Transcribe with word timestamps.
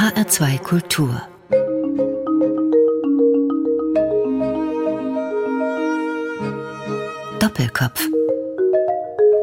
HR2 0.00 0.58
Kultur 0.60 1.20
Doppelkopf 7.38 8.08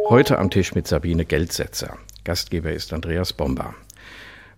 Heute 0.10 0.40
am 0.40 0.50
Tisch 0.50 0.74
mit 0.74 0.88
Sabine 0.88 1.26
Geldsetzer. 1.26 2.00
Gastgeber 2.24 2.72
ist 2.72 2.92
Andreas 2.92 3.34
Bomber. 3.34 3.76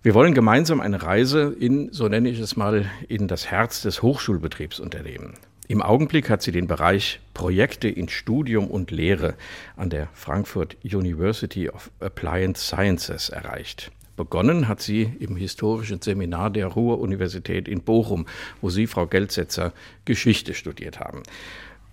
Wir 0.01 0.13
wollen 0.13 0.33
gemeinsam 0.33 0.79
eine 0.79 1.03
Reise 1.03 1.53
in, 1.59 1.91
so 1.91 2.07
nenne 2.07 2.29
ich 2.29 2.39
es 2.39 2.55
mal, 2.55 2.89
in 3.09 3.27
das 3.27 3.51
Herz 3.51 3.81
des 3.81 4.01
Hochschulbetriebs 4.01 4.79
unternehmen. 4.79 5.33
Im 5.67 5.81
Augenblick 5.81 6.29
hat 6.29 6.41
sie 6.41 6.53
den 6.53 6.67
Bereich 6.67 7.19
Projekte 7.33 7.89
in 7.89 8.07
Studium 8.07 8.69
und 8.69 8.89
Lehre 8.91 9.33
an 9.75 9.89
der 9.89 10.07
Frankfurt 10.13 10.77
University 10.81 11.67
of 11.69 11.91
Applied 11.99 12.55
Sciences 12.55 13.27
erreicht. 13.27 13.91
Begonnen 14.19 14.67
hat 14.67 14.81
sie 14.81 15.03
im 15.21 15.37
historischen 15.37 16.01
Seminar 16.01 16.49
der 16.49 16.67
Ruhr-Universität 16.67 17.69
in 17.69 17.79
Bochum, 17.79 18.25
wo 18.59 18.69
Sie, 18.69 18.85
Frau 18.85 19.07
Geldsetzer, 19.07 19.71
Geschichte 20.03 20.55
studiert 20.55 20.99
haben. 20.99 21.23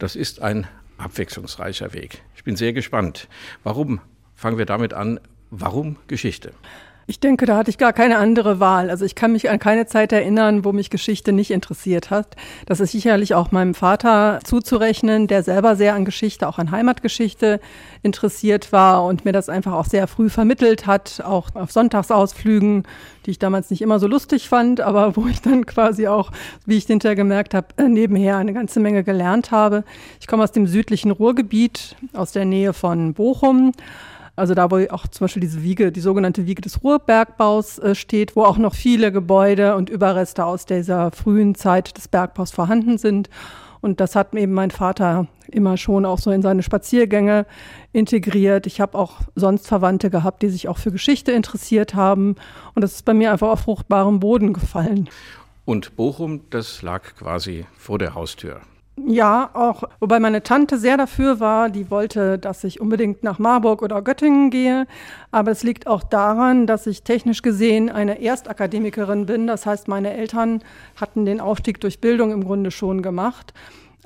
Das 0.01 0.17
ist 0.17 0.43
ein 0.43 0.67
abwechslungsreicher 0.99 1.93
Weg. 1.93 2.23
Ich 2.35 2.43
bin 2.43 2.57
sehr 2.57 2.73
gespannt. 2.73 3.29
Warum? 3.63 4.01
Fangen 4.35 4.59
wir 4.59 4.67
damit 4.67 4.93
an. 4.93 5.21
Warum 5.53 5.99
Geschichte? 6.09 6.53
Ich 7.09 7.21
denke, 7.21 7.47
da 7.47 7.57
hatte 7.57 7.71
ich 7.71 7.79
gar 7.79 7.93
keine 7.93 8.19
andere 8.19 8.59
Wahl. 8.59 8.91
Also 8.91 9.05
ich 9.05 9.15
kann 9.15 9.31
mich 9.31 9.49
an 9.49 9.61
keine 9.61 9.87
Zeit 9.87 10.11
erinnern, 10.11 10.65
wo 10.65 10.73
mich 10.73 10.91
Geschichte 10.91 11.33
nicht 11.33 11.53
interessiert 11.53 12.11
hat. 12.11 12.35
Das 12.67 12.81
ist 12.81 12.91
sicherlich 12.91 13.33
auch 13.33 13.53
meinem 13.53 13.75
Vater 13.75 14.41
zuzurechnen, 14.43 15.29
der 15.29 15.45
selber 15.45 15.77
sehr 15.77 15.95
an 15.95 16.05
Geschichte, 16.05 16.49
auch 16.49 16.59
an 16.59 16.73
Heimatgeschichte 16.73 17.61
interessiert 18.03 18.73
war 18.73 19.05
und 19.05 19.25
mir 19.25 19.31
das 19.31 19.49
einfach 19.49 19.75
auch 19.75 19.85
sehr 19.85 20.09
früh 20.09 20.29
vermittelt 20.29 20.89
hat, 20.89 21.23
auch 21.25 21.55
auf 21.55 21.71
Sonntagsausflügen, 21.71 22.83
die 23.25 23.31
ich 23.31 23.39
damals 23.39 23.71
nicht 23.71 23.83
immer 23.83 24.01
so 24.01 24.09
lustig 24.09 24.49
fand, 24.49 24.81
aber 24.81 25.15
wo 25.15 25.29
ich 25.29 25.41
dann 25.41 25.65
quasi 25.65 26.09
auch, 26.09 26.33
wie 26.65 26.77
ich 26.77 26.87
hinterher 26.87 27.15
gemerkt 27.15 27.55
habe, 27.55 27.69
nebenher 27.89 28.37
eine 28.37 28.53
ganze 28.53 28.81
Menge 28.81 29.05
gelernt 29.05 29.53
habe. 29.53 29.85
Ich 30.19 30.27
komme 30.27 30.43
aus 30.43 30.51
dem 30.51 30.67
südlichen 30.67 31.13
Ruhrgebiet, 31.13 31.95
aus 32.15 32.33
der 32.33 32.47
Nähe 32.47 32.73
von 32.73 33.15
Bochum 33.15 33.71
also 34.37 34.55
da, 34.55 34.71
wo 34.71 34.77
auch 34.91 35.07
zum 35.09 35.25
Beispiel 35.25 35.41
diese 35.41 35.63
Wiege, 35.63 35.91
die 35.91 36.01
sogenannte 36.01 36.47
Wiege 36.47 36.61
des 36.61 36.85
Ruhrbergbaus 36.85 37.79
äh, 37.79 37.95
steht, 37.95 38.37
wo 38.37 38.45
auch 38.45 38.59
noch 38.59 38.75
viele 38.75 39.11
Gebäude 39.11 39.75
und 39.77 39.89
Überreste 39.89 40.45
aus 40.45 40.67
dieser 40.67 41.11
frühen 41.11 41.55
Zeit 41.55 41.97
des 41.97 42.09
Bergbaus 42.09 42.53
vorhanden 42.53 42.99
sind. 42.99 43.31
Und 43.81 44.01
das 44.01 44.15
hat 44.15 44.35
eben 44.35 44.53
mein 44.53 44.71
Vater 44.71 45.27
immer 45.49 45.77
schon 45.77 46.05
auch 46.05 46.19
so 46.19 46.31
in 46.31 46.43
seine 46.43 46.63
Spaziergänge 46.63 47.47
integriert. 47.93 48.67
Ich 48.67 48.81
habe 48.81 48.99
auch 48.99 49.21
sonst 49.35 49.69
Verwandte 49.69 50.11
gehabt, 50.11 50.43
die 50.43 50.49
sich 50.49 50.69
auch 50.69 50.79
für 50.79 50.93
Geschichte 50.93 51.33
interessiert 51.33 51.95
haben. 51.95 52.37
Und 52.75 52.83
das 52.83 52.95
ist 52.95 53.05
bei 53.05 53.15
mir 53.15 53.33
einfach 53.33 53.49
auf 53.49 53.61
fruchtbarem 53.61 54.21
Boden 54.21 54.53
gefallen. 54.53 55.09
Und 55.65 55.97
Bochum, 55.97 56.43
das 56.51 56.83
lag 56.83 57.15
quasi 57.17 57.67
vor 57.77 57.99
der 57.99 58.15
Haustür. 58.15 58.61
Ja, 59.05 59.51
auch, 59.53 59.85
wobei 60.01 60.19
meine 60.21 60.43
Tante 60.43 60.79
sehr 60.79 60.97
dafür 60.97 61.39
war, 61.39 61.69
die 61.69 61.91
wollte, 61.91 62.39
dass 62.39 62.65
ich 62.65 62.81
unbedingt 62.81 63.23
nach 63.23 63.39
Marburg 63.39 63.83
oder 63.83 64.01
Göttingen 64.01 64.49
gehe. 64.51 64.87
Aber 65.31 65.51
es 65.51 65.63
liegt 65.63 65.87
auch 65.87 66.03
daran, 66.03 66.67
dass 66.67 66.87
ich 66.87 67.03
technisch 67.03 67.43
gesehen 67.43 67.91
eine 67.91 68.23
Erstakademikerin 68.23 69.27
bin. 69.27 69.47
Das 69.47 69.67
heißt, 69.67 69.87
meine 69.87 70.15
Eltern 70.15 70.63
hatten 70.99 71.27
den 71.27 71.41
Aufstieg 71.41 71.79
durch 71.81 72.01
Bildung 72.01 72.33
im 72.33 72.45
Grunde 72.45 72.71
schon 72.71 73.03
gemacht 73.03 73.53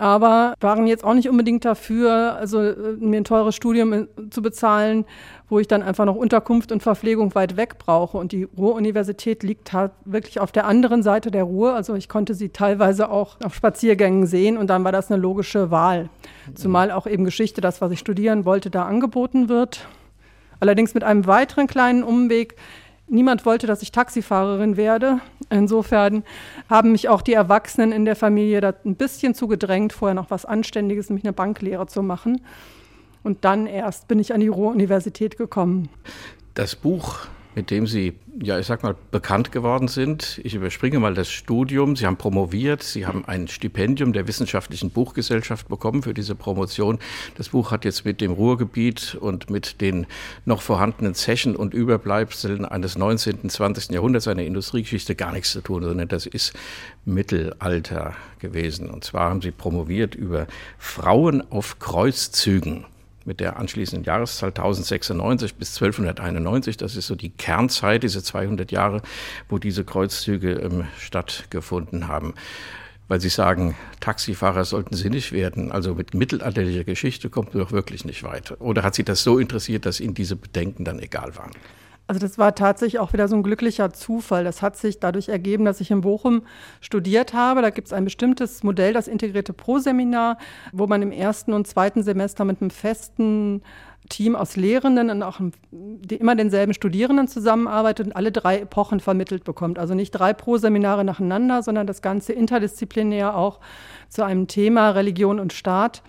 aber 0.00 0.54
waren 0.60 0.86
jetzt 0.86 1.04
auch 1.04 1.12
nicht 1.12 1.28
unbedingt 1.28 1.64
dafür, 1.64 2.36
also 2.36 2.60
äh, 2.60 2.74
mir 2.98 3.18
ein 3.20 3.24
teures 3.24 3.54
Studium 3.54 3.92
äh, 3.92 4.06
zu 4.30 4.40
bezahlen, 4.40 5.04
wo 5.48 5.58
ich 5.58 5.68
dann 5.68 5.82
einfach 5.82 6.06
noch 6.06 6.16
Unterkunft 6.16 6.72
und 6.72 6.82
Verpflegung 6.82 7.34
weit 7.34 7.56
weg 7.58 7.76
brauche. 7.78 8.16
Und 8.16 8.32
die 8.32 8.44
Ruhr-Universität 8.44 9.42
liegt 9.42 9.74
halt 9.74 9.92
wirklich 10.06 10.40
auf 10.40 10.52
der 10.52 10.66
anderen 10.66 11.02
Seite 11.02 11.30
der 11.30 11.44
Ruhr. 11.44 11.74
Also 11.74 11.94
ich 11.94 12.08
konnte 12.08 12.34
sie 12.34 12.48
teilweise 12.48 13.10
auch 13.10 13.36
auf 13.44 13.54
Spaziergängen 13.54 14.26
sehen 14.26 14.56
und 14.56 14.68
dann 14.68 14.84
war 14.84 14.92
das 14.92 15.10
eine 15.10 15.20
logische 15.20 15.70
Wahl. 15.70 16.08
Zumal 16.54 16.90
auch 16.90 17.06
eben 17.06 17.24
Geschichte, 17.24 17.60
das, 17.60 17.80
was 17.80 17.92
ich 17.92 17.98
studieren 17.98 18.46
wollte, 18.46 18.70
da 18.70 18.86
angeboten 18.86 19.48
wird. 19.48 19.86
Allerdings 20.60 20.94
mit 20.94 21.04
einem 21.04 21.26
weiteren 21.26 21.66
kleinen 21.66 22.02
Umweg, 22.02 22.54
Niemand 23.12 23.44
wollte, 23.44 23.66
dass 23.66 23.82
ich 23.82 23.90
Taxifahrerin 23.90 24.76
werde. 24.76 25.18
Insofern 25.50 26.22
haben 26.68 26.92
mich 26.92 27.08
auch 27.08 27.22
die 27.22 27.32
Erwachsenen 27.32 27.90
in 27.90 28.04
der 28.04 28.14
Familie 28.14 28.60
da 28.60 28.72
ein 28.84 28.94
bisschen 28.94 29.34
zu 29.34 29.48
gedrängt, 29.48 29.92
vorher 29.92 30.14
noch 30.14 30.30
was 30.30 30.44
Anständiges, 30.44 31.10
nämlich 31.10 31.24
eine 31.24 31.32
Banklehre 31.32 31.88
zu 31.88 32.04
machen. 32.04 32.40
Und 33.24 33.44
dann 33.44 33.66
erst 33.66 34.06
bin 34.06 34.20
ich 34.20 34.32
an 34.32 34.40
die 34.40 34.46
Ruhr-Universität 34.46 35.36
gekommen. 35.36 35.88
Das 36.54 36.76
Buch 36.76 37.26
mit 37.60 37.70
dem 37.70 37.86
Sie, 37.86 38.14
ja, 38.42 38.58
ich 38.58 38.64
sag 38.64 38.82
mal, 38.82 38.94
bekannt 39.10 39.52
geworden 39.52 39.86
sind. 39.86 40.40
Ich 40.44 40.54
überspringe 40.54 40.98
mal 40.98 41.12
das 41.12 41.30
Studium. 41.30 41.94
Sie 41.94 42.06
haben 42.06 42.16
promoviert, 42.16 42.82
Sie 42.82 43.04
haben 43.04 43.26
ein 43.26 43.48
Stipendium 43.48 44.14
der 44.14 44.26
Wissenschaftlichen 44.26 44.88
Buchgesellschaft 44.88 45.68
bekommen 45.68 46.02
für 46.02 46.14
diese 46.14 46.34
Promotion. 46.34 46.98
Das 47.36 47.50
Buch 47.50 47.70
hat 47.70 47.84
jetzt 47.84 48.06
mit 48.06 48.22
dem 48.22 48.32
Ruhrgebiet 48.32 49.14
und 49.20 49.50
mit 49.50 49.82
den 49.82 50.06
noch 50.46 50.62
vorhandenen 50.62 51.14
Zechen 51.14 51.54
und 51.54 51.74
Überbleibseln 51.74 52.64
eines 52.64 52.96
19., 52.96 53.40
und 53.42 53.52
20. 53.52 53.90
Jahrhunderts, 53.90 54.26
einer 54.26 54.44
Industriegeschichte, 54.44 55.14
gar 55.14 55.32
nichts 55.32 55.52
zu 55.52 55.60
tun, 55.60 55.82
sondern 55.82 56.08
das 56.08 56.24
ist 56.24 56.54
Mittelalter 57.04 58.14
gewesen. 58.38 58.88
Und 58.88 59.04
zwar 59.04 59.28
haben 59.28 59.42
Sie 59.42 59.50
promoviert 59.50 60.14
über 60.14 60.46
Frauen 60.78 61.42
auf 61.50 61.78
Kreuzzügen 61.78 62.86
mit 63.30 63.38
der 63.38 63.58
anschließenden 63.58 64.02
Jahreszahl 64.02 64.48
1096 64.48 65.54
bis 65.54 65.80
1291. 65.80 66.76
Das 66.78 66.96
ist 66.96 67.06
so 67.06 67.14
die 67.14 67.30
Kernzeit, 67.30 68.02
diese 68.02 68.24
200 68.24 68.72
Jahre, 68.72 69.02
wo 69.48 69.58
diese 69.58 69.84
Kreuzzüge 69.84 70.54
ähm, 70.54 70.88
stattgefunden 70.98 72.08
haben. 72.08 72.34
Weil 73.06 73.20
Sie 73.20 73.28
sagen, 73.28 73.76
Taxifahrer 74.00 74.64
sollten 74.64 74.96
Sie 74.96 75.10
nicht 75.10 75.30
werden. 75.30 75.70
Also 75.70 75.94
mit 75.94 76.12
mittelalterlicher 76.12 76.82
Geschichte 76.82 77.30
kommt 77.30 77.54
man 77.54 77.62
doch 77.62 77.70
wirklich 77.70 78.04
nicht 78.04 78.24
weiter. 78.24 78.60
Oder 78.60 78.82
hat 78.82 78.96
Sie 78.96 79.04
das 79.04 79.22
so 79.22 79.38
interessiert, 79.38 79.86
dass 79.86 80.00
Ihnen 80.00 80.14
diese 80.14 80.34
Bedenken 80.34 80.84
dann 80.84 80.98
egal 80.98 81.36
waren? 81.36 81.52
Also 82.10 82.18
das 82.18 82.38
war 82.38 82.56
tatsächlich 82.56 82.98
auch 82.98 83.12
wieder 83.12 83.28
so 83.28 83.36
ein 83.36 83.44
glücklicher 83.44 83.92
Zufall. 83.92 84.42
Das 84.42 84.62
hat 84.62 84.76
sich 84.76 84.98
dadurch 84.98 85.28
ergeben, 85.28 85.64
dass 85.64 85.80
ich 85.80 85.92
in 85.92 86.00
Bochum 86.00 86.42
studiert 86.80 87.34
habe. 87.34 87.62
Da 87.62 87.70
gibt 87.70 87.86
es 87.86 87.92
ein 87.92 88.02
bestimmtes 88.02 88.64
Modell, 88.64 88.92
das 88.92 89.06
integrierte 89.06 89.52
Pro-Seminar, 89.52 90.36
wo 90.72 90.88
man 90.88 91.02
im 91.02 91.12
ersten 91.12 91.52
und 91.52 91.68
zweiten 91.68 92.02
Semester 92.02 92.44
mit 92.44 92.60
einem 92.60 92.70
festen 92.70 93.62
Team 94.08 94.34
aus 94.34 94.56
Lehrenden 94.56 95.08
und 95.08 95.22
auch 95.22 95.38
immer 96.08 96.34
denselben 96.34 96.74
Studierenden 96.74 97.28
zusammenarbeitet 97.28 98.08
und 98.08 98.16
alle 98.16 98.32
drei 98.32 98.58
Epochen 98.58 98.98
vermittelt 98.98 99.44
bekommt. 99.44 99.78
Also 99.78 99.94
nicht 99.94 100.10
drei 100.10 100.32
Pro-Seminare 100.32 101.04
nacheinander, 101.04 101.62
sondern 101.62 101.86
das 101.86 102.02
Ganze 102.02 102.32
interdisziplinär 102.32 103.36
auch 103.36 103.60
zu 104.08 104.24
einem 104.24 104.48
Thema 104.48 104.90
Religion 104.90 105.38
und 105.38 105.52
Staat. 105.52 106.02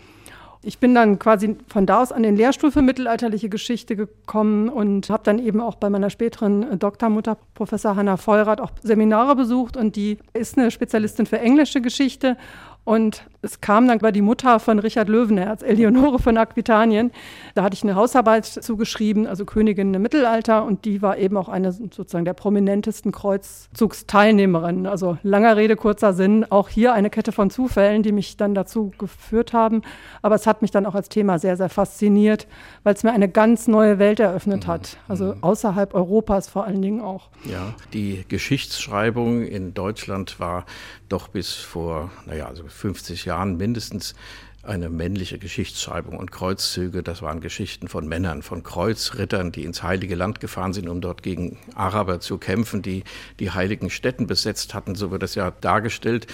Ich 0.64 0.78
bin 0.78 0.94
dann 0.94 1.18
quasi 1.18 1.58
von 1.68 1.88
da 1.88 2.02
aus 2.02 2.12
an 2.12 2.22
den 2.22 2.36
Lehrstuhl 2.36 2.72
für 2.72 2.84
mittelalterliche 2.84 3.50
Geschichte 3.50 3.96
gekommen 3.96 4.70
und 4.70 5.10
habe 5.10 5.24
dann 5.24 5.40
eben 5.40 5.60
auch 5.60 5.76
bei 5.76 5.90
meiner 5.90 6.12
späteren 6.12 6.78
Doktormutter, 6.78 7.38
Professor 7.56 7.96
Hanna 7.96 8.16
Vollrath, 8.18 8.62
auch 8.62 8.72
Seminare 8.84 9.36
besucht 9.36 9.76
und 9.76 9.96
die 9.96 10.20
ist 10.34 10.60
eine 10.60 10.70
Spezialistin 10.70 11.26
für 11.26 11.40
englische 11.40 11.82
Geschichte 11.82 12.38
und 12.84 13.24
es 13.44 13.60
kam 13.60 13.88
dann 13.88 13.98
über 14.00 14.12
die 14.12 14.22
Mutter 14.22 14.60
von 14.60 14.78
Richard 14.78 15.10
Löwenherz, 15.10 15.64
Eleonore 15.64 16.20
von 16.20 16.38
Aquitanien. 16.38 17.12
Da 17.56 17.64
hatte 17.64 17.74
ich 17.74 17.84
eine 17.84 17.96
Hausarbeit 17.96 18.46
zugeschrieben, 18.46 19.26
also 19.26 19.46
Königin 19.46 19.94
im 19.94 20.02
Mittelalter. 20.02 20.64
Und 20.64 20.86
die 20.86 21.02
war 21.02 21.18
eben 21.18 21.38
auch 21.38 21.50
eine 21.50 21.72
sozusagen 21.72 22.26
der 22.26 22.34
prominentesten 22.34 23.12
Kreuzzugsteilnehmerinnen. 23.12 24.86
Also 24.86 25.18
langer 25.24 25.58
Rede, 25.58 25.76
kurzer 25.76 26.14
Sinn. 26.14 26.46
Auch 26.52 26.70
hier 26.70 26.94
eine 26.94 27.10
Kette 27.10 27.32
von 27.32 27.50
Zufällen, 27.50 28.04
die 28.04 28.12
mich 28.12 28.38
dann 28.38 28.54
dazu 28.54 28.92
geführt 29.00 29.54
haben. 29.54 29.82
Aber 30.22 30.36
es 30.36 30.46
hat 30.46 30.62
mich 30.62 30.70
dann 30.70 30.86
auch 30.86 30.96
als 30.96 31.10
Thema 31.10 31.40
sehr, 31.40 31.58
sehr 31.58 31.70
fasziniert, 31.70 32.48
weil 32.84 32.94
es 32.94 33.04
mir 33.04 33.12
eine 33.12 33.28
ganz 33.28 33.68
neue 33.68 33.98
Welt 33.98 34.20
eröffnet 34.20 34.68
mhm. 34.68 34.72
hat. 34.72 34.98
Also 35.08 35.34
mhm. 35.34 35.44
außerhalb 35.44 35.96
Europas 35.96 36.48
vor 36.48 36.66
allen 36.66 36.82
Dingen 36.82 37.02
auch. 37.02 37.30
Ja, 37.46 37.74
die 37.94 38.24
Geschichtsschreibung 38.28 39.42
in 39.42 39.74
Deutschland 39.74 40.40
war 40.40 40.66
doch 41.10 41.28
bis 41.28 41.54
vor, 41.54 42.12
naja, 42.28 42.46
also 42.46 42.64
50 42.68 43.26
Jahren 43.26 43.31
mindestens 43.58 44.16
eine 44.64 44.90
männliche 44.90 45.40
Geschichtsschreibung 45.40 46.18
und 46.18 46.32
Kreuzzüge, 46.32 47.02
das 47.02 47.22
waren 47.22 47.42
Geschichten 47.42 47.88
von 47.88 48.08
Männern, 48.08 48.44
von 48.44 48.62
Kreuzrittern, 48.62 49.52
die 49.52 49.64
ins 49.64 49.82
Heilige 49.82 50.14
Land 50.16 50.40
gefahren 50.40 50.74
sind, 50.74 50.88
um 50.88 51.02
dort 51.02 51.24
gegen 51.24 51.58
Araber 51.74 52.20
zu 52.20 52.38
kämpfen, 52.38 52.82
die 52.82 53.04
die 53.40 53.52
heiligen 53.52 53.90
Städten 53.90 54.28
besetzt 54.28 54.74
hatten, 54.74 54.94
so 54.94 55.10
wird 55.10 55.24
das 55.24 55.34
ja 55.34 55.50
dargestellt. 55.50 56.28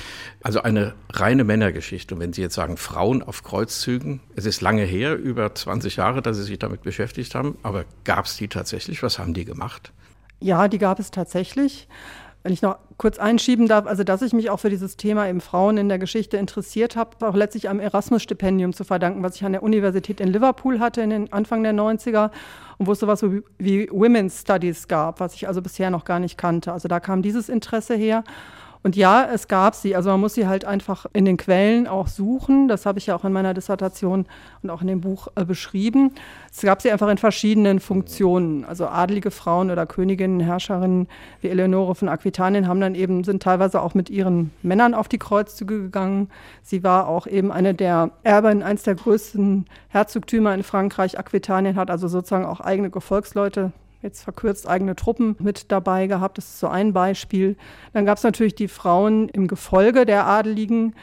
Also 0.44 0.62
eine 0.62 0.94
reine 1.14 1.46
Männergeschichte. 1.46 2.16
Und 2.16 2.22
wenn 2.22 2.34
Sie 2.34 2.42
jetzt 2.42 2.56
sagen, 2.56 2.76
Frauen 2.76 3.24
auf 3.24 3.44
Kreuzzügen, 3.44 4.20
es 4.36 4.46
ist 4.46 4.60
lange 4.60 4.84
her, 4.84 5.16
über 5.16 5.56
20 5.56 5.96
Jahre, 5.96 6.22
dass 6.22 6.36
Sie 6.36 6.44
sich 6.44 6.60
damit 6.60 6.82
beschäftigt 6.82 7.34
haben, 7.34 7.58
aber 7.64 7.86
gab 8.04 8.26
es 8.26 8.36
die 8.36 8.50
tatsächlich? 8.50 9.04
Was 9.04 9.20
haben 9.20 9.34
die 9.34 9.46
gemacht? 9.46 9.94
Ja, 10.40 10.68
die 10.68 10.78
gab 10.78 11.00
es 11.00 11.12
tatsächlich. 11.12 11.88
Wenn 12.48 12.54
ich 12.54 12.62
noch 12.62 12.78
kurz 12.96 13.20
einschieben 13.20 13.68
darf, 13.68 13.86
also 13.88 14.06
dass 14.06 14.22
ich 14.22 14.32
mich 14.32 14.50
auch 14.50 14.62
für 14.62 14.70
dieses 14.70 14.96
Thema 14.96 15.28
eben 15.28 15.42
Frauen 15.42 15.76
in 15.76 15.90
der 15.90 16.00
Geschichte 16.00 16.38
interessiert 16.38 16.96
habe, 16.96 17.28
auch 17.28 17.36
letztlich 17.36 17.68
einem 17.68 17.82
Erasmus-Stipendium 17.82 18.72
zu 18.72 18.86
verdanken, 18.86 19.22
was 19.22 19.36
ich 19.36 19.44
an 19.44 19.52
der 19.52 19.64
Universität 19.64 20.22
in 20.22 20.30
Liverpool 20.30 20.80
hatte 20.80 21.02
in 21.02 21.10
den 21.10 21.34
Anfang 21.34 21.62
der 21.62 21.74
90er 21.74 22.32
und 22.78 22.88
wo 22.88 22.94
es 22.94 23.02
sowas 23.02 23.22
wie 23.58 23.90
Women's 23.92 24.40
Studies 24.40 24.88
gab, 24.88 25.20
was 25.20 25.34
ich 25.34 25.46
also 25.50 25.62
bisher 25.62 25.90
noch 25.90 26.06
gar 26.06 26.22
nicht 26.22 26.38
kannte. 26.38 26.72
Also 26.72 26.88
da 26.88 27.02
kam 27.02 27.22
dieses 27.22 27.50
Interesse 27.50 27.96
her. 27.96 28.24
Und 28.84 28.96
ja, 28.96 29.28
es 29.34 29.48
gab 29.48 29.76
sie. 29.76 29.96
Also 29.96 30.10
man 30.12 30.20
muss 30.20 30.36
sie 30.36 30.48
halt 30.48 30.66
einfach 30.66 31.06
in 31.14 31.26
den 31.26 31.38
Quellen 31.38 31.88
auch 31.88 32.08
suchen. 32.08 32.68
Das 32.68 32.86
habe 32.86 33.00
ich 33.00 33.08
ja 33.08 33.16
auch 33.16 33.26
in 33.26 33.34
meiner 33.34 33.54
Dissertation 33.54 34.26
und 34.62 34.70
auch 34.70 34.82
in 34.82 34.88
dem 34.88 35.02
Buch 35.02 35.28
äh, 35.36 35.46
beschrieben. 35.46 36.12
Es 36.52 36.62
gab 36.62 36.82
sie 36.82 36.92
einfach 36.92 37.10
in 37.10 37.18
verschiedenen 37.18 37.80
Funktionen. 37.80 38.66
Also 38.66 38.88
adlige 38.88 39.32
Frauen 39.32 39.72
oder 39.72 39.86
Königinnen, 39.86 40.40
Herrscherinnen 40.40 41.08
wie 41.42 41.50
Eleonore 41.50 41.96
von 41.96 42.10
Aquitanien 42.10 42.68
haben 42.68 42.80
dann 42.80 42.96
eben, 42.96 43.24
sind 43.24 43.44
teilweise 43.44 43.82
auch 43.82 43.94
mit 43.94 44.10
ihren 44.10 44.52
Männern 44.62 44.94
auf 44.94 45.08
die 45.08 45.20
Kreuzzüge 45.20 45.82
gegangen. 45.82 46.30
Sie 46.64 46.84
war 46.84 47.08
auch 47.08 47.28
eben 47.28 47.52
eine 47.52 47.74
der 47.74 48.12
Erben 48.24 48.64
eines 48.64 48.84
der 48.84 48.96
größten 48.96 49.66
Herzogtümer 49.90 50.54
in 50.54 50.64
Frankreich. 50.64 51.20
Aquitanien 51.20 51.76
hat 51.76 51.90
also 51.90 52.08
sozusagen 52.08 52.46
auch 52.46 52.62
eigene 52.62 52.90
Gefolgsleute 52.90 53.72
jetzt 54.02 54.24
verkürzt 54.24 54.68
eigene 54.68 54.96
Truppen 54.96 55.36
mit 55.40 55.72
dabei 55.72 56.08
gehabt. 56.08 56.38
Das 56.38 56.46
ist 56.46 56.60
so 56.60 56.68
ein 56.68 56.94
Beispiel. 56.94 57.56
Dann 57.94 58.06
gab 58.06 58.18
es 58.18 58.24
natürlich 58.24 58.56
die 58.56 58.68
Frauen 58.68 59.30
im 59.30 59.48
Gefolge 59.48 60.06
der 60.06 60.26
Adeligen. 60.26 60.96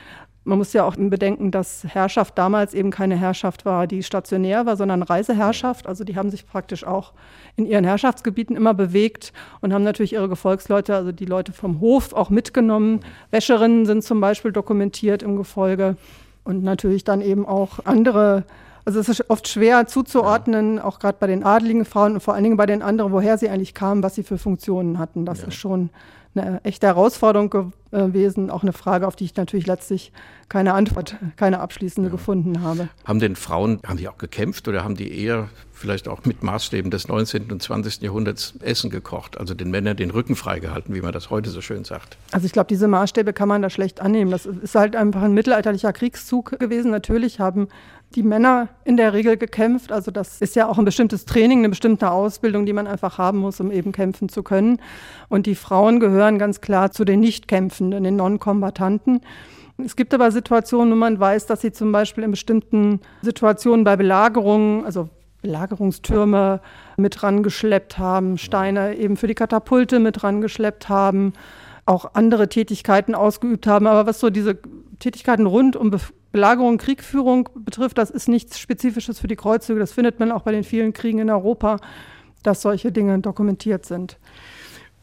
Man 0.46 0.58
muss 0.58 0.74
ja 0.74 0.84
auch 0.84 0.94
bedenken, 0.96 1.50
dass 1.50 1.84
Herrschaft 1.84 2.36
damals 2.36 2.74
eben 2.74 2.90
keine 2.90 3.16
Herrschaft 3.16 3.64
war, 3.64 3.86
die 3.86 4.02
stationär 4.02 4.66
war, 4.66 4.76
sondern 4.76 5.02
Reiseherrschaft. 5.02 5.86
Also 5.86 6.04
die 6.04 6.16
haben 6.16 6.30
sich 6.30 6.46
praktisch 6.46 6.84
auch 6.84 7.14
in 7.56 7.64
ihren 7.64 7.84
Herrschaftsgebieten 7.84 8.54
immer 8.54 8.74
bewegt 8.74 9.32
und 9.62 9.72
haben 9.72 9.84
natürlich 9.84 10.12
ihre 10.12 10.28
Gefolgsleute, 10.28 10.94
also 10.94 11.12
die 11.12 11.24
Leute 11.24 11.52
vom 11.52 11.80
Hof, 11.80 12.12
auch 12.12 12.28
mitgenommen. 12.28 13.00
Wäscherinnen 13.30 13.86
sind 13.86 14.04
zum 14.04 14.20
Beispiel 14.20 14.52
dokumentiert 14.52 15.22
im 15.22 15.36
Gefolge 15.36 15.96
und 16.44 16.62
natürlich 16.62 17.04
dann 17.04 17.22
eben 17.22 17.46
auch 17.46 17.78
andere 17.84 18.44
also 18.84 19.00
es 19.00 19.08
ist 19.08 19.30
oft 19.30 19.48
schwer 19.48 19.86
zuzuordnen, 19.86 20.76
ja. 20.76 20.84
auch 20.84 20.98
gerade 20.98 21.16
bei 21.18 21.26
den 21.26 21.42
adligen 21.44 21.84
Frauen 21.84 22.14
und 22.14 22.20
vor 22.20 22.34
allen 22.34 22.44
Dingen 22.44 22.56
bei 22.56 22.66
den 22.66 22.82
anderen, 22.82 23.12
woher 23.12 23.38
sie 23.38 23.48
eigentlich 23.48 23.74
kamen, 23.74 24.02
was 24.02 24.14
sie 24.14 24.22
für 24.22 24.38
Funktionen 24.38 24.98
hatten. 24.98 25.24
Das 25.24 25.40
ja. 25.40 25.48
ist 25.48 25.54
schon 25.54 25.90
eine 26.36 26.64
echte 26.64 26.86
Herausforderung 26.86 27.72
gewesen, 27.90 28.50
auch 28.50 28.62
eine 28.62 28.72
Frage, 28.72 29.06
auf 29.06 29.14
die 29.14 29.24
ich 29.24 29.36
natürlich 29.36 29.66
letztlich 29.66 30.12
keine 30.48 30.74
Antwort, 30.74 31.16
keine 31.36 31.60
abschließende 31.60 32.10
ja. 32.10 32.12
gefunden 32.12 32.60
habe. 32.60 32.88
Haben 33.04 33.20
denn 33.20 33.36
Frauen, 33.36 33.80
haben 33.86 33.98
die 33.98 34.08
auch 34.08 34.18
gekämpft 34.18 34.66
oder 34.66 34.82
haben 34.82 34.96
die 34.96 35.16
eher 35.24 35.48
vielleicht 35.72 36.08
auch 36.08 36.24
mit 36.24 36.42
Maßstäben 36.42 36.90
des 36.90 37.08
19. 37.08 37.52
und 37.52 37.62
20. 37.62 38.02
Jahrhunderts 38.02 38.54
Essen 38.60 38.90
gekocht, 38.90 39.38
also 39.38 39.54
den 39.54 39.70
Männern 39.70 39.96
den 39.96 40.10
Rücken 40.10 40.34
freigehalten, 40.34 40.94
wie 40.94 41.02
man 41.02 41.12
das 41.12 41.30
heute 41.30 41.50
so 41.50 41.60
schön 41.60 41.84
sagt? 41.84 42.16
Also 42.32 42.46
ich 42.46 42.52
glaube, 42.52 42.66
diese 42.68 42.88
Maßstäbe 42.88 43.32
kann 43.32 43.48
man 43.48 43.62
da 43.62 43.70
schlecht 43.70 44.00
annehmen. 44.00 44.30
Das 44.30 44.46
ist 44.46 44.74
halt 44.74 44.96
einfach 44.96 45.22
ein 45.22 45.34
mittelalterlicher 45.34 45.92
Kriegszug 45.92 46.58
gewesen. 46.58 46.90
Natürlich 46.90 47.38
haben 47.38 47.68
die 48.14 48.22
Männer 48.22 48.68
in 48.84 48.96
der 48.96 49.12
Regel 49.12 49.36
gekämpft. 49.36 49.90
Also 49.90 50.10
das 50.10 50.40
ist 50.40 50.54
ja 50.56 50.68
auch 50.68 50.78
ein 50.78 50.84
bestimmtes 50.84 51.24
Training, 51.24 51.60
eine 51.60 51.68
bestimmte 51.68 52.10
Ausbildung, 52.10 52.66
die 52.66 52.72
man 52.72 52.86
einfach 52.86 53.18
haben 53.18 53.38
muss, 53.38 53.60
um 53.60 53.70
eben 53.70 53.92
kämpfen 53.92 54.28
zu 54.28 54.42
können. 54.42 54.80
Und 55.28 55.46
die 55.46 55.54
Frauen 55.54 56.00
gehören 56.00 56.38
ganz 56.38 56.60
klar 56.60 56.92
zu 56.92 57.04
den 57.04 57.20
Nicht-Kämpfenden, 57.20 58.04
den 58.04 58.16
Non-Kombattanten. 58.16 59.20
Es 59.78 59.96
gibt 59.96 60.14
aber 60.14 60.30
Situationen, 60.30 60.92
wo 60.92 60.96
man 60.96 61.18
weiß, 61.18 61.46
dass 61.46 61.60
sie 61.60 61.72
zum 61.72 61.90
Beispiel 61.90 62.22
in 62.22 62.30
bestimmten 62.30 63.00
Situationen 63.22 63.84
bei 63.84 63.96
Belagerungen, 63.96 64.84
also 64.84 65.08
Belagerungstürme 65.42 66.60
mit 66.96 67.22
rangeschleppt 67.22 67.98
haben, 67.98 68.38
Steine 68.38 68.96
eben 68.96 69.16
für 69.16 69.26
die 69.26 69.34
Katapulte 69.34 69.98
mit 69.98 70.22
rangeschleppt 70.22 70.88
haben, 70.88 71.32
auch 71.86 72.14
andere 72.14 72.48
Tätigkeiten 72.48 73.14
ausgeübt 73.14 73.66
haben. 73.66 73.86
Aber 73.88 74.06
was 74.06 74.20
so 74.20 74.30
diese 74.30 74.58
Tätigkeiten 75.00 75.46
rund 75.46 75.74
um 75.76 75.90
Belagerung, 76.34 76.78
Kriegführung 76.78 77.48
betrifft, 77.54 77.96
das 77.96 78.10
ist 78.10 78.26
nichts 78.26 78.58
Spezifisches 78.58 79.20
für 79.20 79.28
die 79.28 79.36
Kreuzzüge. 79.36 79.78
Das 79.78 79.92
findet 79.92 80.18
man 80.18 80.32
auch 80.32 80.42
bei 80.42 80.50
den 80.50 80.64
vielen 80.64 80.92
Kriegen 80.92 81.20
in 81.20 81.30
Europa, 81.30 81.76
dass 82.42 82.60
solche 82.60 82.90
Dinge 82.90 83.20
dokumentiert 83.20 83.86
sind. 83.86 84.18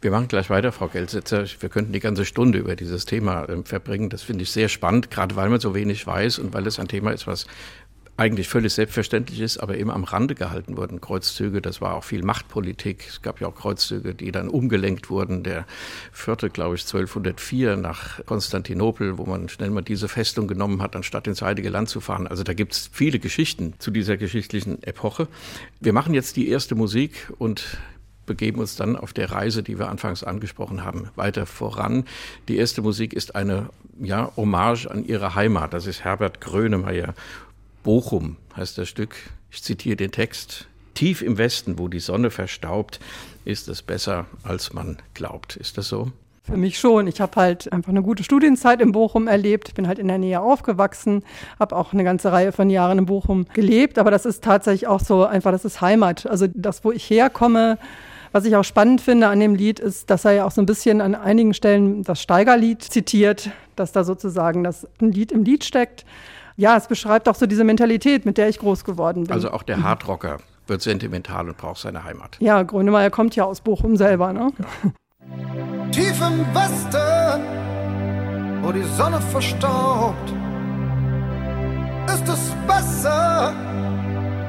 Wir 0.02 0.12
machen 0.12 0.28
gleich 0.28 0.50
weiter, 0.50 0.74
Frau 0.74 0.90
Gelsetzer. 0.90 1.46
Wir 1.62 1.70
könnten 1.70 1.94
die 1.94 2.02
ganze 2.02 2.26
Stunde 2.26 2.58
über 2.60 2.76
dieses 2.76 3.06
Thema 3.06 3.46
äh, 3.46 3.64
verbringen. 3.64 4.10
Das 4.10 4.24
finde 4.24 4.44
ich 4.44 4.52
sehr 4.52 4.68
spannend, 4.68 5.10
gerade 5.10 5.38
weil 5.38 5.48
man 5.48 5.62
so 5.62 5.74
wenig 5.74 6.06
weiß 6.06 6.38
und 6.38 6.54
weil 6.54 6.68
es 6.68 6.80
ein 6.80 6.90
Thema 6.90 7.12
ist, 7.12 7.28
was 7.28 7.48
eigentlich 8.22 8.48
völlig 8.48 8.74
selbstverständlich 8.74 9.40
ist, 9.40 9.58
aber 9.58 9.78
immer 9.78 9.96
am 9.96 10.04
Rande 10.04 10.36
gehalten 10.36 10.78
wurden. 10.78 11.02
Kreuzzüge, 11.02 11.60
das 11.60 11.82
war 11.82 11.96
auch 11.96 12.04
viel 12.04 12.24
Machtpolitik. 12.24 13.04
Es 13.10 13.24
gab 13.24 13.42
ja 13.42 13.48
auch 13.48 13.56
Kreuzzüge, 13.56 14.14
die 14.14 14.32
dann 14.32 14.48
umgelenkt 14.48 15.10
wurden. 15.10 15.42
Der 15.42 15.66
führte, 16.12 16.52
glaube 16.52 16.76
ich, 16.76 16.84
1204 16.84 17.78
nach 17.78 18.24
Konstantinopel, 18.28 19.18
wo 19.18 19.26
man 19.26 19.50
schnell 19.50 19.72
mal 19.72 19.82
diese 19.82 20.08
Festung 20.08 20.48
genommen 20.48 20.84
hat, 20.84 20.96
anstatt 20.96 21.26
ins 21.26 21.42
Heilige 21.42 21.70
Land 21.70 21.90
zu 21.90 22.00
fahren. 22.00 22.28
Also 22.28 22.44
da 22.44 22.54
gibt 22.54 22.74
es 22.74 22.92
viele 22.94 23.18
Geschichten 23.18 23.74
zu 23.80 23.90
dieser 23.90 24.18
geschichtlichen 24.18 24.84
Epoche. 24.84 25.28
Wir 25.80 25.92
machen 25.92 26.14
jetzt 26.14 26.36
die 26.36 26.48
erste 26.48 26.76
Musik 26.76 27.34
und 27.40 27.80
begeben 28.28 28.60
uns 28.60 28.76
dann 28.76 28.96
auf 28.96 29.14
der 29.14 29.32
Reise, 29.32 29.64
die 29.64 29.80
wir 29.80 29.90
anfangs 29.90 30.24
angesprochen 30.24 30.84
haben, 30.84 31.10
weiter 31.16 31.48
voran. 31.48 32.06
Die 32.48 32.58
erste 32.58 32.84
Musik 32.84 33.14
ist 33.14 33.36
eine 33.36 33.70
ja, 34.00 34.32
Hommage 34.36 34.86
an 34.86 35.04
ihre 35.06 35.34
Heimat. 35.34 35.74
Das 35.74 35.88
ist 35.88 36.04
Herbert 36.04 36.40
Grönemeyer. 36.40 37.16
Bochum 37.84 38.38
heißt 38.56 38.78
das 38.78 38.90
Stück. 38.90 39.16
Ich 39.50 39.64
zitiere 39.64 39.96
den 39.96 40.12
Text. 40.12 40.68
Tief 40.94 41.22
im 41.22 41.38
Westen, 41.38 41.80
wo 41.80 41.88
die 41.88 42.00
Sonne 42.00 42.30
verstaubt, 42.30 43.00
ist 43.46 43.70
es 43.70 43.82
besser, 43.82 44.28
als 44.44 44.74
man 44.74 44.98
glaubt. 45.14 45.56
Ist 45.56 45.78
das 45.78 45.88
so? 45.88 46.12
Für 46.44 46.58
mich 46.58 46.78
schon. 46.78 47.08
Ich 47.08 47.22
habe 47.22 47.36
halt 47.36 47.72
einfach 47.72 47.90
eine 47.90 48.02
gute 48.02 48.24
Studienzeit 48.24 48.82
in 48.82 48.92
Bochum 48.92 49.28
erlebt, 49.28 49.74
bin 49.76 49.88
halt 49.88 50.00
in 50.00 50.08
der 50.08 50.18
Nähe 50.18 50.42
aufgewachsen, 50.42 51.24
habe 51.60 51.76
auch 51.76 51.94
eine 51.94 52.04
ganze 52.04 52.32
Reihe 52.32 52.52
von 52.52 52.70
Jahren 52.70 53.00
in 53.00 53.06
Bochum 53.06 53.46
gelebt, 53.54 53.98
aber 53.98 54.12
das 54.12 54.26
ist 54.26 54.44
tatsächlich 54.44 54.88
auch 54.88 55.00
so 55.00 55.26
einfach, 55.26 55.52
das 55.52 55.66
ist 55.66 55.82
Heimat. 55.82 56.26
Also 56.26 56.48
das, 56.54 56.84
wo 56.84 56.92
ich 56.92 57.10
herkomme, 57.10 57.78
was 58.32 58.46
ich 58.46 58.56
auch 58.56 58.64
spannend 58.64 59.02
finde 59.02 59.28
an 59.28 59.40
dem 59.40 59.56
Lied, 59.56 59.80
ist, 59.80 60.10
dass 60.10 60.26
er 60.26 60.32
ja 60.32 60.46
auch 60.46 60.52
so 60.52 60.62
ein 60.62 60.66
bisschen 60.66 61.00
an 61.00 61.16
einigen 61.16 61.54
Stellen 61.54 62.04
das 62.04 62.22
Steigerlied 62.22 62.84
zitiert, 62.84 63.52
dass 63.76 63.92
da 63.92 64.04
sozusagen 64.04 64.64
das 64.64 64.88
Lied 65.00 65.32
im 65.32 65.44
Lied 65.44 65.64
steckt 65.64 66.06
ja, 66.62 66.78
es 66.78 66.88
beschreibt 66.88 67.28
auch 67.28 67.34
so 67.34 67.48
diese 67.48 67.64
Mentalität, 67.64 68.24
mit 68.24 68.38
der 68.38 68.48
ich 68.48 68.60
groß 68.60 68.84
geworden 68.84 69.24
bin. 69.24 69.34
Also 69.34 69.50
auch 69.52 69.64
der 69.64 69.82
Hardrocker 69.82 70.38
wird 70.68 70.84
sentimental 70.84 71.50
und 71.50 71.58
braucht 71.58 71.82
seine 71.82 72.04
Heimat. 72.04 72.38
Ja, 72.40 72.62
Grönemeyer 72.62 73.10
kommt 73.10 73.36
ja 73.36 73.46
aus 73.46 73.62
Bochum 73.62 73.98
selber, 73.98 74.32
ne? 74.32 74.52
Ja. 74.60 74.92
Tief 75.92 76.22
im 76.22 76.46
Westen, 76.54 77.42
wo 78.62 78.72
die 78.72 78.84
Sonne 78.96 79.20
verstaubt, 79.20 80.34
ist 82.14 82.30
es 82.30 82.52
besser, 82.68 83.54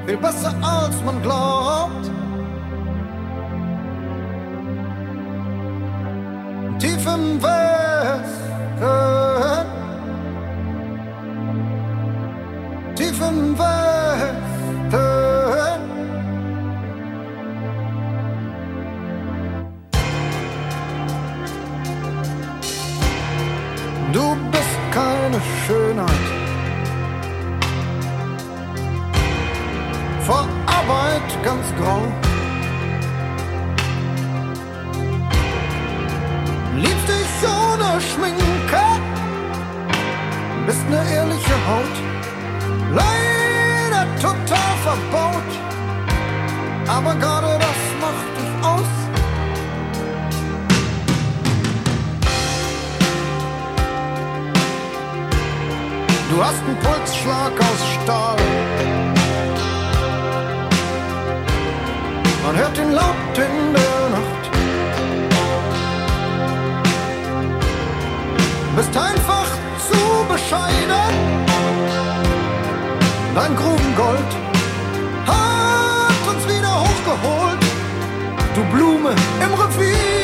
viel 0.06 0.18
besser 0.18 0.54
als 0.60 1.02
man 1.04 1.22
glaubt. 1.22 2.10
Tief 6.78 7.06
im 7.06 7.42
Westen 7.42 8.52
tiefen 12.94 13.58
Westen. 13.58 14.92
Du 24.12 24.36
bist 24.50 24.78
keine 24.90 25.40
Schönheit. 25.66 26.26
Vor 30.26 30.46
Arbeit 30.66 31.28
ganz 31.42 31.66
grau. 31.78 32.02
Liebst 36.76 37.08
dich 37.08 37.48
ohne 37.48 38.00
Schminke, 38.00 38.84
bist 40.66 40.88
ne 40.90 41.00
ehrliche 41.14 41.56
Haut 41.68 42.11
leider 42.94 44.06
total 44.20 44.72
verbaut. 44.82 45.52
Aber 46.88 47.14
gerade 47.14 47.58
das 47.58 47.80
macht 48.00 48.30
dich 48.38 48.52
aus. 48.66 48.92
Du 56.30 56.42
hast 56.44 56.62
einen 56.66 56.78
Pulsschlag 56.78 57.52
aus 57.60 57.82
Stahl. 58.02 58.36
Man 62.44 62.56
hört 62.56 62.78
ihn 62.78 62.92
laut 62.92 63.36
in 63.36 63.74
der 63.74 64.08
Nacht. 64.14 64.42
Bist 68.74 68.96
einfach 68.96 69.48
zu 69.88 70.32
bescheiden 70.32 71.51
dein 73.34 73.56
Grubengold 73.56 74.30
hat 75.26 76.34
uns 76.34 76.46
wieder 76.46 76.80
hochgeholt. 76.80 77.58
Du 78.54 78.62
Blume 78.74 79.10
im 79.40 79.54
Revier, 79.54 80.21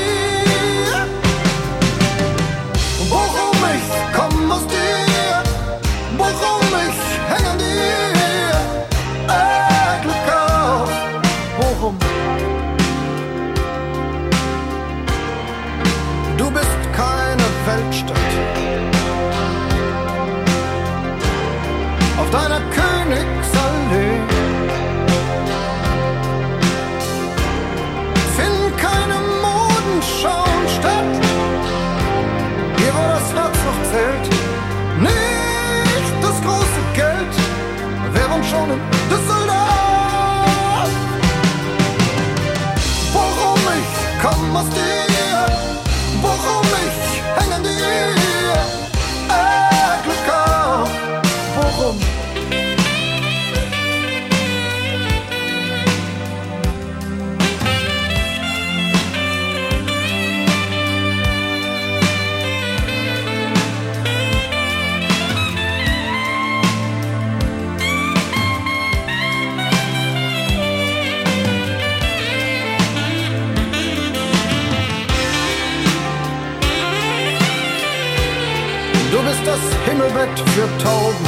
Tauben. 80.88 81.26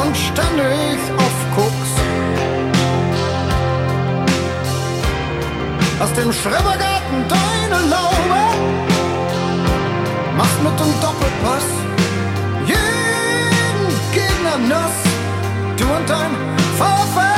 Und 0.00 0.16
ständig 0.16 0.98
auf 1.24 1.36
Koks. 1.56 1.90
Aus 6.02 6.12
dem 6.14 6.32
Schrebergarten 6.32 7.18
deine 7.34 7.80
Laube. 7.94 8.40
Machst 10.38 10.60
mit 10.66 10.76
dem 10.80 10.92
Doppelpass 11.02 11.68
jeden 12.72 13.82
Gegner 14.16 14.58
nass. 14.68 14.96
Du 15.76 15.84
und 15.84 16.08
dein 16.08 16.32
VfL. 16.78 17.33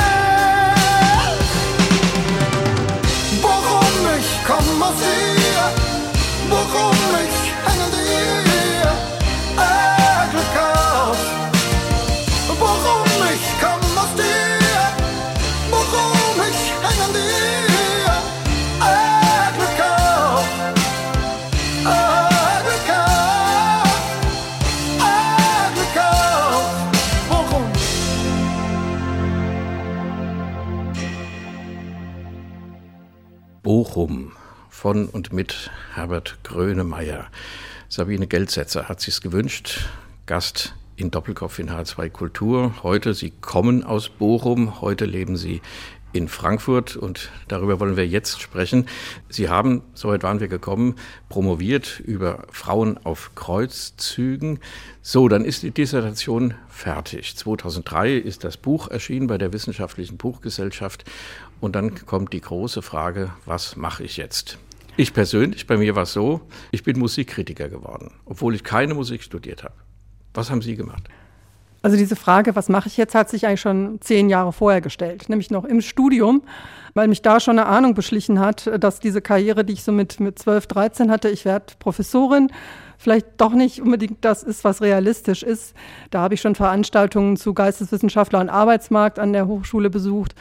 Bochum 33.97 34.31
von 34.69 35.07
und 35.07 35.33
mit 35.33 35.71
Herbert 35.95 36.37
Grönemeyer. 36.43 37.25
Sabine 37.89 38.27
Geldsetzer 38.27 38.87
hat 38.87 39.01
sich's 39.01 39.21
gewünscht. 39.21 39.89
Gast 40.27 40.75
in 40.97 41.09
Doppelkopf 41.09 41.57
in 41.57 41.71
H2 41.71 42.11
Kultur. 42.11 42.75
Heute, 42.83 43.15
Sie 43.15 43.31
kommen 43.31 43.83
aus 43.83 44.09
Bochum, 44.09 44.81
heute 44.81 45.05
leben 45.05 45.35
Sie 45.35 45.63
in 46.17 46.27
Frankfurt 46.27 46.95
und 46.95 47.31
darüber 47.47 47.79
wollen 47.79 47.95
wir 47.95 48.07
jetzt 48.07 48.41
sprechen. 48.41 48.87
Sie 49.29 49.49
haben, 49.49 49.83
soweit 49.93 50.23
waren 50.23 50.39
wir 50.39 50.47
gekommen, 50.47 50.95
promoviert 51.29 51.99
über 51.99 52.43
Frauen 52.51 52.97
auf 53.05 53.31
Kreuzzügen. 53.35 54.59
So, 55.01 55.27
dann 55.27 55.45
ist 55.45 55.63
die 55.63 55.71
Dissertation 55.71 56.55
fertig. 56.67 57.37
2003 57.37 58.15
ist 58.15 58.43
das 58.43 58.57
Buch 58.57 58.89
erschienen 58.89 59.27
bei 59.27 59.37
der 59.37 59.53
Wissenschaftlichen 59.53 60.17
Buchgesellschaft 60.17 61.05
und 61.61 61.75
dann 61.75 61.93
kommt 62.05 62.33
die 62.33 62.41
große 62.41 62.81
Frage, 62.81 63.31
was 63.45 63.75
mache 63.75 64.03
ich 64.03 64.17
jetzt? 64.17 64.57
Ich 64.97 65.13
persönlich, 65.13 65.67
bei 65.67 65.77
mir 65.77 65.95
war 65.95 66.03
es 66.03 66.13
so, 66.13 66.41
ich 66.71 66.83
bin 66.83 66.97
Musikkritiker 66.97 67.69
geworden, 67.69 68.11
obwohl 68.25 68.55
ich 68.55 68.63
keine 68.63 68.95
Musik 68.95 69.21
studiert 69.21 69.63
habe. 69.63 69.75
Was 70.33 70.49
haben 70.49 70.63
Sie 70.63 70.75
gemacht? 70.75 71.03
Also 71.87 71.95
diese 71.95 72.17
Frage, 72.17 72.53
was 72.57 72.67
mache 72.67 72.89
ich 72.89 72.97
jetzt, 72.97 73.15
hat 73.15 73.29
sich 73.29 73.47
eigentlich 73.47 73.61
schon 73.61 73.99
zehn 74.01 74.27
Jahre 74.27 74.51
vorher 74.51 74.81
gestellt, 74.81 75.29
nämlich 75.29 75.51
noch 75.51 75.63
im 75.63 75.79
Studium, 75.79 76.41
weil 76.95 77.07
mich 77.07 77.21
da 77.21 77.39
schon 77.39 77.57
eine 77.57 77.65
Ahnung 77.65 77.93
beschlichen 77.93 78.41
hat, 78.41 78.69
dass 78.83 78.99
diese 78.99 79.21
Karriere, 79.21 79.63
die 79.63 79.71
ich 79.71 79.85
so 79.85 79.93
mit, 79.93 80.19
mit 80.19 80.37
12, 80.37 80.67
13 80.67 81.09
hatte, 81.09 81.29
ich 81.29 81.45
werde 81.45 81.67
Professorin, 81.79 82.51
vielleicht 82.97 83.27
doch 83.37 83.53
nicht 83.53 83.81
unbedingt 83.81 84.17
das 84.25 84.43
ist, 84.43 84.65
was 84.65 84.81
realistisch 84.81 85.43
ist. 85.43 85.75
Da 86.09 86.19
habe 86.19 86.33
ich 86.33 86.41
schon 86.41 86.55
Veranstaltungen 86.55 87.37
zu 87.37 87.53
Geisteswissenschaftler 87.53 88.41
und 88.41 88.49
Arbeitsmarkt 88.49 89.17
an 89.17 89.31
der 89.31 89.47
Hochschule 89.47 89.89
besucht. 89.89 90.35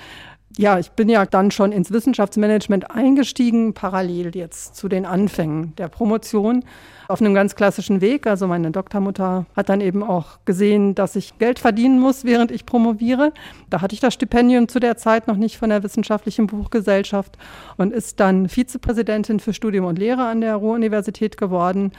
Ja, 0.59 0.79
ich 0.79 0.91
bin 0.93 1.11
ja 1.11 1.27
dann 1.27 1.51
schon 1.51 1.71
ins 1.71 1.93
Wissenschaftsmanagement 1.93 2.91
eingestiegen, 2.91 3.75
parallel 3.75 4.35
jetzt 4.35 4.75
zu 4.75 4.89
den 4.89 5.05
Anfängen 5.05 5.75
der 5.77 5.89
Promotion 5.89 6.65
auf 7.09 7.21
einem 7.21 7.35
ganz 7.35 7.57
klassischen 7.57 8.01
Weg. 8.01 8.27
Also 8.27 8.47
meine 8.47 8.71
Doktormutter 8.71 9.45
hat 9.55 9.69
dann 9.69 9.83
eben 9.83 10.03
auch 10.03 10.39
gesehen, 10.47 10.95
dass 10.95 11.15
ich 11.15 11.37
Geld 11.39 11.59
verdienen 11.59 12.01
muss, 12.01 12.25
während 12.25 12.51
ich 12.51 12.65
promoviere. 12.65 13.35
Da 13.69 13.83
hatte 13.83 13.95
ich 13.95 14.01
das 14.01 14.15
Stipendium 14.15 14.67
zu 14.67 14.81
der 14.81 14.97
Zeit 14.97 15.29
noch 15.29 15.37
nicht 15.37 15.59
von 15.59 15.69
der 15.69 15.83
Wissenschaftlichen 15.83 16.47
Buchgesellschaft 16.47 17.37
und 17.77 17.93
ist 17.93 18.19
dann 18.19 18.49
Vizepräsidentin 18.49 19.41
für 19.41 19.53
Studium 19.53 19.85
und 19.85 19.99
Lehre 19.99 20.25
an 20.25 20.41
der 20.41 20.57
Ruhr-Universität 20.57 21.37
geworden 21.37 21.93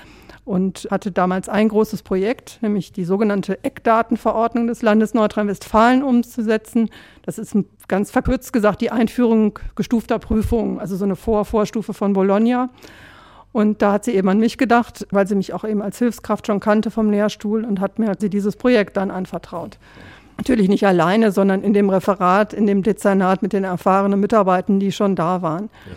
und 0.48 0.88
hatte 0.90 1.12
damals 1.12 1.50
ein 1.50 1.68
großes 1.68 2.04
Projekt, 2.04 2.60
nämlich 2.62 2.94
die 2.94 3.04
sogenannte 3.04 3.64
Eckdatenverordnung 3.66 4.68
des 4.68 4.82
Landes 4.82 5.14
Nordrhein-Westfalen 5.14 6.04
umzusetzen. 6.04 6.90
Das 7.24 7.38
ist 7.38 7.56
ganz 7.90 8.12
verkürzt 8.12 8.54
gesagt 8.54 8.80
die 8.80 8.90
Einführung 8.90 9.60
gestufter 9.76 10.20
Prüfungen, 10.20 10.80
also 10.80 10.96
so 10.96 11.04
eine 11.04 11.18
Vor 11.18 11.44
Vorstufe 11.44 11.94
von 11.94 12.14
Bologna. 12.14 12.70
Und 13.52 13.82
da 13.82 13.92
hat 13.92 14.06
sie 14.06 14.14
eben 14.14 14.30
an 14.30 14.40
mich 14.40 14.58
gedacht, 14.58 15.06
weil 15.12 15.28
sie 15.28 15.36
mich 15.36 15.52
auch 15.52 15.66
eben 15.66 15.82
als 15.82 16.00
Hilfskraft 16.00 16.48
schon 16.48 16.62
kannte 16.62 16.92
vom 16.92 17.12
Lehrstuhl 17.12 17.66
und 17.66 17.82
hat 17.82 18.00
mir 18.00 18.14
sie 18.18 18.30
dieses 18.30 18.56
Projekt 18.56 18.96
dann 18.96 19.12
anvertraut. 19.12 19.78
Natürlich 20.38 20.70
nicht 20.70 20.86
alleine, 20.86 21.32
sondern 21.32 21.62
in 21.62 21.74
dem 21.74 21.90
Referat, 21.90 22.54
in 22.54 22.68
dem 22.68 22.84
Dezernat 22.84 23.42
mit 23.42 23.52
den 23.52 23.66
erfahrenen 23.66 24.20
Mitarbeitern, 24.20 24.80
die 24.80 24.94
schon 24.94 25.16
da 25.16 25.42
waren. 25.42 25.70
Ja. 25.88 25.96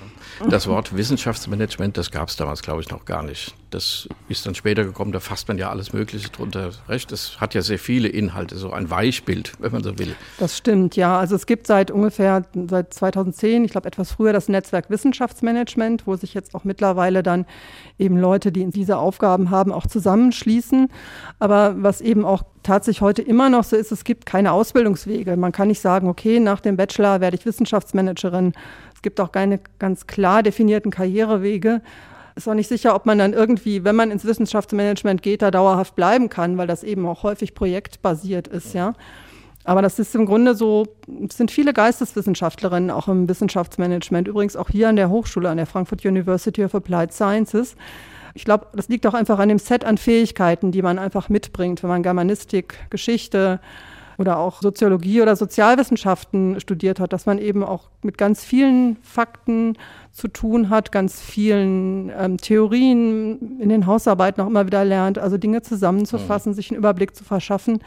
Das 0.48 0.66
Wort 0.66 0.96
Wissenschaftsmanagement, 0.96 1.96
das 1.96 2.10
gab 2.10 2.28
es 2.28 2.36
damals, 2.36 2.62
glaube 2.62 2.80
ich, 2.80 2.90
noch 2.90 3.04
gar 3.04 3.22
nicht. 3.22 3.54
Das 3.70 4.08
ist 4.28 4.46
dann 4.46 4.54
später 4.54 4.84
gekommen, 4.84 5.12
da 5.12 5.20
fasst 5.20 5.48
man 5.48 5.58
ja 5.58 5.70
alles 5.70 5.92
Mögliche 5.92 6.28
drunter 6.30 6.70
recht. 6.88 7.12
Das 7.12 7.40
hat 7.40 7.54
ja 7.54 7.62
sehr 7.62 7.78
viele 7.78 8.08
Inhalte, 8.08 8.56
so 8.56 8.72
ein 8.72 8.90
Weichbild, 8.90 9.52
wenn 9.58 9.70
man 9.70 9.82
so 9.82 9.98
will. 9.98 10.16
Das 10.38 10.56
stimmt, 10.56 10.96
ja. 10.96 11.18
Also 11.18 11.36
es 11.36 11.46
gibt 11.46 11.66
seit 11.66 11.90
ungefähr 11.90 12.44
seit 12.68 12.92
2010, 12.94 13.64
ich 13.64 13.70
glaube 13.70 13.86
etwas 13.86 14.12
früher, 14.12 14.32
das 14.32 14.48
Netzwerk 14.48 14.90
Wissenschaftsmanagement, 14.90 16.06
wo 16.06 16.16
sich 16.16 16.34
jetzt 16.34 16.54
auch 16.54 16.64
mittlerweile 16.64 17.22
dann 17.22 17.46
eben 17.98 18.16
Leute, 18.16 18.50
die 18.50 18.68
diese 18.70 18.96
Aufgaben 18.96 19.50
haben, 19.50 19.72
auch 19.72 19.86
zusammenschließen. 19.86 20.88
Aber 21.38 21.74
was 21.78 22.00
eben 22.00 22.24
auch 22.24 22.42
tatsächlich 22.62 23.02
heute 23.02 23.22
immer 23.22 23.50
noch 23.50 23.64
so 23.64 23.76
ist, 23.76 23.92
es 23.92 24.04
gibt 24.04 24.26
keine 24.26 24.52
Ausbildungswege. 24.52 25.36
Man 25.36 25.52
kann 25.52 25.68
nicht 25.68 25.80
sagen, 25.80 26.08
okay, 26.08 26.40
nach 26.40 26.60
dem 26.60 26.76
Bachelor 26.76 27.20
werde 27.20 27.36
ich 27.36 27.46
Wissenschaftsmanagerin. 27.46 28.52
Es 29.00 29.02
gibt 29.02 29.18
auch 29.18 29.32
keine 29.32 29.60
ganz 29.78 30.06
klar 30.06 30.42
definierten 30.42 30.90
Karrierewege. 30.90 31.80
Ist 32.36 32.46
auch 32.46 32.52
nicht 32.52 32.68
sicher, 32.68 32.94
ob 32.94 33.06
man 33.06 33.16
dann 33.16 33.32
irgendwie, 33.32 33.82
wenn 33.82 33.96
man 33.96 34.10
ins 34.10 34.26
Wissenschaftsmanagement 34.26 35.22
geht, 35.22 35.40
da 35.40 35.50
dauerhaft 35.50 35.96
bleiben 35.96 36.28
kann, 36.28 36.58
weil 36.58 36.66
das 36.66 36.84
eben 36.84 37.06
auch 37.06 37.22
häufig 37.22 37.54
projektbasiert 37.54 38.46
ist, 38.46 38.74
ja. 38.74 38.92
Aber 39.64 39.80
das 39.80 39.98
ist 39.98 40.14
im 40.14 40.26
Grunde 40.26 40.54
so, 40.54 40.86
es 41.26 41.38
sind 41.38 41.50
viele 41.50 41.72
Geisteswissenschaftlerinnen 41.72 42.90
auch 42.90 43.08
im 43.08 43.26
Wissenschaftsmanagement, 43.26 44.28
übrigens 44.28 44.54
auch 44.54 44.68
hier 44.68 44.90
an 44.90 44.96
der 44.96 45.08
Hochschule, 45.08 45.48
an 45.48 45.56
der 45.56 45.66
Frankfurt 45.66 46.04
University 46.04 46.62
of 46.62 46.74
Applied 46.74 47.10
Sciences. 47.14 47.76
Ich 48.34 48.44
glaube, 48.44 48.66
das 48.74 48.88
liegt 48.88 49.06
auch 49.06 49.14
einfach 49.14 49.38
an 49.38 49.48
dem 49.48 49.58
Set 49.58 49.86
an 49.86 49.96
Fähigkeiten, 49.96 50.72
die 50.72 50.82
man 50.82 50.98
einfach 50.98 51.30
mitbringt, 51.30 51.82
wenn 51.82 51.88
man 51.88 52.02
Germanistik, 52.02 52.74
Geschichte 52.90 53.60
oder 54.20 54.38
auch 54.38 54.60
Soziologie 54.60 55.22
oder 55.22 55.34
Sozialwissenschaften 55.34 56.60
studiert 56.60 57.00
hat, 57.00 57.14
dass 57.14 57.24
man 57.24 57.38
eben 57.38 57.64
auch 57.64 57.88
mit 58.02 58.18
ganz 58.18 58.44
vielen 58.44 58.98
Fakten 59.02 59.78
zu 60.12 60.28
tun 60.28 60.68
hat, 60.68 60.92
ganz 60.92 61.22
vielen 61.22 62.12
ähm, 62.14 62.36
Theorien 62.36 63.58
in 63.58 63.70
den 63.70 63.86
Hausarbeiten 63.86 64.42
auch 64.42 64.46
immer 64.46 64.66
wieder 64.66 64.84
lernt, 64.84 65.18
also 65.18 65.38
Dinge 65.38 65.62
zusammenzufassen, 65.62 66.52
mhm. 66.52 66.54
sich 66.54 66.70
einen 66.70 66.76
Überblick 66.76 67.16
zu 67.16 67.24
verschaffen. 67.24 67.78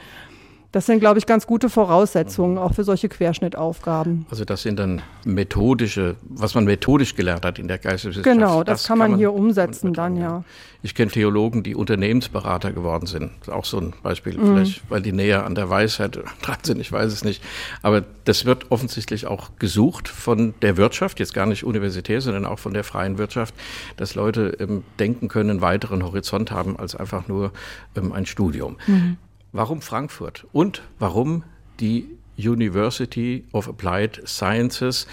Das 0.74 0.88
sind, 0.88 1.00
glaube 1.00 1.20
ich, 1.20 1.28
ganz 1.28 1.46
gute 1.46 1.70
Voraussetzungen 1.70 2.58
auch 2.58 2.74
für 2.74 2.84
solche 2.84 3.08
Querschnittaufgaben. 3.08 4.26
Also 4.32 4.44
das 4.44 4.64
sind 4.64 4.80
dann 4.80 5.04
methodische, 5.24 6.16
was 6.24 6.56
man 6.56 6.66
methodisch 6.66 7.16
gelernt 7.16 7.46
hat 7.46 7.60
in 7.60 7.68
der 7.68 7.78
Geisteswissenschaft. 7.78 8.40
Genau, 8.40 8.64
das, 8.64 8.82
das 8.82 8.88
kann, 8.88 8.98
man 8.98 9.06
kann 9.06 9.12
man 9.12 9.20
hier 9.20 9.34
umsetzen 9.34 9.94
dann, 9.94 10.18
ja. 10.18 10.44
Ich 10.82 10.96
kenne 10.96 11.12
Theologen, 11.12 11.62
die 11.62 11.76
Unternehmensberater 11.76 12.72
geworden 12.72 13.06
sind. 13.06 13.30
Auch 13.50 13.66
so 13.66 13.78
ein 13.78 13.94
Beispiel, 14.02 14.36
mhm. 14.36 14.48
vielleicht, 14.48 14.90
weil 14.90 15.04
die 15.04 15.12
näher 15.12 15.46
an 15.46 15.54
der 15.54 15.70
Weisheit 15.70 16.18
dran 16.42 16.58
sind, 16.64 16.82
ich 16.82 16.92
weiß 16.92 17.14
es 17.14 17.24
nicht. 17.24 17.44
Aber 17.84 18.04
das 18.26 18.46
wird 18.46 18.72
offensichtlich 18.72 19.28
auch 19.28 19.52
gesucht 19.60 20.08
von 20.08 20.56
der 20.64 20.76
Wirtschaft, 20.78 21.20
jetzt 21.20 21.36
gar 21.36 21.46
nicht 21.46 21.64
universitär, 21.66 22.20
sondern 22.20 22.48
auch 22.48 22.58
von 22.58 22.74
der 22.74 22.84
freien 22.84 23.20
Wirtschaft, 23.20 23.54
dass 23.96 24.16
Leute 24.16 24.58
ähm, 24.60 24.84
denken 24.98 25.28
können, 25.28 25.52
einen 25.52 25.62
weiteren 25.62 26.04
Horizont 26.04 26.50
haben 26.50 26.80
als 26.80 26.96
einfach 26.96 27.28
nur 27.28 27.52
ähm, 27.96 28.12
ein 28.12 28.26
Studium. 28.26 28.78
Mhm. 28.88 29.18
Warum 29.56 29.84
Frankfurt 29.84 30.48
und 30.52 30.82
warum 30.98 31.44
die 31.80 32.10
University 32.38 33.46
of 33.52 33.70
Applied 33.70 34.20
Sciences? 34.28 35.06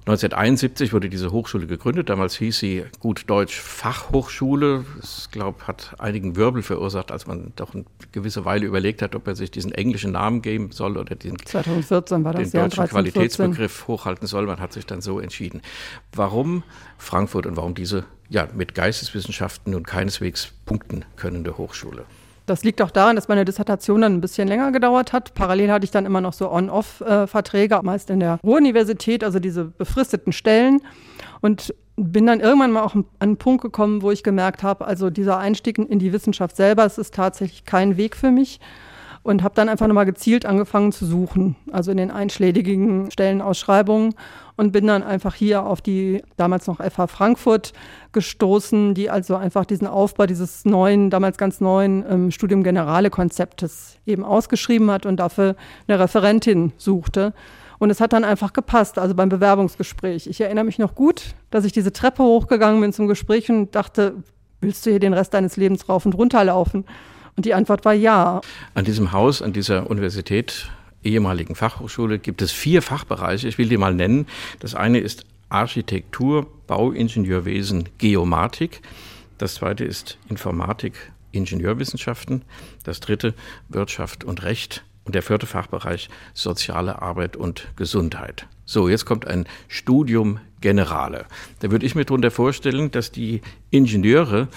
1971 0.00 0.92
wurde 0.92 1.08
diese 1.08 1.32
Hochschule 1.32 1.66
gegründet. 1.66 2.10
Damals 2.10 2.36
hieß 2.36 2.58
sie 2.58 2.84
gut 3.00 3.24
Deutsch 3.26 3.58
Fachhochschule. 3.58 4.84
Das, 5.00 5.30
glaube 5.30 5.66
hat 5.66 5.94
einigen 5.98 6.36
Wirbel 6.36 6.62
verursacht, 6.62 7.10
als 7.10 7.26
man 7.26 7.54
doch 7.56 7.72
eine 7.72 7.86
gewisse 8.12 8.44
Weile 8.44 8.66
überlegt 8.66 9.00
hat, 9.00 9.14
ob 9.14 9.26
er 9.28 9.34
sich 9.34 9.50
diesen 9.50 9.72
englischen 9.72 10.12
Namen 10.12 10.42
geben 10.42 10.72
soll 10.72 10.98
oder 10.98 11.14
den, 11.14 11.38
2014 11.38 12.22
war 12.22 12.34
das 12.34 12.50
den 12.50 12.60
deutschen 12.60 12.80
Jahr, 12.80 12.88
Qualitätsbegriff 12.88 13.88
hochhalten 13.88 14.28
soll. 14.28 14.44
Man 14.44 14.60
hat 14.60 14.74
sich 14.74 14.84
dann 14.84 15.00
so 15.00 15.20
entschieden. 15.20 15.62
Warum 16.12 16.64
Frankfurt 16.98 17.46
und 17.46 17.56
warum 17.56 17.74
diese 17.74 18.04
ja 18.28 18.46
mit 18.54 18.74
Geisteswissenschaften 18.74 19.72
nun 19.72 19.84
keineswegs 19.84 20.52
punkten 20.66 21.06
könnende 21.16 21.56
Hochschule? 21.56 22.04
Das 22.46 22.62
liegt 22.62 22.80
auch 22.80 22.92
daran, 22.92 23.16
dass 23.16 23.28
meine 23.28 23.44
Dissertation 23.44 24.00
dann 24.00 24.14
ein 24.14 24.20
bisschen 24.20 24.46
länger 24.46 24.70
gedauert 24.72 25.12
hat. 25.12 25.34
Parallel 25.34 25.72
hatte 25.72 25.84
ich 25.84 25.90
dann 25.90 26.06
immer 26.06 26.20
noch 26.20 26.32
so 26.32 26.50
On-Off-Verträge, 26.50 27.80
meist 27.82 28.08
in 28.08 28.20
der 28.20 28.38
Ruhr-Universität, 28.44 29.24
also 29.24 29.40
diese 29.40 29.64
befristeten 29.64 30.32
Stellen. 30.32 30.80
Und 31.40 31.74
bin 31.96 32.26
dann 32.26 32.40
irgendwann 32.40 32.72
mal 32.72 32.82
auch 32.82 32.94
an 32.94 33.04
einen 33.18 33.36
Punkt 33.36 33.62
gekommen, 33.62 34.02
wo 34.02 34.10
ich 34.10 34.22
gemerkt 34.22 34.62
habe, 34.62 34.86
also 34.86 35.10
dieser 35.10 35.38
Einstieg 35.38 35.78
in 35.78 35.98
die 35.98 36.12
Wissenschaft 36.12 36.54
selber, 36.54 36.84
es 36.84 36.98
ist 36.98 37.14
tatsächlich 37.14 37.64
kein 37.64 37.96
Weg 37.96 38.16
für 38.16 38.30
mich 38.30 38.60
und 39.26 39.42
habe 39.42 39.56
dann 39.56 39.68
einfach 39.68 39.88
nochmal 39.88 40.06
gezielt 40.06 40.46
angefangen 40.46 40.92
zu 40.92 41.04
suchen, 41.04 41.56
also 41.72 41.90
in 41.90 41.96
den 41.96 42.12
einschlägigen 42.12 43.10
Stellenausschreibungen 43.10 44.14
und 44.56 44.70
bin 44.70 44.86
dann 44.86 45.02
einfach 45.02 45.34
hier 45.34 45.64
auf 45.64 45.80
die 45.80 46.22
damals 46.36 46.68
noch 46.68 46.78
FH 46.78 47.08
Frankfurt 47.08 47.72
gestoßen, 48.12 48.94
die 48.94 49.10
also 49.10 49.34
einfach 49.34 49.64
diesen 49.64 49.88
Aufbau 49.88 50.26
dieses 50.26 50.64
neuen, 50.64 51.10
damals 51.10 51.38
ganz 51.38 51.60
neuen 51.60 52.04
ähm, 52.08 52.30
Studium 52.30 52.62
Generale 52.62 53.10
Konzeptes 53.10 53.98
eben 54.06 54.22
ausgeschrieben 54.22 54.92
hat 54.92 55.06
und 55.06 55.16
dafür 55.16 55.56
eine 55.88 55.98
Referentin 55.98 56.72
suchte. 56.76 57.34
Und 57.78 57.90
es 57.90 58.00
hat 58.00 58.12
dann 58.12 58.22
einfach 58.22 58.52
gepasst, 58.52 58.96
also 58.96 59.16
beim 59.16 59.28
Bewerbungsgespräch. 59.28 60.28
Ich 60.28 60.40
erinnere 60.40 60.64
mich 60.64 60.78
noch 60.78 60.94
gut, 60.94 61.34
dass 61.50 61.64
ich 61.64 61.72
diese 61.72 61.92
Treppe 61.92 62.22
hochgegangen 62.22 62.80
bin 62.80 62.92
zum 62.92 63.08
Gespräch 63.08 63.50
und 63.50 63.74
dachte, 63.74 64.14
willst 64.60 64.86
du 64.86 64.90
hier 64.90 65.00
den 65.00 65.12
Rest 65.14 65.34
deines 65.34 65.56
Lebens 65.56 65.88
rauf 65.88 66.06
und 66.06 66.14
runter 66.14 66.44
laufen? 66.44 66.84
Und 67.36 67.44
die 67.44 67.54
Antwort 67.54 67.84
war 67.84 67.92
ja. 67.92 68.40
An 68.74 68.84
diesem 68.84 69.12
Haus, 69.12 69.42
an 69.42 69.52
dieser 69.52 69.90
Universität, 69.90 70.70
ehemaligen 71.04 71.54
Fachhochschule, 71.54 72.18
gibt 72.18 72.40
es 72.42 72.50
vier 72.50 72.82
Fachbereiche. 72.82 73.46
Ich 73.46 73.58
will 73.58 73.68
die 73.68 73.76
mal 73.76 73.94
nennen. 73.94 74.26
Das 74.60 74.74
eine 74.74 74.98
ist 74.98 75.26
Architektur, 75.50 76.46
Bauingenieurwesen, 76.66 77.90
Geomatik. 77.98 78.80
Das 79.38 79.56
zweite 79.56 79.84
ist 79.84 80.18
Informatik, 80.28 81.12
Ingenieurwissenschaften. 81.32 82.42
Das 82.84 83.00
dritte 83.00 83.34
Wirtschaft 83.68 84.24
und 84.24 84.42
Recht. 84.42 84.84
Und 85.04 85.14
der 85.14 85.22
vierte 85.22 85.46
Fachbereich 85.46 86.08
soziale 86.34 87.00
Arbeit 87.00 87.36
und 87.36 87.68
Gesundheit. 87.76 88.48
So, 88.64 88.88
jetzt 88.88 89.04
kommt 89.04 89.24
ein 89.26 89.46
Studium 89.68 90.40
Generale. 90.60 91.26
Da 91.60 91.70
würde 91.70 91.86
ich 91.86 91.94
mir 91.94 92.04
darunter 92.04 92.32
vorstellen, 92.32 92.90
dass 92.90 93.12
die 93.12 93.40
Ingenieure, 93.70 94.48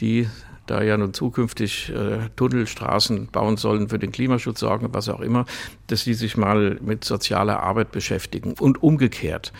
die 0.00 0.26
da 0.72 0.82
ja 0.82 0.96
nun 0.96 1.12
zukünftig 1.12 1.90
äh, 1.90 2.30
Tunnelstraßen 2.36 3.28
bauen 3.28 3.58
sollen, 3.58 3.90
für 3.90 3.98
den 3.98 4.10
Klimaschutz 4.10 4.60
sorgen, 4.60 4.88
was 4.92 5.08
auch 5.08 5.20
immer, 5.20 5.44
dass 5.88 6.04
die 6.04 6.14
sich 6.14 6.36
mal 6.36 6.78
mit 6.80 7.04
sozialer 7.04 7.60
Arbeit 7.62 7.92
beschäftigen 7.92 8.54
und 8.58 8.82
umgekehrt. 8.82 9.52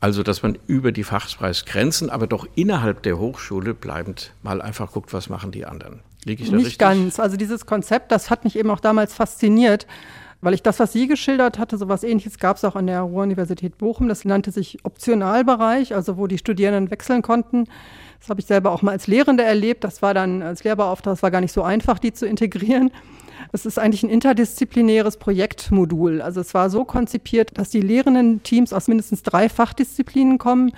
Also, 0.00 0.22
dass 0.22 0.42
man 0.42 0.58
über 0.66 0.92
die 0.92 1.04
Fachpreisgrenzen, 1.04 2.10
aber 2.10 2.26
doch 2.26 2.46
innerhalb 2.54 3.02
der 3.02 3.18
Hochschule 3.18 3.72
bleibend 3.72 4.32
mal 4.42 4.60
einfach 4.60 4.92
guckt, 4.92 5.12
was 5.12 5.28
machen 5.28 5.52
die 5.52 5.64
anderen. 5.64 6.00
Liege 6.24 6.42
ich 6.42 6.50
da 6.50 6.56
Nicht 6.56 6.66
richtig? 6.66 6.78
ganz. 6.78 7.18
Also 7.18 7.36
dieses 7.36 7.66
Konzept, 7.66 8.12
das 8.12 8.28
hat 8.28 8.44
mich 8.44 8.56
eben 8.56 8.70
auch 8.70 8.80
damals 8.80 9.14
fasziniert, 9.14 9.86
weil 10.40 10.54
ich 10.54 10.62
das, 10.62 10.80
was 10.80 10.92
sie 10.92 11.06
geschildert 11.06 11.58
hatte, 11.58 11.78
so 11.78 11.88
was 11.88 12.02
ähnliches 12.02 12.38
gab 12.38 12.56
es 12.56 12.64
auch 12.64 12.76
an 12.76 12.88
der 12.88 13.00
Ruhr-Universität 13.00 13.78
Bochum. 13.78 14.08
Das 14.08 14.24
nannte 14.24 14.50
sich 14.50 14.84
Optionalbereich, 14.84 15.94
also 15.94 16.16
wo 16.16 16.26
die 16.26 16.38
Studierenden 16.38 16.90
wechseln 16.90 17.22
konnten. 17.22 17.68
Das 18.22 18.30
habe 18.30 18.40
ich 18.40 18.46
selber 18.46 18.70
auch 18.70 18.82
mal 18.82 18.92
als 18.92 19.08
Lehrende 19.08 19.42
erlebt. 19.42 19.82
Das 19.82 20.00
war 20.00 20.14
dann 20.14 20.42
als 20.42 20.62
Lehrbeauftragter, 20.62 21.10
das 21.10 21.24
war 21.24 21.32
gar 21.32 21.40
nicht 21.40 21.50
so 21.50 21.64
einfach, 21.64 21.98
die 21.98 22.12
zu 22.12 22.24
integrieren. 22.24 22.92
Es 23.50 23.66
ist 23.66 23.80
eigentlich 23.80 24.04
ein 24.04 24.10
interdisziplinäres 24.10 25.16
Projektmodul. 25.16 26.22
Also 26.22 26.40
es 26.40 26.54
war 26.54 26.70
so 26.70 26.84
konzipiert, 26.84 27.58
dass 27.58 27.70
die 27.70 27.80
lehrenden 27.80 28.44
Teams 28.44 28.72
aus 28.72 28.86
mindestens 28.86 29.24
drei 29.24 29.48
Fachdisziplinen 29.48 30.38
kommen, 30.38 30.70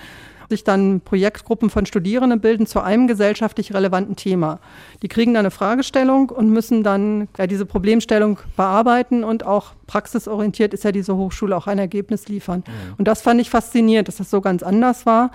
sich 0.48 0.64
dann 0.64 1.02
Projektgruppen 1.02 1.68
von 1.68 1.84
Studierenden 1.84 2.40
bilden 2.40 2.66
zu 2.66 2.80
einem 2.80 3.08
gesellschaftlich 3.08 3.74
relevanten 3.74 4.16
Thema. 4.16 4.58
Die 5.02 5.08
kriegen 5.08 5.34
dann 5.34 5.40
eine 5.40 5.50
Fragestellung 5.50 6.30
und 6.30 6.48
müssen 6.48 6.82
dann 6.82 7.28
ja, 7.36 7.46
diese 7.46 7.66
Problemstellung 7.66 8.38
bearbeiten 8.56 9.22
und 9.22 9.44
auch 9.44 9.72
praxisorientiert 9.86 10.72
ist 10.72 10.84
ja 10.84 10.92
diese 10.92 11.14
Hochschule 11.14 11.54
auch 11.54 11.66
ein 11.66 11.78
Ergebnis 11.78 12.26
liefern. 12.28 12.64
Ja. 12.66 12.72
Und 12.96 13.06
das 13.06 13.20
fand 13.20 13.38
ich 13.42 13.50
faszinierend, 13.50 14.08
dass 14.08 14.16
das 14.16 14.30
so 14.30 14.40
ganz 14.40 14.62
anders 14.62 15.04
war. 15.04 15.30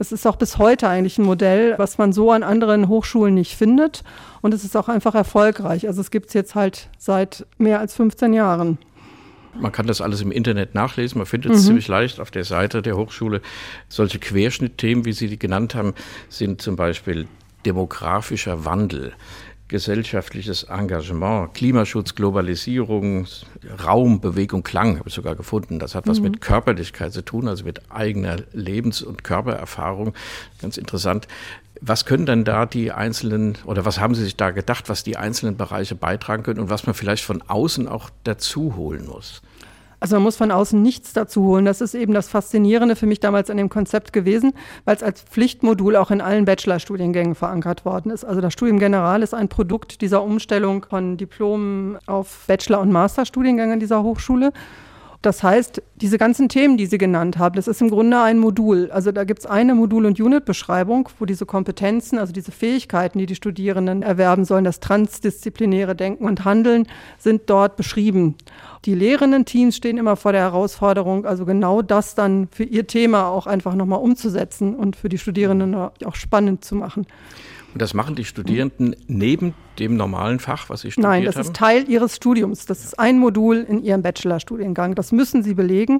Es 0.00 0.12
ist 0.12 0.26
auch 0.26 0.36
bis 0.36 0.56
heute 0.56 0.88
eigentlich 0.88 1.18
ein 1.18 1.26
Modell, 1.26 1.74
was 1.76 1.98
man 1.98 2.14
so 2.14 2.32
an 2.32 2.42
anderen 2.42 2.88
Hochschulen 2.88 3.34
nicht 3.34 3.54
findet. 3.54 4.02
Und 4.40 4.54
es 4.54 4.64
ist 4.64 4.74
auch 4.74 4.88
einfach 4.88 5.14
erfolgreich. 5.14 5.86
Also 5.86 6.00
es 6.00 6.10
gibt 6.10 6.28
es 6.28 6.32
jetzt 6.32 6.54
halt 6.54 6.88
seit 6.96 7.44
mehr 7.58 7.80
als 7.80 7.94
15 7.96 8.32
Jahren. 8.32 8.78
Man 9.60 9.72
kann 9.72 9.86
das 9.86 10.00
alles 10.00 10.22
im 10.22 10.32
Internet 10.32 10.74
nachlesen. 10.74 11.18
Man 11.18 11.26
findet 11.26 11.52
es 11.52 11.62
mhm. 11.62 11.66
ziemlich 11.66 11.88
leicht 11.88 12.18
auf 12.18 12.30
der 12.30 12.44
Seite 12.44 12.80
der 12.80 12.96
Hochschule. 12.96 13.42
Solche 13.90 14.18
Querschnittthemen, 14.18 15.04
wie 15.04 15.12
Sie 15.12 15.28
die 15.28 15.38
genannt 15.38 15.74
haben, 15.74 15.92
sind 16.30 16.62
zum 16.62 16.76
Beispiel 16.76 17.28
demografischer 17.66 18.64
Wandel, 18.64 19.12
gesellschaftliches 19.70 20.64
Engagement, 20.64 21.54
Klimaschutz, 21.54 22.16
Globalisierung, 22.16 23.28
Raum, 23.86 24.20
Bewegung, 24.20 24.64
Klang, 24.64 24.98
habe 24.98 25.08
ich 25.08 25.14
sogar 25.14 25.36
gefunden. 25.36 25.78
Das 25.78 25.94
hat 25.94 26.08
was 26.08 26.18
mhm. 26.18 26.24
mit 26.24 26.40
Körperlichkeit 26.40 27.12
zu 27.12 27.24
tun, 27.24 27.46
also 27.46 27.64
mit 27.64 27.88
eigener 27.88 28.38
Lebens- 28.52 29.00
und 29.00 29.22
Körpererfahrung. 29.22 30.12
Ganz 30.60 30.76
interessant. 30.76 31.28
Was 31.80 32.04
können 32.04 32.26
denn 32.26 32.42
da 32.44 32.66
die 32.66 32.90
einzelnen 32.90 33.58
oder 33.64 33.84
was 33.84 34.00
haben 34.00 34.16
Sie 34.16 34.24
sich 34.24 34.36
da 34.36 34.50
gedacht, 34.50 34.88
was 34.88 35.04
die 35.04 35.16
einzelnen 35.16 35.56
Bereiche 35.56 35.94
beitragen 35.94 36.42
können 36.42 36.58
und 36.58 36.68
was 36.68 36.86
man 36.86 36.94
vielleicht 36.94 37.22
von 37.22 37.40
außen 37.40 37.86
auch 37.86 38.10
dazu 38.24 38.74
holen 38.74 39.06
muss? 39.06 39.40
Also 40.00 40.16
man 40.16 40.22
muss 40.22 40.36
von 40.36 40.50
außen 40.50 40.80
nichts 40.80 41.12
dazu 41.12 41.44
holen. 41.44 41.66
Das 41.66 41.82
ist 41.82 41.94
eben 41.94 42.14
das 42.14 42.28
Faszinierende 42.28 42.96
für 42.96 43.06
mich 43.06 43.20
damals 43.20 43.50
an 43.50 43.58
dem 43.58 43.68
Konzept 43.68 44.12
gewesen, 44.12 44.54
weil 44.86 44.96
es 44.96 45.02
als 45.02 45.20
Pflichtmodul 45.22 45.94
auch 45.96 46.10
in 46.10 46.22
allen 46.22 46.46
Bachelorstudiengängen 46.46 47.34
verankert 47.34 47.84
worden 47.84 48.10
ist. 48.10 48.24
Also 48.24 48.40
das 48.40 48.54
Studium 48.54 48.78
General 48.78 49.22
ist 49.22 49.34
ein 49.34 49.48
Produkt 49.48 50.00
dieser 50.00 50.22
Umstellung 50.22 50.86
von 50.88 51.18
Diplomen 51.18 51.98
auf 52.06 52.44
Bachelor- 52.46 52.80
und 52.80 52.90
Masterstudiengänge 52.90 53.78
dieser 53.78 54.02
Hochschule. 54.02 54.52
Das 55.22 55.42
heißt, 55.42 55.82
diese 55.96 56.16
ganzen 56.16 56.48
Themen, 56.48 56.78
die 56.78 56.86
Sie 56.86 56.96
genannt 56.96 57.36
haben, 57.36 57.54
das 57.54 57.68
ist 57.68 57.82
im 57.82 57.90
Grunde 57.90 58.18
ein 58.20 58.38
Modul. 58.38 58.90
Also 58.90 59.12
da 59.12 59.24
gibt 59.24 59.40
es 59.40 59.46
eine 59.46 59.74
Modul- 59.74 60.06
und 60.06 60.18
Unit-Beschreibung, 60.18 61.10
wo 61.18 61.26
diese 61.26 61.44
Kompetenzen, 61.44 62.18
also 62.18 62.32
diese 62.32 62.52
Fähigkeiten, 62.52 63.18
die 63.18 63.26
die 63.26 63.34
Studierenden 63.34 64.02
erwerben 64.02 64.46
sollen, 64.46 64.64
das 64.64 64.80
transdisziplinäre 64.80 65.94
Denken 65.94 66.24
und 66.24 66.46
Handeln, 66.46 66.86
sind 67.18 67.42
dort 67.46 67.76
beschrieben. 67.76 68.36
Die 68.86 68.94
lehrenden 68.94 69.44
Teams 69.44 69.76
stehen 69.76 69.98
immer 69.98 70.16
vor 70.16 70.32
der 70.32 70.40
Herausforderung, 70.40 71.26
also 71.26 71.44
genau 71.44 71.82
das 71.82 72.14
dann 72.14 72.48
für 72.50 72.64
ihr 72.64 72.86
Thema 72.86 73.28
auch 73.28 73.46
einfach 73.46 73.74
nochmal 73.74 74.00
umzusetzen 74.00 74.74
und 74.74 74.96
für 74.96 75.10
die 75.10 75.18
Studierenden 75.18 75.74
auch 75.74 76.14
spannend 76.14 76.64
zu 76.64 76.76
machen. 76.76 77.06
Und 77.72 77.80
das 77.80 77.94
machen 77.94 78.16
die 78.16 78.24
Studierenden 78.24 78.96
neben 79.06 79.54
dem 79.78 79.96
normalen 79.96 80.40
Fach, 80.40 80.68
was 80.68 80.80
sie 80.80 80.90
studiert 80.90 81.06
haben? 81.06 81.18
Nein, 81.18 81.24
das 81.24 81.36
haben? 81.36 81.42
ist 81.42 81.54
Teil 81.54 81.88
ihres 81.88 82.16
Studiums. 82.16 82.66
Das 82.66 82.84
ist 82.84 82.98
ein 82.98 83.18
Modul 83.18 83.58
in 83.68 83.82
ihrem 83.82 84.02
Bachelorstudiengang. 84.02 84.94
Das 84.94 85.12
müssen 85.12 85.42
sie 85.42 85.54
belegen 85.54 85.98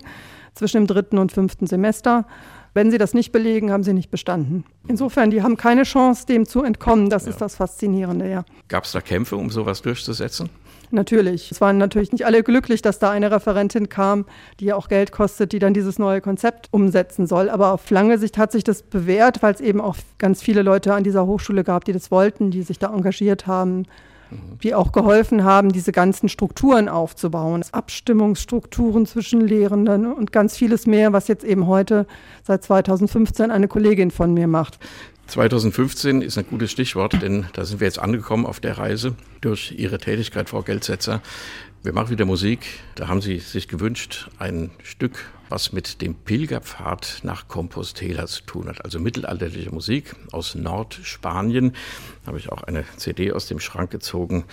zwischen 0.55 0.79
dem 0.79 0.87
dritten 0.87 1.19
und 1.19 1.33
fünften 1.33 1.67
Semester. 1.67 2.27
Wenn 2.73 2.91
sie 2.91 2.99
das 2.99 3.15
nicht 3.15 3.33
belegen, 3.33 3.73
haben 3.73 3.83
sie 3.83 3.93
nicht 3.93 4.11
bestanden. 4.11 4.65
Insofern, 4.87 5.31
die 5.31 5.43
haben 5.43 5.57
keine 5.57 5.83
Chance, 5.83 6.27
dem 6.27 6.47
zu 6.47 6.63
entkommen. 6.63 7.11
Das 7.11 7.25
ja. 7.25 7.31
ist 7.31 7.41
das 7.41 7.57
Faszinierende, 7.57 8.31
ja. 8.31 8.45
Gab 8.69 8.85
es 8.85 8.93
da 8.93 9.01
Kämpfe, 9.01 9.37
um 9.37 9.51
sowas 9.51 9.83
durchzusetzen? 9.83 10.49
Natürlich. 10.93 11.51
Es 11.53 11.61
waren 11.61 11.79
natürlich 11.79 12.11
nicht 12.11 12.27
alle 12.27 12.43
glücklich, 12.43 12.83
dass 12.83 12.99
da 12.99 13.11
eine 13.11 13.31
Referentin 13.31 13.89
kam, 13.89 14.25
die 14.59 14.67
ja 14.67 14.77
auch 14.77 14.89
Geld 14.89 15.13
kostet, 15.13 15.53
die 15.53 15.61
dann 15.61 15.73
dieses 15.73 15.99
neue 15.99 16.21
Konzept 16.21 16.69
umsetzen 16.73 17.27
soll. 17.27 17.49
Aber 17.49 17.73
auf 17.73 17.89
lange 17.91 18.19
Sicht 18.19 18.39
hat 18.39 18.51
sich 18.51 18.65
das 18.65 18.83
bewährt, 18.83 19.43
weil 19.43 19.55
es 19.55 19.61
eben 19.61 19.81
auch 19.81 19.97
ganz 20.19 20.43
viele 20.43 20.63
Leute 20.63 20.93
an 20.95 21.05
dieser 21.05 21.27
Hochschule 21.27 21.63
gab, 21.63 21.85
die 21.85 21.93
das 21.93 22.11
wollten, 22.11 22.51
die 22.51 22.63
sich 22.63 22.79
da 22.79 22.93
engagiert 22.93 23.47
haben. 23.47 23.87
die 24.63 24.75
auch 24.75 24.93
geholfen 24.93 25.43
haben, 25.43 25.73
diese 25.73 25.91
ganzen 25.91 26.29
Strukturen 26.29 26.89
aufzubauen. 26.89 27.65
Abstimmungsstrukturen 27.73 29.05
zwischen 29.07 29.41
Lehrenden 29.41 30.13
und 30.13 30.31
ganz 30.31 30.57
vieles 30.57 30.87
mehr, 30.87 31.13
was 31.13 31.27
jetzt 31.27 31.45
eben 31.45 31.67
heute 31.67 32.07
seit 32.45 32.63
2015 32.63 33.51
eine 33.51 33.67
Kollegin 33.67 34.13
von 34.13 34.33
mir 34.33 34.47
macht. 34.47 34.79
2015 35.31 36.23
ist 36.23 36.39
ein 36.39 36.47
gutes 36.49 36.73
Stichwort, 36.73 37.23
denn 37.23 37.47
da 37.53 37.65
sind 37.65 37.79
wir 37.79 37.87
jetzt 37.87 38.01
angekommen 38.01 38.45
auf 38.45 38.59
der 38.59 38.79
Reise 38.79 39.15
durch 39.41 39.71
Ihre 39.71 39.99
Tätigkeit, 39.99 40.49
Frau 40.49 40.63
Geldsetzer. 40.63 41.23
Wir 41.85 41.93
machen 41.93 42.11
wieder 42.11 42.25
Musik. 42.25 42.67
Da 42.97 43.07
haben 43.07 43.23
Sie 43.23 43.39
sich 43.39 43.69
gewünscht, 43.69 44.29
ein 44.41 44.73
Stück, 44.83 45.31
was 45.49 45.73
mit 45.73 46.03
dem 46.03 46.17
Pilgerpfad 46.17 47.21
nach 47.23 47.47
Compostela 47.47 48.27
zu 48.27 48.43
tun 48.43 48.67
hat. 48.67 48.85
Also 48.85 48.99
mittelalterliche 48.99 49.71
Musik 49.71 50.17
aus 50.33 50.57
Nordspanien. 50.57 51.75
Da 52.25 52.27
habe 52.27 52.39
ich 52.39 52.51
auch 52.51 52.65
eine 52.65 52.85
CD 52.97 53.31
aus 53.31 53.47
dem 53.47 53.61
Schrank 53.61 53.93
gezogen, 53.93 54.47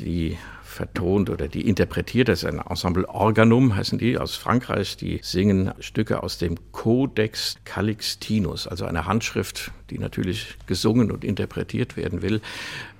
die 0.00 0.36
vertont 0.76 1.30
oder 1.30 1.48
die 1.48 1.68
interpretiert. 1.68 2.28
Das 2.28 2.42
ist 2.42 2.48
ein 2.48 2.58
Ensemble 2.58 3.08
Organum, 3.08 3.74
heißen 3.74 3.98
die, 3.98 4.18
aus 4.18 4.36
Frankreich. 4.36 4.96
Die 4.96 5.20
singen 5.22 5.72
Stücke 5.80 6.22
aus 6.22 6.38
dem 6.38 6.56
Codex 6.72 7.56
Calixtinus, 7.64 8.66
also 8.68 8.84
eine 8.84 9.06
Handschrift, 9.06 9.72
die 9.90 9.98
natürlich 9.98 10.56
gesungen 10.66 11.10
und 11.10 11.24
interpretiert 11.24 11.96
werden 11.96 12.22
will. 12.22 12.40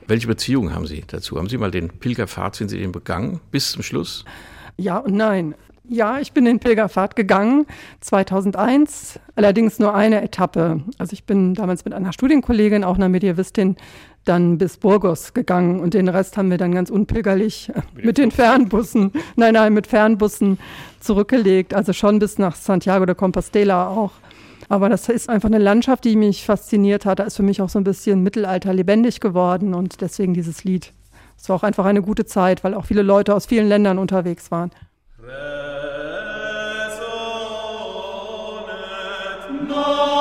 Welche 0.09 0.27
Beziehung 0.27 0.73
haben 0.75 0.87
Sie 0.87 1.05
dazu? 1.07 1.37
Haben 1.37 1.49
Sie 1.49 1.59
mal 1.59 1.71
den 1.71 1.89
Pilgerpfad, 1.89 2.57
sind 2.57 2.69
Sie 2.69 2.79
den 2.79 2.93
begangen 2.93 3.41
bis 3.51 3.73
zum 3.73 3.83
Schluss? 3.83 4.25
Ja 4.77 4.99
und 4.99 5.15
nein. 5.15 5.55
Ja, 5.89 6.19
ich 6.19 6.33
bin 6.33 6.45
den 6.45 6.59
Pilgerpfad 6.59 7.15
gegangen, 7.15 7.65
2001, 8.01 9.21
allerdings 9.37 9.79
nur 9.79 9.95
eine 9.95 10.21
Etappe. 10.21 10.83
Also 10.99 11.13
ich 11.13 11.25
bin 11.25 11.55
damals 11.55 11.85
mit 11.85 11.95
einer 11.95 12.13
Studienkollegin, 12.13 12.83
auch 12.83 12.97
einer 12.97 13.09
Medievistin, 13.09 13.77
dann 14.25 14.59
bis 14.59 14.79
Burgos 14.79 15.33
gegangen 15.33 15.79
und 15.79 15.95
den 15.95 16.09
Rest 16.09 16.37
haben 16.37 16.51
wir 16.51 16.59
dann 16.59 16.73
ganz 16.73 16.91
unpilgerlich 16.91 17.71
mit 17.95 18.19
den 18.19 18.33
Fernbussen, 18.33 19.13
nein, 19.37 19.55
nein, 19.55 19.73
mit 19.73 19.87
Fernbussen 19.87 20.59
zurückgelegt. 20.99 21.73
Also 21.73 21.93
schon 21.93 22.19
bis 22.19 22.39
nach 22.39 22.57
Santiago 22.57 23.07
de 23.07 23.15
Compostela 23.15 23.89
auch. 23.89 24.13
Aber 24.69 24.89
das 24.89 25.09
ist 25.09 25.29
einfach 25.29 25.49
eine 25.49 25.59
Landschaft, 25.59 26.05
die 26.05 26.17
mich 26.17 26.45
fasziniert 26.45 27.07
hat. 27.07 27.21
Da 27.21 27.25
ist 27.25 27.37
für 27.37 27.45
mich 27.45 27.63
auch 27.63 27.69
so 27.69 27.79
ein 27.79 27.85
bisschen 27.85 28.25
Mittelalter 28.25 28.75
lebendig 28.75 29.21
geworden 29.21 29.75
und 29.75 30.01
deswegen 30.01 30.35
dieses 30.35 30.65
Lied. 30.65 30.93
Es 31.39 31.49
war 31.49 31.55
auch 31.55 31.63
einfach 31.63 31.85
eine 31.85 32.03
gute 32.03 32.27
Zeit, 32.27 32.65
weil 32.65 32.75
auch 32.75 32.87
viele 32.87 33.03
Leute 33.03 33.35
aus 33.35 33.47
vielen 33.47 33.69
Ländern 33.69 33.99
unterwegs 33.99 34.51
waren. 34.51 34.73
No. 39.69 40.16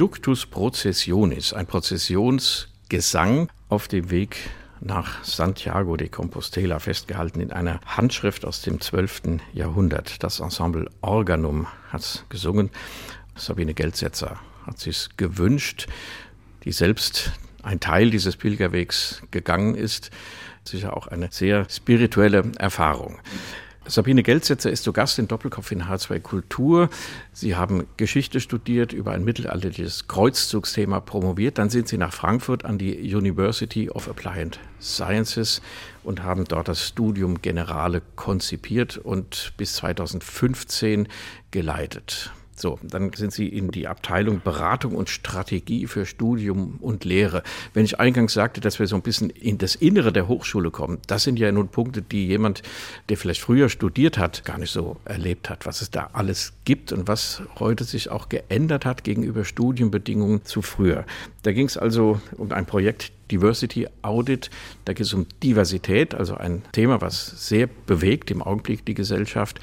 Conductus 0.00 0.46
Processionis, 0.46 1.52
ein 1.52 1.66
Prozessionsgesang 1.66 3.50
auf 3.68 3.86
dem 3.86 4.10
Weg 4.10 4.48
nach 4.80 5.22
Santiago 5.22 5.94
de 5.98 6.08
Compostela, 6.08 6.78
festgehalten 6.78 7.38
in 7.42 7.52
einer 7.52 7.80
Handschrift 7.84 8.46
aus 8.46 8.62
dem 8.62 8.80
12. 8.80 9.40
Jahrhundert. 9.52 10.22
Das 10.22 10.40
Ensemble 10.40 10.88
Organum 11.02 11.66
hat 11.90 12.00
es 12.00 12.24
gesungen. 12.30 12.70
Sabine 13.36 13.74
Geldsetzer 13.74 14.40
hat 14.64 14.78
sich 14.78 15.10
gewünscht, 15.18 15.86
die 16.64 16.72
selbst 16.72 17.32
ein 17.62 17.78
Teil 17.78 18.08
dieses 18.08 18.36
Pilgerwegs 18.36 19.20
gegangen 19.30 19.74
ist. 19.74 20.10
Sicher 20.64 20.96
auch 20.96 21.08
eine 21.08 21.28
sehr 21.30 21.68
spirituelle 21.68 22.50
Erfahrung. 22.56 23.18
Sabine 23.90 24.22
Geldsetzer 24.22 24.70
ist 24.70 24.84
zu 24.84 24.92
Gast 24.92 25.18
in 25.18 25.26
Doppelkopf 25.26 25.72
in 25.72 25.82
H2 25.82 26.20
Kultur. 26.20 26.90
Sie 27.32 27.56
haben 27.56 27.88
Geschichte 27.96 28.38
studiert, 28.38 28.92
über 28.92 29.10
ein 29.10 29.24
mittelalterliches 29.24 30.06
Kreuzzugsthema 30.06 31.00
promoviert. 31.00 31.58
Dann 31.58 31.70
sind 31.70 31.88
Sie 31.88 31.98
nach 31.98 32.12
Frankfurt 32.12 32.64
an 32.64 32.78
die 32.78 33.12
University 33.12 33.90
of 33.90 34.08
Applied 34.08 34.60
Sciences 34.80 35.60
und 36.04 36.22
haben 36.22 36.44
dort 36.44 36.68
das 36.68 36.86
Studium 36.86 37.42
Generale 37.42 38.00
konzipiert 38.14 38.96
und 38.96 39.54
bis 39.56 39.74
2015 39.74 41.08
geleitet. 41.50 42.30
So, 42.60 42.78
dann 42.82 43.10
sind 43.14 43.32
Sie 43.32 43.48
in 43.48 43.70
die 43.70 43.88
Abteilung 43.88 44.42
Beratung 44.42 44.94
und 44.94 45.08
Strategie 45.08 45.86
für 45.86 46.04
Studium 46.04 46.76
und 46.82 47.06
Lehre. 47.06 47.42
Wenn 47.72 47.86
ich 47.86 47.98
eingangs 47.98 48.34
sagte, 48.34 48.60
dass 48.60 48.78
wir 48.78 48.86
so 48.86 48.96
ein 48.96 49.02
bisschen 49.02 49.30
in 49.30 49.56
das 49.56 49.74
Innere 49.74 50.12
der 50.12 50.28
Hochschule 50.28 50.70
kommen, 50.70 50.98
das 51.06 51.22
sind 51.22 51.38
ja 51.38 51.50
nun 51.52 51.68
Punkte, 51.68 52.02
die 52.02 52.26
jemand, 52.26 52.62
der 53.08 53.16
vielleicht 53.16 53.40
früher 53.40 53.70
studiert 53.70 54.18
hat, 54.18 54.44
gar 54.44 54.58
nicht 54.58 54.72
so 54.72 54.98
erlebt 55.06 55.48
hat, 55.48 55.64
was 55.64 55.80
es 55.80 55.90
da 55.90 56.10
alles 56.12 56.52
gibt 56.66 56.92
und 56.92 57.08
was 57.08 57.40
heute 57.58 57.84
sich 57.84 58.10
auch 58.10 58.28
geändert 58.28 58.84
hat 58.84 59.04
gegenüber 59.04 59.46
Studienbedingungen 59.46 60.44
zu 60.44 60.60
früher. 60.60 61.06
Da 61.42 61.52
ging 61.52 61.66
es 61.66 61.78
also 61.78 62.20
um 62.36 62.52
ein 62.52 62.66
Projekt 62.66 63.10
Diversity 63.30 63.86
Audit. 64.02 64.50
Da 64.84 64.92
geht 64.92 65.06
es 65.06 65.14
um 65.14 65.26
Diversität, 65.42 66.14
also 66.14 66.34
ein 66.34 66.62
Thema, 66.72 67.00
was 67.00 67.48
sehr 67.48 67.68
bewegt 67.86 68.30
im 68.30 68.42
Augenblick 68.42 68.84
die 68.84 68.94
Gesellschaft. 68.94 69.60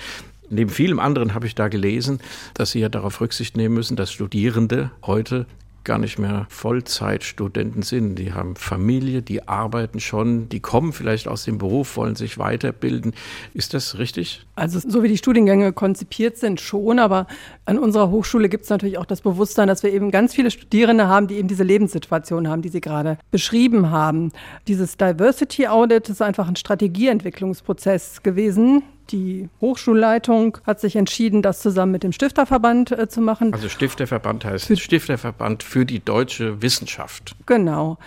Neben 0.50 0.70
vielem 0.70 1.00
anderen 1.00 1.34
habe 1.34 1.48
ich 1.48 1.56
da 1.56 1.68
gelesen, 1.68 2.20
dass 2.54 2.72
Sie 2.72 2.80
ja 2.80 2.90
darauf 2.90 3.22
Rücksicht 3.22 3.58
nehmen 3.58 3.76
müssen, 3.76 3.96
dass 3.96 4.12
Studierende 4.12 4.92
heute 5.04 5.46
gar 5.88 5.98
nicht 5.98 6.20
mehr 6.20 6.46
Vollzeitstudenten 6.50 7.82
sind. 7.82 8.16
Die 8.16 8.34
haben 8.34 8.58
Familie, 8.58 9.22
die 9.22 9.48
arbeiten 9.48 10.02
schon, 10.02 10.50
die 10.50 10.60
kommen 10.60 10.92
vielleicht 10.92 11.30
aus 11.30 11.46
dem 11.46 11.58
Beruf, 11.58 11.96
wollen 11.96 12.16
sich 12.16 12.38
weiterbilden. 12.38 13.14
Ist 13.54 13.74
das 13.74 13.98
richtig? 13.98 14.46
Also 14.56 14.80
so 14.86 15.02
wie 15.02 15.08
die 15.08 15.18
Studiengänge 15.18 15.72
konzipiert 15.72 16.38
sind, 16.38 16.60
schon, 16.60 17.00
aber 17.00 17.26
an 17.64 17.80
unserer 17.80 18.12
Hochschule 18.12 18.50
gibt 18.50 18.66
es 18.66 18.70
natürlich 18.70 18.98
auch 18.98 19.06
das 19.06 19.22
Bewusstsein, 19.22 19.70
dass 19.70 19.82
wir 19.82 19.94
eben 19.94 20.12
ganz 20.12 20.36
viele 20.36 20.52
Studierende 20.52 21.08
haben, 21.08 21.28
die 21.28 21.36
eben 21.36 21.48
diese 21.48 21.64
Lebenssituation 21.64 22.50
haben, 22.50 22.62
die 22.62 22.70
Sie 22.70 22.82
gerade 22.82 23.18
beschrieben 23.32 23.90
haben. 23.90 24.34
Dieses 24.68 24.98
Diversity 24.98 25.68
Audit 25.68 26.10
ist 26.10 26.22
einfach 26.22 26.50
ein 26.50 26.58
Strategieentwicklungsprozess 26.58 28.24
gewesen, 28.24 28.84
die 29.12 29.50
Hochschulleitung 29.62 30.58
hat 30.66 30.80
sich 30.80 30.96
entschieden, 30.96 31.42
das 31.42 31.62
zusammen 31.62 31.92
mit 31.92 32.04
dem 32.04 32.12
Stifterverband 32.12 32.92
äh, 32.92 33.08
zu 33.08 33.22
machen. 33.22 33.54
Also 33.54 33.70
Stifterverband 33.70 34.46
heißt 34.46 34.66
für 34.66 34.78
Stifterverband 34.78 35.64
für 35.64 35.86
die 35.86 36.04
deutsche 36.04 36.62
Wissenschaft. 36.62 37.36
Genau. 37.46 37.98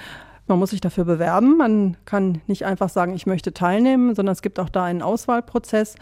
Man 0.46 0.58
muss 0.58 0.70
sich 0.70 0.80
dafür 0.80 1.04
bewerben. 1.04 1.56
Man 1.56 1.96
kann 2.04 2.40
nicht 2.48 2.66
einfach 2.66 2.88
sagen, 2.88 3.14
ich 3.14 3.24
möchte 3.24 3.52
teilnehmen, 3.52 4.16
sondern 4.16 4.32
es 4.32 4.42
gibt 4.42 4.58
auch 4.58 4.68
da 4.68 4.82
einen 4.82 5.00
Auswahlprozess. 5.00 5.94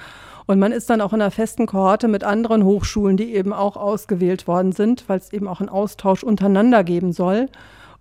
Und 0.47 0.59
man 0.59 0.73
ist 0.73 0.89
dann 0.89 1.03
auch 1.03 1.13
in 1.13 1.21
einer 1.21 1.31
festen 1.31 1.67
Kohorte 1.67 2.09
mit 2.09 2.25
anderen 2.25 2.65
Hochschulen, 2.65 3.19
die 3.19 3.35
eben 3.35 3.53
auch 3.53 3.77
ausgewählt 3.77 4.47
worden 4.47 4.73
sind, 4.73 5.07
weil 5.07 5.19
es 5.19 5.35
eben 5.35 5.47
auch 5.47 5.61
einen 5.61 5.69
Austausch 5.69 6.25
untereinander 6.25 6.83
geben 6.83 7.13
soll. 7.13 7.51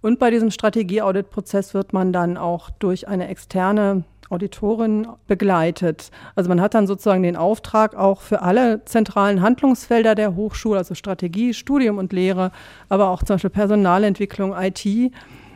Und 0.02 0.20
bei 0.20 0.30
diesem 0.30 0.52
Strategie-Audit-Prozess 0.52 1.74
wird 1.74 1.92
man 1.92 2.14
dann 2.14 2.38
auch 2.38 2.70
durch 2.70 3.10
eine 3.10 3.28
externe 3.28 4.06
Auditorin 4.30 5.08
begleitet. 5.28 6.12
Also 6.36 6.50
man 6.50 6.62
hat 6.62 6.74
dann 6.74 6.88
sozusagen 6.88 7.24
den 7.24 7.36
Auftrag 7.36 7.96
auch 7.96 8.22
für 8.22 8.42
alle 8.42 8.84
zentralen 8.86 9.42
Handlungsfelder 9.42 10.16
der 10.16 10.36
Hochschule, 10.36 10.78
also 10.78 10.96
Strategie, 10.96 11.54
Studium 11.54 11.98
und 11.98 12.14
Lehre, 12.14 12.52
aber 12.90 13.10
auch 13.10 13.24
zum 13.24 13.36
Beispiel 13.36 13.50
Personalentwicklung, 13.50 14.54
IT, 14.58 14.86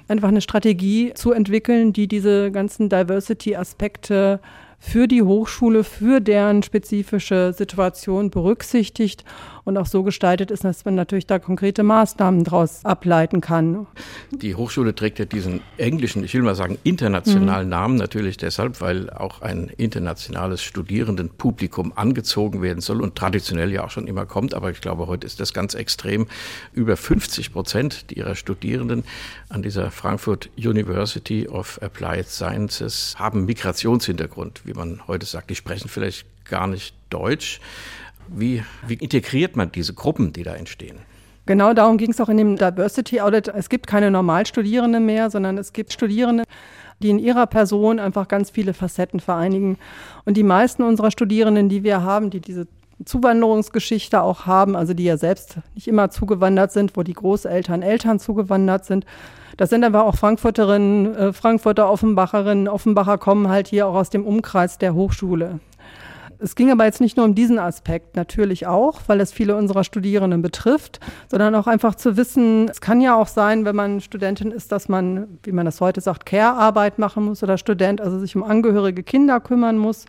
einfach 0.08 0.28
eine 0.28 0.42
Strategie 0.42 1.14
zu 1.14 1.32
entwickeln, 1.32 1.94
die 1.94 2.08
diese 2.08 2.52
ganzen 2.52 2.90
Diversity-Aspekte 2.90 4.40
für 4.84 5.08
die 5.08 5.22
Hochschule, 5.22 5.84
für 5.84 6.20
deren 6.20 6.64
spezifische 6.64 7.54
Situation 7.56 8.32
berücksichtigt 8.32 9.24
und 9.64 9.78
auch 9.78 9.86
so 9.86 10.02
gestaltet 10.02 10.50
ist, 10.50 10.64
dass 10.64 10.86
man 10.86 10.96
natürlich 10.96 11.28
da 11.28 11.38
konkrete 11.38 11.84
Maßnahmen 11.84 12.44
daraus 12.44 12.84
ableiten 12.84 13.42
kann. 13.42 13.86
Die 14.32 14.56
Hochschule 14.56 14.96
trägt 14.96 15.20
ja 15.20 15.26
diesen 15.26 15.62
englischen, 15.78 16.24
ich 16.24 16.34
will 16.34 16.42
mal 16.42 16.56
sagen, 16.56 16.80
internationalen 16.84 17.68
mhm. 17.68 17.72
Namen 17.72 17.96
natürlich 17.96 18.38
deshalb, 18.38 18.82
weil 18.82 19.12
auch 19.12 19.42
ein 19.42 19.72
internationales 19.78 20.64
Studierendenpublikum 20.64 21.94
angezogen 21.96 22.64
werden 22.64 22.82
soll 22.82 23.02
und 23.02 23.16
traditionell 23.16 23.72
ja 23.72 23.84
auch 23.86 23.92
schon 23.92 24.08
immer 24.08 24.26
kommt. 24.26 24.56
Aber 24.56 24.72
ich 24.72 24.82
glaube, 24.82 25.06
heute 25.06 25.28
ist 25.28 25.40
das 25.40 25.54
ganz 25.54 25.76
extrem. 25.76 26.26
Über 26.74 26.98
50 26.98 27.54
Prozent 27.54 28.06
ihrer 28.10 28.36
Studierenden 28.36 29.04
an 29.50 29.62
dieser 29.62 29.92
Frankfurt 29.92 30.50
University 30.58 31.48
of 31.48 31.80
Applied 31.84 32.28
Sciences 32.28 33.16
haben 33.20 33.46
Migrationshintergrund 33.46 34.66
wie 34.72 34.78
man 34.78 35.06
heute 35.08 35.26
sagt, 35.26 35.50
die 35.50 35.56
sprechen 35.56 35.90
vielleicht 35.90 36.26
gar 36.46 36.68
nicht 36.68 36.96
Deutsch. 37.10 37.60
Wie, 38.28 38.64
wie 38.88 38.94
integriert 38.94 39.56
man 39.56 39.72
diese 39.72 39.94
Gruppen, 39.94 40.32
die 40.32 40.44
da 40.44 40.54
entstehen? 40.54 41.00
Genau 41.46 41.74
darum 41.74 41.98
ging 41.98 42.12
es 42.12 42.22
auch 42.22 42.30
in 42.30 42.38
dem 42.38 42.56
Diversity 42.56 43.20
Audit. 43.20 43.50
Es 43.50 43.68
gibt 43.68 43.88
keine 43.88 44.12
Normalstudierenden 44.12 45.06
mehr, 45.06 45.30
sondern 45.30 45.58
es 45.58 45.74
gibt 45.74 45.92
Studierende, 45.92 46.44
die 47.00 47.10
in 47.10 47.20
ihrer 47.20 47.48
Person 47.48 48.00
einfach 48.00 48.28
ganz 48.28 48.50
viele 48.50 48.74
Facetten 48.74 49.20
vereinigen. 49.20 49.78
Und 50.24 50.38
die 50.38 50.44
meisten 50.44 50.84
unserer 50.84 51.12
Studierenden, 51.12 51.68
die 51.68 51.84
wir 51.84 52.04
haben, 52.04 52.30
die 52.30 52.40
diese 52.40 52.68
Zuwanderungsgeschichte 53.04 54.22
auch 54.22 54.46
haben, 54.46 54.76
also 54.76 54.94
die 54.94 55.04
ja 55.04 55.18
selbst 55.18 55.58
nicht 55.76 55.88
immer 55.88 56.12
zugewandert 56.12 56.72
sind, 56.72 56.96
wo 56.96 57.04
die 57.04 57.14
Großeltern 57.14 57.82
Eltern 57.82 58.20
zugewandert 58.20 58.86
sind, 58.86 59.06
das 59.62 59.70
sind 59.70 59.84
aber 59.84 60.06
auch 60.06 60.16
Frankfurterinnen, 60.16 61.16
äh, 61.16 61.34
Frankfurter 61.34 61.88
Offenbacherinnen. 61.88 62.68
Offenbacher 62.68 63.20
kommen 63.20 63.48
halt 63.48 63.68
hier 63.68 63.86
auch 63.86 63.94
aus 63.94 64.10
dem 64.10 64.26
Umkreis 64.26 64.80
der 64.80 64.96
Hochschule. 64.96 65.60
Es 66.40 66.56
ging 66.56 66.72
aber 66.72 66.86
jetzt 66.86 67.00
nicht 67.00 67.16
nur 67.16 67.28
um 67.28 67.36
diesen 67.36 67.60
Aspekt, 67.60 68.16
natürlich 68.16 68.66
auch, 68.66 69.02
weil 69.06 69.22
es 69.22 69.32
viele 69.32 69.56
unserer 69.56 69.84
Studierenden 69.84 70.42
betrifft, 70.42 71.00
sondern 71.30 71.54
auch 71.54 71.68
einfach 71.68 71.94
zu 71.94 72.18
wissen, 72.18 72.70
es 72.70 72.82
kann 72.82 73.02
ja 73.02 73.16
auch 73.16 73.28
sein, 73.28 73.64
wenn 73.64 73.76
man 73.76 74.02
Studentin 74.02 74.50
ist, 74.50 74.72
dass 74.72 74.90
man, 74.90 75.38
wie 75.44 75.52
man 75.52 75.68
das 75.68 75.80
heute 75.80 76.02
sagt, 76.02 76.26
Care-Arbeit 76.26 76.98
machen 76.98 77.26
muss 77.26 77.44
oder 77.44 77.60
Student, 77.60 78.02
also 78.02 78.18
sich 78.18 78.36
um 78.36 78.42
angehörige 78.42 79.04
Kinder 79.04 79.40
kümmern 79.40 79.78
muss, 79.78 80.06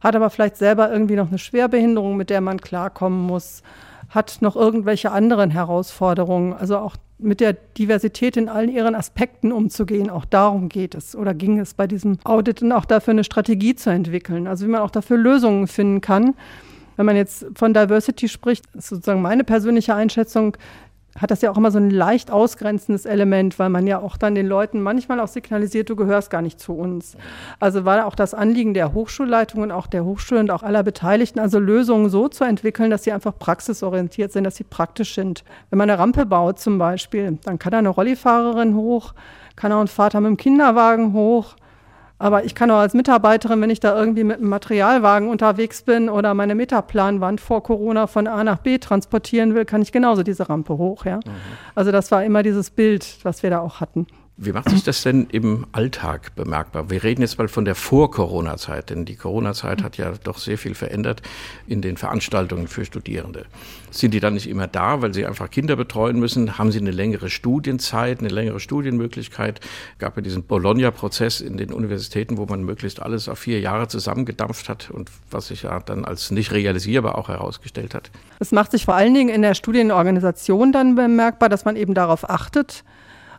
hat 0.00 0.14
aber 0.14 0.30
vielleicht 0.30 0.58
selber 0.58 0.92
irgendwie 0.92 1.16
noch 1.16 1.26
eine 1.26 1.38
Schwerbehinderung, 1.38 2.16
mit 2.16 2.30
der 2.30 2.40
man 2.40 2.60
klarkommen 2.60 3.20
muss, 3.26 3.64
hat 4.10 4.38
noch 4.42 4.54
irgendwelche 4.54 5.10
anderen 5.10 5.50
Herausforderungen. 5.50 6.52
Also 6.52 6.78
auch 6.78 6.94
mit 7.22 7.40
der 7.40 7.52
Diversität 7.52 8.36
in 8.36 8.48
allen 8.48 8.68
ihren 8.68 8.94
Aspekten 8.94 9.52
umzugehen. 9.52 10.10
Auch 10.10 10.24
darum 10.24 10.68
geht 10.68 10.94
es 10.94 11.16
oder 11.16 11.34
ging 11.34 11.58
es 11.58 11.74
bei 11.74 11.86
diesem 11.86 12.18
Audit 12.24 12.62
und 12.62 12.72
auch 12.72 12.84
dafür 12.84 13.12
eine 13.12 13.24
Strategie 13.24 13.74
zu 13.74 13.90
entwickeln. 13.90 14.46
Also 14.46 14.66
wie 14.66 14.70
man 14.70 14.82
auch 14.82 14.90
dafür 14.90 15.16
Lösungen 15.16 15.66
finden 15.66 16.00
kann. 16.00 16.34
Wenn 16.96 17.06
man 17.06 17.16
jetzt 17.16 17.46
von 17.54 17.72
Diversity 17.72 18.28
spricht, 18.28 18.64
ist 18.74 18.88
sozusagen 18.88 19.22
meine 19.22 19.44
persönliche 19.44 19.94
Einschätzung, 19.94 20.56
hat 21.18 21.30
das 21.30 21.42
ja 21.42 21.50
auch 21.50 21.58
immer 21.58 21.70
so 21.70 21.78
ein 21.78 21.90
leicht 21.90 22.30
ausgrenzendes 22.30 23.04
Element, 23.04 23.58
weil 23.58 23.68
man 23.68 23.86
ja 23.86 23.98
auch 23.98 24.16
dann 24.16 24.34
den 24.34 24.46
Leuten 24.46 24.80
manchmal 24.80 25.20
auch 25.20 25.28
signalisiert, 25.28 25.90
du 25.90 25.96
gehörst 25.96 26.30
gar 26.30 26.40
nicht 26.40 26.58
zu 26.58 26.72
uns. 26.72 27.16
Also 27.60 27.84
war 27.84 28.06
auch 28.06 28.14
das 28.14 28.32
Anliegen 28.32 28.72
der 28.72 28.94
Hochschulleitung 28.94 29.62
und 29.62 29.70
auch 29.72 29.86
der 29.86 30.04
Hochschule 30.04 30.40
und 30.40 30.50
auch 30.50 30.62
aller 30.62 30.82
Beteiligten, 30.82 31.38
also 31.38 31.58
Lösungen 31.58 32.08
so 32.08 32.28
zu 32.28 32.44
entwickeln, 32.44 32.90
dass 32.90 33.04
sie 33.04 33.12
einfach 33.12 33.38
praxisorientiert 33.38 34.32
sind, 34.32 34.44
dass 34.44 34.56
sie 34.56 34.64
praktisch 34.64 35.14
sind. 35.14 35.44
Wenn 35.68 35.78
man 35.78 35.90
eine 35.90 35.98
Rampe 35.98 36.24
baut 36.24 36.58
zum 36.58 36.78
Beispiel, 36.78 37.38
dann 37.44 37.58
kann 37.58 37.72
da 37.72 37.78
eine 37.78 37.90
Rollifahrerin 37.90 38.74
hoch, 38.74 39.12
kann 39.54 39.72
auch 39.72 39.80
ein 39.80 39.88
Vater 39.88 40.20
mit 40.20 40.30
dem 40.30 40.36
Kinderwagen 40.38 41.12
hoch, 41.12 41.56
aber 42.22 42.44
ich 42.44 42.54
kann 42.54 42.70
auch 42.70 42.78
als 42.78 42.94
Mitarbeiterin, 42.94 43.60
wenn 43.60 43.70
ich 43.70 43.80
da 43.80 43.98
irgendwie 43.98 44.22
mit 44.22 44.38
einem 44.38 44.48
Materialwagen 44.48 45.28
unterwegs 45.28 45.82
bin 45.82 46.08
oder 46.08 46.34
meine 46.34 46.54
Metaplanwand 46.54 47.40
vor 47.40 47.64
Corona 47.64 48.06
von 48.06 48.28
A 48.28 48.44
nach 48.44 48.58
B 48.58 48.78
transportieren 48.78 49.56
will, 49.56 49.64
kann 49.64 49.82
ich 49.82 49.90
genauso 49.90 50.22
diese 50.22 50.48
Rampe 50.48 50.78
hoch. 50.78 51.04
Ja? 51.04 51.16
Mhm. 51.16 51.32
Also 51.74 51.90
das 51.90 52.12
war 52.12 52.22
immer 52.24 52.44
dieses 52.44 52.70
Bild, 52.70 53.18
was 53.24 53.42
wir 53.42 53.50
da 53.50 53.58
auch 53.58 53.80
hatten. 53.80 54.06
Wie 54.38 54.52
macht 54.52 54.70
sich 54.70 54.82
das 54.82 55.02
denn 55.02 55.26
im 55.30 55.66
Alltag 55.72 56.34
bemerkbar? 56.34 56.88
Wir 56.88 57.04
reden 57.04 57.20
jetzt 57.20 57.36
mal 57.36 57.48
von 57.48 57.66
der 57.66 57.74
Vor-Corona-Zeit, 57.74 58.88
denn 58.88 59.04
die 59.04 59.14
Corona-Zeit 59.14 59.82
hat 59.82 59.98
ja 59.98 60.10
doch 60.24 60.38
sehr 60.38 60.56
viel 60.56 60.74
verändert 60.74 61.20
in 61.66 61.82
den 61.82 61.98
Veranstaltungen 61.98 62.66
für 62.66 62.86
Studierende. 62.86 63.44
Sind 63.90 64.14
die 64.14 64.20
dann 64.20 64.32
nicht 64.32 64.48
immer 64.48 64.68
da, 64.68 65.02
weil 65.02 65.12
sie 65.12 65.26
einfach 65.26 65.50
Kinder 65.50 65.76
betreuen 65.76 66.18
müssen? 66.18 66.56
Haben 66.56 66.72
sie 66.72 66.78
eine 66.78 66.92
längere 66.92 67.28
Studienzeit, 67.28 68.20
eine 68.20 68.30
längere 68.30 68.58
Studienmöglichkeit? 68.58 69.60
Gab 69.98 70.16
ja 70.16 70.22
diesen 70.22 70.44
Bologna-Prozess 70.44 71.42
in 71.42 71.58
den 71.58 71.70
Universitäten, 71.70 72.38
wo 72.38 72.46
man 72.46 72.62
möglichst 72.62 73.02
alles 73.02 73.28
auf 73.28 73.38
vier 73.38 73.60
Jahre 73.60 73.88
zusammengedampft 73.88 74.70
hat 74.70 74.90
und 74.90 75.10
was 75.30 75.48
sich 75.48 75.64
ja 75.64 75.78
dann 75.80 76.06
als 76.06 76.30
nicht 76.30 76.52
realisierbar 76.52 77.18
auch 77.18 77.28
herausgestellt 77.28 77.94
hat. 77.94 78.10
Es 78.38 78.50
macht 78.50 78.70
sich 78.70 78.86
vor 78.86 78.94
allen 78.94 79.12
Dingen 79.12 79.28
in 79.28 79.42
der 79.42 79.52
Studienorganisation 79.54 80.72
dann 80.72 80.94
bemerkbar, 80.94 81.50
dass 81.50 81.66
man 81.66 81.76
eben 81.76 81.92
darauf 81.92 82.30
achtet, 82.30 82.82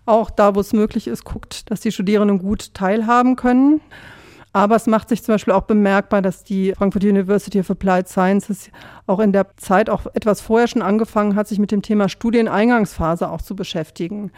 auch 0.05 0.29
da, 0.29 0.55
wo 0.55 0.59
es 0.59 0.73
möglich 0.73 1.07
ist, 1.07 1.23
guckt, 1.23 1.69
dass 1.71 1.81
die 1.81 1.91
Studierenden 1.91 2.39
gut 2.39 2.73
teilhaben 2.73 3.35
können. 3.35 3.81
Aber 4.55 4.75
es 4.75 4.85
macht 4.85 5.09
sich 5.09 5.23
zum 5.23 5.33
Beispiel 5.33 5.53
auch 5.53 5.63
bemerkbar, 5.63 6.21
dass 6.21 6.43
die 6.43 6.73
Frankfurt 6.73 7.03
University 7.03 7.59
of 7.59 7.71
Applied 7.71 8.07
Sciences 8.07 8.69
auch 9.07 9.19
in 9.19 9.31
der 9.31 9.57
Zeit 9.57 9.89
auch 9.89 10.05
etwas 10.13 10.41
vorher 10.41 10.67
schon 10.67 10.83
angefangen 10.83 11.35
hat, 11.35 11.47
sich 11.47 11.57
mit 11.57 11.71
dem 11.71 11.81
Thema 11.81 12.07
Studieneingangsphase 12.07 13.29
auch 13.29 13.41
zu 13.41 13.55
beschäftigen 13.55 14.31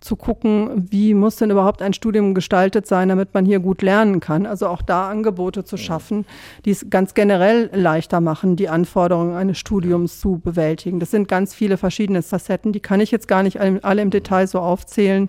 zu 0.00 0.16
gucken, 0.16 0.88
wie 0.90 1.12
muss 1.14 1.36
denn 1.36 1.50
überhaupt 1.50 1.82
ein 1.82 1.92
Studium 1.92 2.34
gestaltet 2.34 2.86
sein, 2.86 3.10
damit 3.10 3.34
man 3.34 3.44
hier 3.44 3.60
gut 3.60 3.82
lernen 3.82 4.20
kann. 4.20 4.46
Also 4.46 4.66
auch 4.66 4.82
da 4.82 5.10
Angebote 5.10 5.64
zu 5.64 5.76
schaffen, 5.76 6.24
die 6.64 6.70
es 6.70 6.86
ganz 6.88 7.12
generell 7.14 7.70
leichter 7.74 8.20
machen, 8.20 8.56
die 8.56 8.70
Anforderungen 8.70 9.36
eines 9.36 9.58
Studiums 9.58 10.18
zu 10.18 10.40
bewältigen. 10.42 11.00
Das 11.00 11.10
sind 11.10 11.28
ganz 11.28 11.54
viele 11.54 11.76
verschiedene 11.76 12.22
Facetten, 12.22 12.72
die 12.72 12.80
kann 12.80 13.00
ich 13.00 13.10
jetzt 13.10 13.28
gar 13.28 13.42
nicht 13.42 13.60
alle 13.60 14.02
im 14.02 14.10
Detail 14.10 14.46
so 14.46 14.58
aufzählen. 14.58 15.28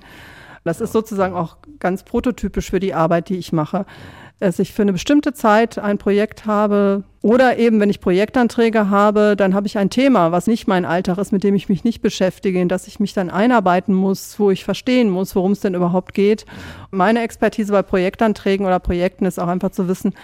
Das 0.64 0.80
ist 0.80 0.94
sozusagen 0.94 1.36
auch 1.36 1.58
ganz 1.80 2.04
prototypisch 2.04 2.70
für 2.70 2.80
die 2.80 2.94
Arbeit, 2.94 3.30
die 3.30 3.38
ich 3.38 3.52
mache 3.52 3.86
dass 4.42 4.58
ich 4.58 4.74
für 4.74 4.82
eine 4.82 4.92
bestimmte 4.92 5.34
Zeit 5.34 5.78
ein 5.78 6.00
Projekt 6.00 6.48
habe 6.48 7.04
oder 7.22 7.60
eben, 7.60 7.80
wenn 7.80 7.92
ich 7.92 8.02
Projektanträge 8.02 8.90
habe, 8.90 9.36
dann 9.38 9.54
habe 9.54 9.68
ich 9.68 9.78
ein 9.78 9.92
Thema, 9.92 10.32
was 10.32 10.48
nicht 10.48 10.68
mein 10.68 10.84
Alltag 10.84 11.20
ist, 11.20 11.32
mit 11.32 11.44
dem 11.44 11.54
ich 11.54 11.70
mich 11.70 11.84
nicht 11.84 12.02
beschäftige, 12.02 12.60
in 12.60 12.68
das 12.68 12.88
ich 12.88 13.00
mich 13.00 13.14
dann 13.14 13.30
einarbeiten 13.30 13.94
muss, 13.94 14.40
wo 14.40 14.50
ich 14.50 14.64
verstehen 14.64 15.12
muss, 15.12 15.36
worum 15.36 15.52
es 15.52 15.60
denn 15.60 15.76
überhaupt 15.76 16.16
geht. 16.16 16.46
Meine 16.90 17.22
Expertise 17.22 17.72
bei 17.72 17.84
Projektanträgen 17.84 18.66
oder 18.66 18.80
Projekten 18.80 19.26
ist 19.26 19.40
auch 19.40 19.48
einfach 19.48 19.70
zu 19.70 19.88
wissen, 19.88 20.16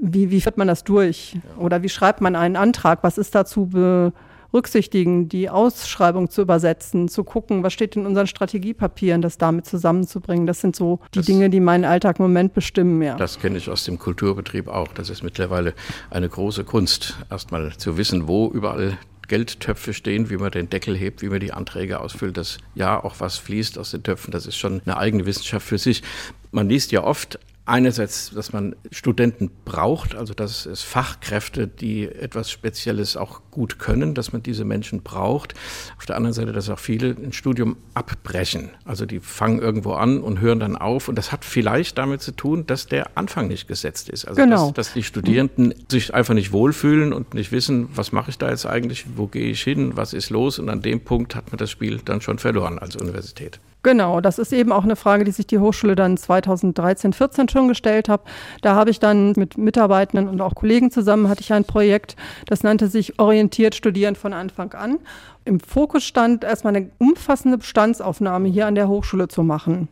wie, 0.00 0.30
wie 0.30 0.42
führt 0.42 0.58
man 0.58 0.68
das 0.68 0.84
durch? 0.84 1.38
Oder 1.58 1.82
wie 1.82 1.88
schreibt 1.88 2.20
man 2.20 2.36
einen 2.36 2.56
Antrag? 2.56 2.98
Was 3.02 3.16
ist 3.16 3.34
dazu 3.34 3.66
be 3.66 4.12
berücksichtigen, 4.56 5.28
die 5.28 5.50
Ausschreibung 5.50 6.30
zu 6.30 6.40
übersetzen, 6.40 7.08
zu 7.08 7.24
gucken, 7.24 7.62
was 7.62 7.74
steht 7.74 7.94
in 7.94 8.06
unseren 8.06 8.26
Strategiepapieren, 8.26 9.20
das 9.20 9.36
damit 9.36 9.66
zusammenzubringen. 9.66 10.46
Das 10.46 10.62
sind 10.62 10.74
so 10.74 11.00
die 11.12 11.18
das, 11.18 11.26
Dinge, 11.26 11.50
die 11.50 11.60
meinen 11.60 11.84
Alltag 11.84 12.18
im 12.18 12.22
Moment 12.22 12.54
bestimmen. 12.54 13.02
Ja. 13.02 13.16
Das 13.16 13.38
kenne 13.38 13.58
ich 13.58 13.68
aus 13.68 13.84
dem 13.84 13.98
Kulturbetrieb 13.98 14.68
auch. 14.68 14.88
Das 14.94 15.10
ist 15.10 15.22
mittlerweile 15.22 15.74
eine 16.08 16.26
große 16.26 16.64
Kunst, 16.64 17.18
erstmal 17.30 17.76
zu 17.76 17.98
wissen, 17.98 18.28
wo 18.28 18.48
überall 18.48 18.96
Geldtöpfe 19.28 19.92
stehen, 19.92 20.30
wie 20.30 20.38
man 20.38 20.50
den 20.52 20.70
Deckel 20.70 20.96
hebt, 20.96 21.20
wie 21.20 21.28
man 21.28 21.40
die 21.40 21.52
Anträge 21.52 22.00
ausfüllt, 22.00 22.38
dass 22.38 22.56
ja 22.74 23.04
auch 23.04 23.16
was 23.18 23.36
fließt 23.36 23.76
aus 23.76 23.90
den 23.90 24.04
Töpfen. 24.04 24.30
Das 24.30 24.46
ist 24.46 24.56
schon 24.56 24.80
eine 24.86 24.96
eigene 24.96 25.26
Wissenschaft 25.26 25.66
für 25.66 25.76
sich. 25.76 26.02
Man 26.50 26.70
liest 26.70 26.92
ja 26.92 27.04
oft 27.04 27.38
einerseits, 27.66 28.30
dass 28.30 28.52
man 28.52 28.76
Studenten 28.90 29.50
braucht, 29.64 30.14
also 30.14 30.32
dass 30.34 30.66
es 30.66 30.82
Fachkräfte, 30.82 31.66
die 31.66 32.08
etwas 32.08 32.50
Spezielles 32.50 33.16
auch 33.16 33.42
gut 33.50 33.78
können, 33.78 34.14
dass 34.14 34.32
man 34.32 34.42
diese 34.42 34.64
Menschen 34.64 35.02
braucht. 35.02 35.54
Auf 35.98 36.06
der 36.06 36.16
anderen 36.16 36.32
Seite, 36.32 36.52
dass 36.52 36.70
auch 36.70 36.78
viele 36.78 37.10
ein 37.10 37.32
Studium 37.32 37.76
abbrechen. 37.94 38.70
Also 38.84 39.04
die 39.04 39.20
fangen 39.20 39.58
irgendwo 39.58 39.94
an 39.94 40.20
und 40.20 40.40
hören 40.40 40.60
dann 40.60 40.76
auf. 40.76 41.08
Und 41.08 41.16
das 41.16 41.32
hat 41.32 41.44
vielleicht 41.44 41.98
damit 41.98 42.22
zu 42.22 42.32
tun, 42.32 42.66
dass 42.66 42.86
der 42.86 43.16
Anfang 43.16 43.48
nicht 43.48 43.66
gesetzt 43.66 44.08
ist. 44.08 44.26
Also 44.26 44.40
genau. 44.40 44.66
dass, 44.66 44.74
dass 44.74 44.92
die 44.94 45.02
Studierenden 45.02 45.74
sich 45.90 46.14
einfach 46.14 46.34
nicht 46.34 46.52
wohlfühlen 46.52 47.12
und 47.12 47.34
nicht 47.34 47.50
wissen, 47.50 47.88
was 47.94 48.12
mache 48.12 48.30
ich 48.30 48.38
da 48.38 48.48
jetzt 48.48 48.66
eigentlich, 48.66 49.06
wo 49.16 49.26
gehe 49.26 49.50
ich 49.50 49.62
hin, 49.62 49.96
was 49.96 50.12
ist 50.12 50.30
los. 50.30 50.60
Und 50.60 50.68
an 50.68 50.82
dem 50.82 51.00
Punkt 51.00 51.34
hat 51.34 51.50
man 51.50 51.58
das 51.58 51.70
Spiel 51.70 52.00
dann 52.04 52.20
schon 52.20 52.38
verloren 52.38 52.78
als 52.78 52.94
Universität. 52.94 53.60
Genau, 53.86 54.20
das 54.20 54.40
ist 54.40 54.52
eben 54.52 54.72
auch 54.72 54.82
eine 54.82 54.96
Frage, 54.96 55.22
die 55.22 55.30
sich 55.30 55.46
die 55.46 55.60
Hochschule 55.60 55.94
dann 55.94 56.16
2013, 56.16 57.12
14 57.12 57.48
schon 57.48 57.68
gestellt 57.68 58.08
hat. 58.08 58.22
Da 58.60 58.74
habe 58.74 58.90
ich 58.90 58.98
dann 58.98 59.32
mit 59.36 59.58
Mitarbeitenden 59.58 60.26
und 60.28 60.40
auch 60.40 60.56
Kollegen 60.56 60.90
zusammen 60.90 61.28
hatte 61.28 61.42
ich 61.42 61.52
ein 61.52 61.62
Projekt, 61.62 62.16
das 62.46 62.64
nannte 62.64 62.88
sich 62.88 63.20
Orientiert 63.20 63.76
Studieren 63.76 64.16
von 64.16 64.32
Anfang 64.32 64.72
an. 64.72 64.98
Im 65.44 65.60
Fokus 65.60 66.02
stand 66.02 66.42
erstmal 66.42 66.74
eine 66.74 66.90
umfassende 66.98 67.58
Bestandsaufnahme 67.58 68.48
hier 68.48 68.66
an 68.66 68.74
der 68.74 68.88
Hochschule 68.88 69.28
zu 69.28 69.44
machen. 69.44 69.86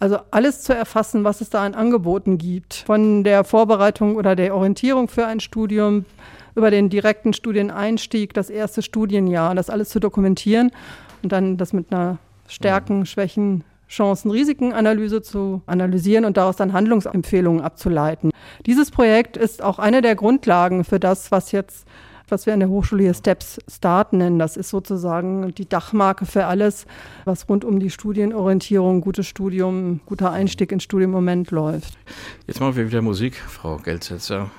Also 0.00 0.18
alles 0.32 0.62
zu 0.62 0.74
erfassen, 0.74 1.22
was 1.22 1.40
es 1.40 1.48
da 1.48 1.64
an 1.64 1.74
Angeboten 1.74 2.38
gibt. 2.38 2.82
Von 2.86 3.22
der 3.22 3.44
Vorbereitung 3.44 4.16
oder 4.16 4.34
der 4.34 4.52
Orientierung 4.52 5.06
für 5.06 5.26
ein 5.26 5.38
Studium 5.38 6.06
über 6.56 6.72
den 6.72 6.90
direkten 6.90 7.32
Studieneinstieg, 7.32 8.34
das 8.34 8.50
erste 8.50 8.82
Studienjahr, 8.82 9.54
das 9.54 9.70
alles 9.70 9.90
zu 9.90 10.00
dokumentieren 10.00 10.72
und 11.22 11.30
dann 11.30 11.56
das 11.56 11.72
mit 11.72 11.92
einer 11.92 12.18
Stärken, 12.48 13.06
Schwächen, 13.06 13.64
Chancen, 13.88 14.30
Risikenanalyse 14.30 15.22
zu 15.22 15.62
analysieren 15.66 16.24
und 16.24 16.36
daraus 16.36 16.56
dann 16.56 16.72
Handlungsempfehlungen 16.72 17.62
abzuleiten. 17.62 18.30
Dieses 18.66 18.90
Projekt 18.90 19.36
ist 19.36 19.62
auch 19.62 19.78
eine 19.78 20.02
der 20.02 20.14
Grundlagen 20.14 20.84
für 20.84 21.00
das, 21.00 21.30
was 21.30 21.52
jetzt 21.52 21.86
was 22.30 22.46
wir 22.46 22.52
an 22.52 22.60
der 22.60 22.68
Hochschule 22.68 23.04
hier 23.04 23.14
Steps 23.14 23.58
Start 23.68 24.12
nennen. 24.12 24.38
Das 24.38 24.56
ist 24.56 24.68
sozusagen 24.68 25.54
die 25.54 25.68
Dachmarke 25.68 26.26
für 26.26 26.44
alles, 26.44 26.86
was 27.24 27.48
rund 27.48 27.64
um 27.64 27.80
die 27.80 27.90
Studienorientierung, 27.90 29.00
gutes 29.00 29.26
Studium, 29.26 30.00
guter 30.06 30.30
Einstieg 30.30 30.72
ins 30.72 30.82
Studium 30.82 31.10
im 31.10 31.14
Moment 31.14 31.50
läuft. 31.50 31.94
Jetzt 32.46 32.60
machen 32.60 32.76
wir 32.76 32.86
wieder 32.86 33.02
Musik, 33.02 33.36
Frau 33.36 33.76
Geldsetzer. 33.78 34.50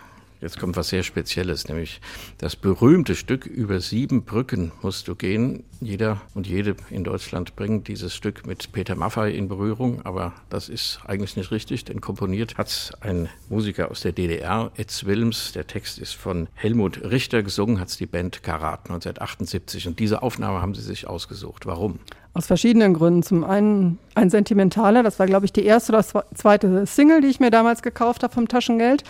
Jetzt 0.41 0.57
kommt 0.57 0.77
was 0.77 0.87
sehr 0.87 1.03
Spezielles, 1.03 1.67
nämlich 1.67 1.99
das 2.37 2.55
berühmte 2.55 3.15
Stück 3.15 3.45
über 3.45 3.81
sieben 3.81 4.23
Brücken 4.23 4.71
musst 4.81 5.09
du 5.09 5.15
gehen. 5.15 5.65
Jeder 5.81 6.21
und 6.33 6.47
jede 6.47 6.77
in 6.89 7.03
Deutschland 7.03 7.57
bringt 7.57 7.89
dieses 7.89 8.15
Stück 8.15 8.47
mit 8.47 8.71
Peter 8.71 8.95
Maffay 8.95 9.35
in 9.35 9.49
Berührung, 9.49 10.01
aber 10.05 10.33
das 10.49 10.69
ist 10.69 11.01
eigentlich 11.05 11.35
nicht 11.35 11.51
richtig, 11.51 11.83
denn 11.83 11.99
komponiert 11.99 12.57
hat 12.57 12.91
ein 13.01 13.27
Musiker 13.49 13.91
aus 13.91 13.99
der 13.99 14.13
DDR, 14.13 14.71
Ed 14.77 15.05
Wilms. 15.05 15.51
Der 15.51 15.67
Text 15.67 15.99
ist 15.99 16.13
von 16.13 16.47
Helmut 16.53 17.03
Richter, 17.03 17.43
gesungen 17.43 17.81
hat 17.81 17.89
es 17.89 17.97
die 17.97 18.05
Band 18.05 18.41
Karat 18.41 18.85
1978 18.85 19.87
und 19.87 19.99
diese 19.99 20.21
Aufnahme 20.21 20.61
haben 20.61 20.73
sie 20.73 20.81
sich 20.81 21.05
ausgesucht. 21.05 21.65
Warum? 21.65 21.99
Aus 22.33 22.47
verschiedenen 22.47 22.93
Gründen. 22.93 23.23
Zum 23.23 23.43
einen 23.43 23.99
ein 24.15 24.29
sentimentaler, 24.29 25.03
das 25.03 25.19
war 25.19 25.25
glaube 25.25 25.45
ich 25.45 25.51
die 25.51 25.65
erste 25.65 25.91
oder 25.91 26.03
zweite 26.33 26.85
Single, 26.85 27.19
die 27.19 27.27
ich 27.27 27.41
mir 27.41 27.51
damals 27.51 27.81
gekauft 27.81 28.23
habe 28.23 28.33
vom 28.33 28.47
Taschengeld. 28.47 29.03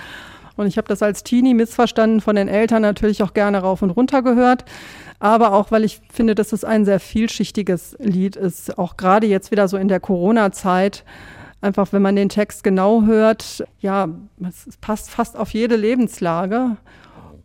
Und 0.59 0.67
ich 0.67 0.77
habe 0.77 0.87
das 0.89 1.01
als 1.01 1.23
Teenie 1.23 1.53
missverstanden, 1.53 2.19
von 2.19 2.35
den 2.35 2.49
Eltern 2.49 2.81
natürlich 2.81 3.23
auch 3.23 3.33
gerne 3.33 3.59
rauf 3.59 3.81
und 3.81 3.91
runter 3.91 4.21
gehört. 4.21 4.65
Aber 5.19 5.53
auch, 5.53 5.71
weil 5.71 5.85
ich 5.85 6.01
finde, 6.11 6.35
dass 6.35 6.51
es 6.51 6.63
ein 6.65 6.83
sehr 6.83 6.99
vielschichtiges 6.99 7.95
Lied 7.99 8.35
ist, 8.35 8.77
auch 8.77 8.97
gerade 8.97 9.25
jetzt 9.25 9.51
wieder 9.51 9.67
so 9.67 9.77
in 9.77 9.87
der 9.87 9.99
Corona-Zeit. 9.99 11.05
Einfach, 11.61 11.91
wenn 11.91 12.01
man 12.01 12.15
den 12.15 12.29
Text 12.29 12.63
genau 12.63 13.03
hört, 13.03 13.63
ja, 13.79 14.09
es 14.47 14.77
passt 14.77 15.09
fast 15.09 15.37
auf 15.37 15.53
jede 15.53 15.77
Lebenslage. 15.77 16.77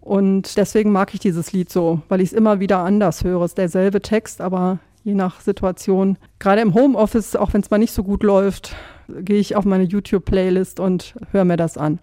Und 0.01 0.57
deswegen 0.57 0.93
mag 0.93 1.15
ich 1.15 1.21
dieses 1.21 1.53
Lied 1.53 1.71
so, 1.71 2.03
weil 2.09 2.21
ich 2.21 2.31
es 2.31 2.33
immer 2.33 2.61
wieder 2.61 2.79
anders 2.79 3.25
höre. 3.25 3.43
Es 3.43 3.53
ist 3.53 3.59
derselbe 3.59 4.03
Text, 4.03 4.41
aber 4.41 4.79
je 5.05 5.15
nach 5.15 5.41
Situation. 5.41 6.19
Gerade 6.39 6.63
im 6.63 6.75
Homeoffice, 6.75 7.37
auch 7.37 7.55
wenn 7.55 7.61
es 7.61 7.71
mal 7.71 7.79
nicht 7.79 7.93
so 7.93 8.03
gut 8.03 8.23
läuft, 8.23 8.75
gehe 9.09 9.39
ich 9.39 9.57
auf 9.57 9.65
meine 9.65 9.85
YouTube-Playlist 9.85 10.81
und 10.81 11.15
höre 11.33 11.45
mir 11.45 11.57
das 11.57 11.79
an. 11.79 12.01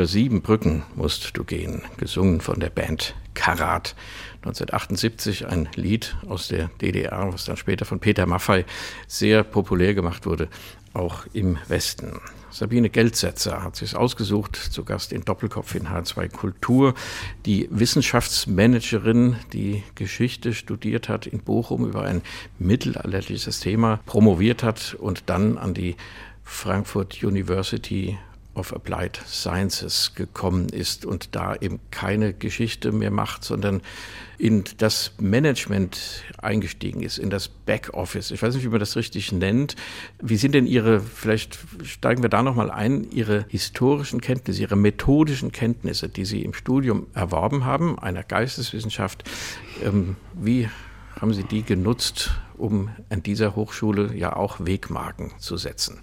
Über 0.00 0.06
sieben 0.06 0.40
Brücken 0.40 0.82
musst 0.96 1.36
du 1.36 1.44
gehen, 1.44 1.82
gesungen 1.98 2.40
von 2.40 2.58
der 2.58 2.70
Band 2.70 3.14
Karat. 3.34 3.94
1978 4.36 5.46
ein 5.46 5.68
Lied 5.74 6.16
aus 6.26 6.48
der 6.48 6.70
DDR, 6.80 7.30
was 7.30 7.44
dann 7.44 7.58
später 7.58 7.84
von 7.84 8.00
Peter 8.00 8.24
Maffay 8.24 8.64
sehr 9.06 9.44
populär 9.44 9.92
gemacht 9.92 10.24
wurde, 10.24 10.48
auch 10.94 11.26
im 11.34 11.58
Westen. 11.68 12.18
Sabine 12.50 12.88
Geldsetzer 12.88 13.62
hat 13.62 13.76
sich 13.76 13.94
ausgesucht, 13.94 14.56
zu 14.56 14.84
Gast 14.86 15.12
in 15.12 15.20
Doppelkopf 15.20 15.74
in 15.74 15.88
H2 15.88 16.30
Kultur. 16.30 16.94
Die 17.44 17.68
Wissenschaftsmanagerin, 17.70 19.36
die 19.52 19.82
Geschichte 19.96 20.54
studiert 20.54 21.10
hat 21.10 21.26
in 21.26 21.40
Bochum 21.40 21.86
über 21.86 22.04
ein 22.04 22.22
mittelalterliches 22.58 23.60
Thema, 23.60 24.00
promoviert 24.06 24.62
hat 24.62 24.94
und 24.98 25.24
dann 25.26 25.58
an 25.58 25.74
die 25.74 25.94
Frankfurt 26.42 27.22
University 27.22 28.16
of 28.54 28.72
Applied 28.74 29.20
Sciences 29.26 30.14
gekommen 30.14 30.68
ist 30.68 31.04
und 31.04 31.34
da 31.34 31.54
eben 31.54 31.80
keine 31.90 32.32
Geschichte 32.32 32.92
mehr 32.92 33.10
macht, 33.10 33.44
sondern 33.44 33.80
in 34.38 34.64
das 34.78 35.12
Management 35.18 36.24
eingestiegen 36.38 37.02
ist, 37.02 37.18
in 37.18 37.30
das 37.30 37.48
Backoffice. 37.48 38.30
Ich 38.30 38.42
weiß 38.42 38.54
nicht, 38.54 38.64
wie 38.64 38.70
man 38.70 38.80
das 38.80 38.96
richtig 38.96 39.32
nennt. 39.32 39.76
Wie 40.20 40.36
sind 40.36 40.54
denn 40.54 40.66
Ihre, 40.66 41.00
vielleicht 41.00 41.58
steigen 41.84 42.22
wir 42.22 42.30
da 42.30 42.42
nochmal 42.42 42.70
ein, 42.70 43.10
Ihre 43.10 43.44
historischen 43.48 44.20
Kenntnisse, 44.20 44.62
Ihre 44.62 44.76
methodischen 44.76 45.52
Kenntnisse, 45.52 46.08
die 46.08 46.24
Sie 46.24 46.42
im 46.42 46.54
Studium 46.54 47.06
erworben 47.14 47.64
haben, 47.64 47.98
einer 47.98 48.22
Geisteswissenschaft, 48.22 49.24
ähm, 49.84 50.16
wie 50.32 50.68
haben 51.20 51.34
Sie 51.34 51.44
die 51.44 51.62
genutzt, 51.62 52.30
um 52.56 52.88
an 53.10 53.22
dieser 53.22 53.54
Hochschule 53.56 54.16
ja 54.16 54.34
auch 54.34 54.58
Wegmarken 54.60 55.32
zu 55.38 55.58
setzen? 55.58 55.98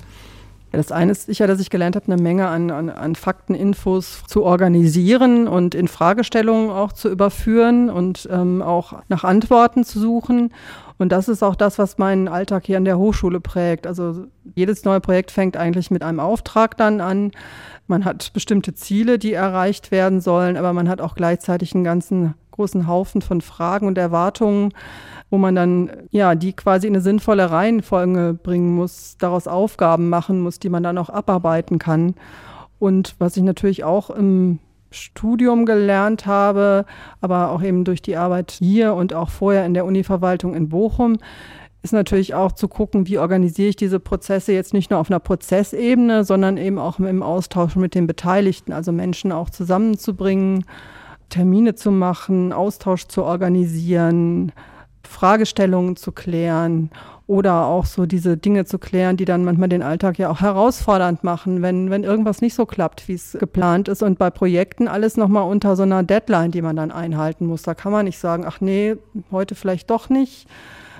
Ja, 0.71 0.77
Das 0.77 0.91
eine 0.91 1.11
ist 1.11 1.27
sicher, 1.27 1.47
dass 1.47 1.59
ich 1.59 1.69
gelernt 1.69 1.95
habe, 1.95 2.11
eine 2.11 2.21
Menge 2.21 2.47
an, 2.47 2.71
an, 2.71 2.89
an 2.89 3.15
Fakten, 3.15 3.55
Infos 3.55 4.23
zu 4.27 4.43
organisieren 4.43 5.47
und 5.47 5.75
in 5.75 5.87
Fragestellungen 5.87 6.69
auch 6.69 6.91
zu 6.91 7.09
überführen 7.09 7.89
und 7.89 8.27
ähm, 8.31 8.61
auch 8.61 9.01
nach 9.07 9.23
Antworten 9.23 9.83
zu 9.83 9.99
suchen. 9.99 10.51
Und 10.97 11.11
das 11.11 11.27
ist 11.27 11.43
auch 11.43 11.55
das, 11.55 11.77
was 11.77 11.97
meinen 11.97 12.27
Alltag 12.27 12.65
hier 12.65 12.77
an 12.77 12.85
der 12.85 12.97
Hochschule 12.97 13.39
prägt. 13.39 13.85
Also 13.85 14.25
jedes 14.55 14.83
neue 14.83 14.99
Projekt 14.99 15.31
fängt 15.31 15.55
eigentlich 15.55 15.91
mit 15.91 16.03
einem 16.03 16.19
Auftrag 16.19 16.75
dann 16.75 17.01
an. 17.01 17.31
Man 17.85 18.03
hat 18.03 18.33
bestimmte 18.33 18.73
Ziele, 18.73 19.19
die 19.19 19.33
erreicht 19.33 19.91
werden 19.91 20.21
sollen, 20.21 20.57
aber 20.57 20.73
man 20.73 20.89
hat 20.89 20.99
auch 20.99 21.15
gleichzeitig 21.15 21.75
einen 21.75 21.83
ganzen 21.83 22.33
großen 22.57 22.87
Haufen 22.87 23.21
von 23.21 23.39
Fragen 23.39 23.87
und 23.87 23.97
Erwartungen, 23.97 24.73
wo 25.29 25.37
man 25.37 25.55
dann 25.55 25.91
ja 26.11 26.35
die 26.35 26.53
quasi 26.53 26.87
in 26.87 26.95
eine 26.95 27.01
sinnvolle 27.01 27.49
Reihenfolge 27.51 28.37
bringen 28.41 28.75
muss, 28.75 29.15
daraus 29.19 29.47
Aufgaben 29.47 30.09
machen 30.09 30.41
muss, 30.41 30.59
die 30.59 30.69
man 30.69 30.83
dann 30.83 30.97
auch 30.97 31.09
abarbeiten 31.09 31.79
kann. 31.79 32.15
Und 32.79 33.15
was 33.19 33.37
ich 33.37 33.43
natürlich 33.43 33.83
auch 33.83 34.09
im 34.09 34.59
Studium 34.91 35.65
gelernt 35.65 36.25
habe, 36.25 36.85
aber 37.21 37.51
auch 37.51 37.61
eben 37.61 37.83
durch 37.83 38.01
die 38.01 38.17
Arbeit 38.17 38.51
hier 38.51 38.93
und 38.93 39.13
auch 39.13 39.29
vorher 39.29 39.65
in 39.65 39.73
der 39.73 39.85
Univerwaltung 39.85 40.55
in 40.55 40.69
Bochum, 40.69 41.17
ist 41.83 41.93
natürlich 41.93 42.33
auch 42.33 42.51
zu 42.51 42.67
gucken, 42.67 43.07
wie 43.07 43.17
organisiere 43.19 43.69
ich 43.69 43.75
diese 43.75 43.99
Prozesse 43.99 44.51
jetzt 44.51 44.73
nicht 44.73 44.89
nur 44.89 44.99
auf 44.99 45.09
einer 45.09 45.19
Prozessebene, 45.19 46.23
sondern 46.23 46.57
eben 46.57 46.79
auch 46.79 46.99
im 46.99 47.23
Austausch 47.23 47.75
mit 47.75 47.95
den 47.95 48.07
Beteiligten, 48.07 48.73
also 48.73 48.91
Menschen 48.91 49.31
auch 49.31 49.49
zusammenzubringen, 49.49 50.65
Termine 51.29 51.75
zu 51.75 51.91
machen, 51.91 52.53
Austausch 52.53 53.05
zu 53.07 53.23
organisieren, 53.23 54.51
Fragestellungen 55.03 55.95
zu 55.95 56.11
klären 56.11 56.89
oder 57.27 57.65
auch 57.65 57.85
so 57.85 58.05
diese 58.05 58.37
Dinge 58.37 58.65
zu 58.65 58.79
klären, 58.79 59.17
die 59.17 59.25
dann 59.25 59.43
manchmal 59.43 59.67
den 59.67 59.83
Alltag 59.83 60.17
ja 60.17 60.29
auch 60.29 60.39
herausfordernd 60.39 61.23
machen, 61.25 61.61
wenn, 61.61 61.89
wenn 61.89 62.03
irgendwas 62.03 62.41
nicht 62.41 62.53
so 62.55 62.65
klappt, 62.65 63.07
wie 63.09 63.13
es 63.13 63.37
geplant 63.39 63.89
ist. 63.89 64.01
Und 64.01 64.17
bei 64.17 64.29
Projekten 64.29 64.87
alles 64.87 65.17
nochmal 65.17 65.43
unter 65.43 65.75
so 65.75 65.83
einer 65.83 66.03
Deadline, 66.03 66.51
die 66.51 66.61
man 66.61 66.77
dann 66.77 66.91
einhalten 66.91 67.45
muss. 67.45 67.63
Da 67.63 67.73
kann 67.73 67.91
man 67.91 68.05
nicht 68.05 68.19
sagen, 68.19 68.45
ach 68.47 68.61
nee, 68.61 68.95
heute 69.31 69.55
vielleicht 69.55 69.89
doch 69.89 70.07
nicht, 70.09 70.47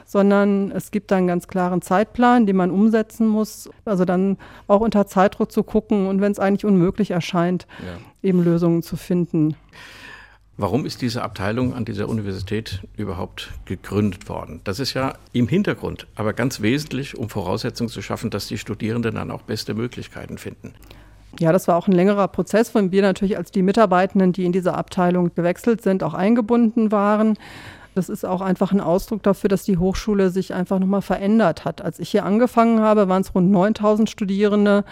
sondern 0.05 0.71
es 0.71 0.91
gibt 0.91 1.13
einen 1.13 1.27
ganz 1.27 1.47
klaren 1.47 1.81
Zeitplan, 1.81 2.45
den 2.45 2.57
man 2.57 2.71
umsetzen 2.71 3.27
muss. 3.27 3.69
Also 3.85 4.03
dann 4.03 4.37
auch 4.67 4.81
unter 4.81 5.07
Zeitdruck 5.07 5.51
zu 5.51 5.63
gucken 5.63 6.07
und 6.07 6.19
wenn 6.19 6.31
es 6.33 6.39
eigentlich 6.39 6.65
unmöglich 6.65 7.11
erscheint, 7.11 7.67
Ja. 7.79 8.29
eben 8.29 8.43
Lösungen 8.43 8.83
zu 8.83 8.97
finden. 8.97 9.55
Warum 10.59 10.87
ist 10.87 11.03
diese 11.03 11.21
Abteilung 11.21 11.75
an 11.75 11.85
dieser 11.85 12.09
Universität 12.09 12.81
überhaupt 12.97 13.51
gegründet 13.65 14.27
worden? 14.27 14.61
Das 14.63 14.79
ist 14.79 14.95
ja 14.95 15.13
im 15.31 15.47
Hintergrund, 15.47 16.07
aber 16.15 16.33
ganz 16.33 16.61
wesentlich, 16.61 17.15
um 17.15 17.29
Voraussetzungen 17.29 17.89
zu 17.89 18.01
schaffen, 18.01 18.31
dass 18.31 18.47
die 18.47 18.57
Studierenden 18.57 19.13
dann 19.13 19.29
auch 19.29 19.43
beste 19.43 19.75
Möglichkeiten 19.75 20.39
finden. 20.39 20.73
Ja, 21.39 21.51
das 21.51 21.67
war 21.67 21.75
auch 21.75 21.87
ein 21.87 21.91
längerer 21.91 22.27
Prozess, 22.27 22.71
von 22.71 22.91
wir 22.91 23.03
natürlich 23.03 23.37
als 23.37 23.51
die 23.51 23.61
Mitarbeitenden, 23.61 24.33
die 24.33 24.45
in 24.45 24.51
diese 24.51 24.73
Abteilung 24.73 25.31
gewechselt 25.35 25.83
sind, 25.83 26.01
auch 26.01 26.15
eingebunden 26.15 26.91
waren. 26.91 27.37
Das 27.93 28.09
ist 28.09 28.25
auch 28.25 28.41
einfach 28.41 28.71
ein 28.71 28.81
Ausdruck 28.81 29.21
dafür, 29.21 29.49
dass 29.49 29.63
die 29.63 29.77
Hochschule 29.77 30.31
sich 30.31 30.55
einfach 30.55 30.79
nochmal 30.79 31.03
verändert 31.03 31.65
hat. 31.65 31.83
Als 31.83 31.99
ich 31.99 32.09
hier 32.09 32.25
angefangen 32.25 32.79
habe, 32.79 33.09
waren 33.09 33.21
es 33.21 33.35
rund 33.35 33.51
9000 33.51 34.09
Studierende. 34.09 34.85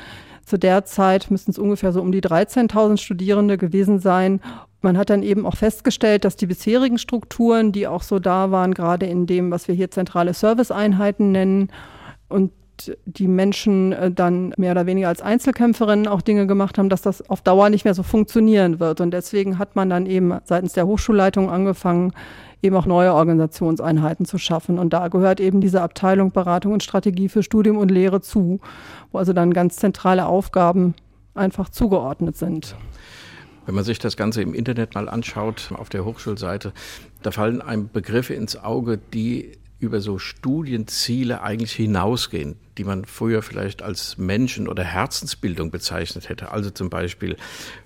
Zu 0.46 0.58
der 0.58 0.86
Zeit 0.86 1.32
müssten 1.32 1.52
es 1.52 1.60
ungefähr 1.60 1.91
so 1.91 2.02
um 2.02 2.12
die 2.12 2.22
13.000 2.22 2.98
Studierende 2.98 3.58
gewesen 3.58 4.00
sein. 4.00 4.41
Man 4.82 4.98
hat 4.98 5.10
dann 5.10 5.24
eben 5.24 5.46
auch 5.46 5.56
festgestellt, 5.56 6.24
dass 6.24 6.36
die 6.36 6.46
bisherigen 6.46 7.00
Strukturen, 7.00 7.72
die 7.72 7.88
auch 7.88 8.04
so 8.04 8.20
da 8.20 8.52
waren, 8.52 8.76
gerade 8.76 9.08
in 9.08 9.26
dem, 9.26 9.50
was 9.50 9.68
wir 9.68 9.74
hier 9.74 9.89
zentrale 9.89 10.34
Serviceeinheiten 10.34 11.32
nennen, 11.32 11.72
und 12.28 12.52
die 13.05 13.28
Menschen 13.28 13.93
äh, 13.93 14.11
dann 14.11 14.53
mehr 14.57 14.71
oder 14.71 14.86
weniger 14.86 15.07
als 15.07 15.21
Einzelkämpferinnen 15.21 16.07
auch 16.07 16.21
Dinge 16.21 16.47
gemacht 16.47 16.78
haben, 16.78 16.89
dass 16.89 17.01
das 17.01 17.28
auf 17.30 17.41
Dauer 17.41 17.69
nicht 17.69 17.86
mehr 17.86 17.93
so 17.93 18.03
funktionieren 18.03 18.80
wird. 18.80 19.01
Und 19.01 19.11
deswegen 19.11 19.57
hat 19.57 19.76
man 19.76 19.89
dann 19.89 20.05
eben 20.05 20.34
seitens 20.43 20.73
der 20.73 20.88
Hochschulleitung 20.88 21.49
angefangen, 21.49 22.13
eben 22.61 22.76
auch 22.76 22.86
neue 22.86 23.13
Organisationseinheiten 23.13 24.26
zu 24.26 24.38
schaffen. 24.38 24.80
Und 24.80 24.93
da 24.93 25.07
gehört 25.07 25.39
eben 25.39 25.61
diese 25.61 25.82
Abteilung 25.82 26.32
Beratung 26.32 26.73
und 26.73 26.84
Strategie 26.84 27.30
für 27.30 27.43
Studium 27.43 27.78
und 27.78 27.91
Lehre 27.91 28.21
zu, 28.21 28.59
wo 29.11 29.19
also 29.19 29.34
dann 29.34 29.53
ganz 29.53 29.78
zentrale 29.78 30.26
Aufgaben 30.26 30.95
einfach 31.34 31.69
zugeordnet 31.69 32.38
sind. 32.38 32.76
Wenn 33.65 33.76
man 33.76 33.84
sich 33.84 33.99
das 33.99 34.15
Ganze 34.15 34.41
im 34.41 34.53
Internet 34.53 34.93
mal 34.93 35.09
anschaut, 35.09 35.71
auf 35.76 35.89
der 35.89 36.05
Hochschulseite, 36.05 36.71
da 37.23 37.32
fallen 37.32 37.61
einem 37.61 37.89
Begriffe 37.91 38.36
ins 38.36 38.55
Auge, 38.55 38.99
die 39.13 39.53
über 39.86 40.02
so 40.02 40.20
Studienziele 40.20 41.42
eigentlich 41.42 41.74
hinausgehen, 41.74 42.58
die 42.78 42.84
man 42.84 43.06
früher 43.06 43.42
vielleicht 43.42 43.82
als 43.82 44.18
Menschen- 44.18 44.68
oder 44.68 44.84
Herzensbildung 44.84 45.72
bezeichnet 45.72 46.30
hätte. 46.30 46.52
Also 46.52 46.70
zum 46.70 46.90
Beispiel 46.90 47.38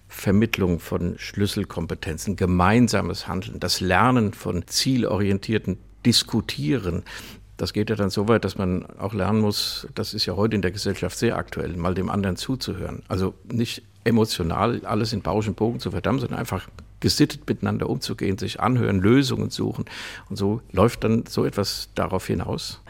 Vermittlung 0.07 0.79
von 0.79 1.19
Schlüsselkompetenzen, 1.19 2.35
gemeinsames 2.35 3.27
Handeln, 3.27 3.59
das 3.59 3.79
Lernen 3.79 4.33
von 4.33 4.65
zielorientierten 4.65 5.77
Diskutieren. 6.05 7.03
Das 7.57 7.73
geht 7.73 7.89
ja 7.89 7.95
dann 7.95 8.09
so 8.09 8.27
weit, 8.27 8.45
dass 8.45 8.57
man 8.57 8.85
auch 8.97 9.13
lernen 9.13 9.41
muss, 9.41 9.87
das 9.93 10.13
ist 10.13 10.25
ja 10.25 10.35
heute 10.35 10.55
in 10.55 10.61
der 10.61 10.71
Gesellschaft 10.71 11.17
sehr 11.17 11.35
aktuell, 11.35 11.75
mal 11.75 11.93
dem 11.93 12.09
anderen 12.09 12.37
zuzuhören. 12.37 13.03
Also 13.07 13.35
nicht 13.51 13.83
emotional 14.05 14.81
alles 14.85 15.13
in 15.13 15.21
Bausch 15.21 15.47
und 15.47 15.57
Bogen 15.57 15.79
zu 15.79 15.91
verdammen, 15.91 16.19
sondern 16.19 16.39
einfach 16.39 16.67
gesittet 16.99 17.47
miteinander 17.47 17.89
umzugehen, 17.89 18.37
sich 18.37 18.59
anhören, 18.59 18.99
Lösungen 18.99 19.49
suchen. 19.49 19.85
Und 20.29 20.35
so 20.35 20.61
läuft 20.71 21.03
dann 21.03 21.25
so 21.27 21.45
etwas 21.45 21.89
darauf 21.95 22.27
hinaus. 22.27 22.81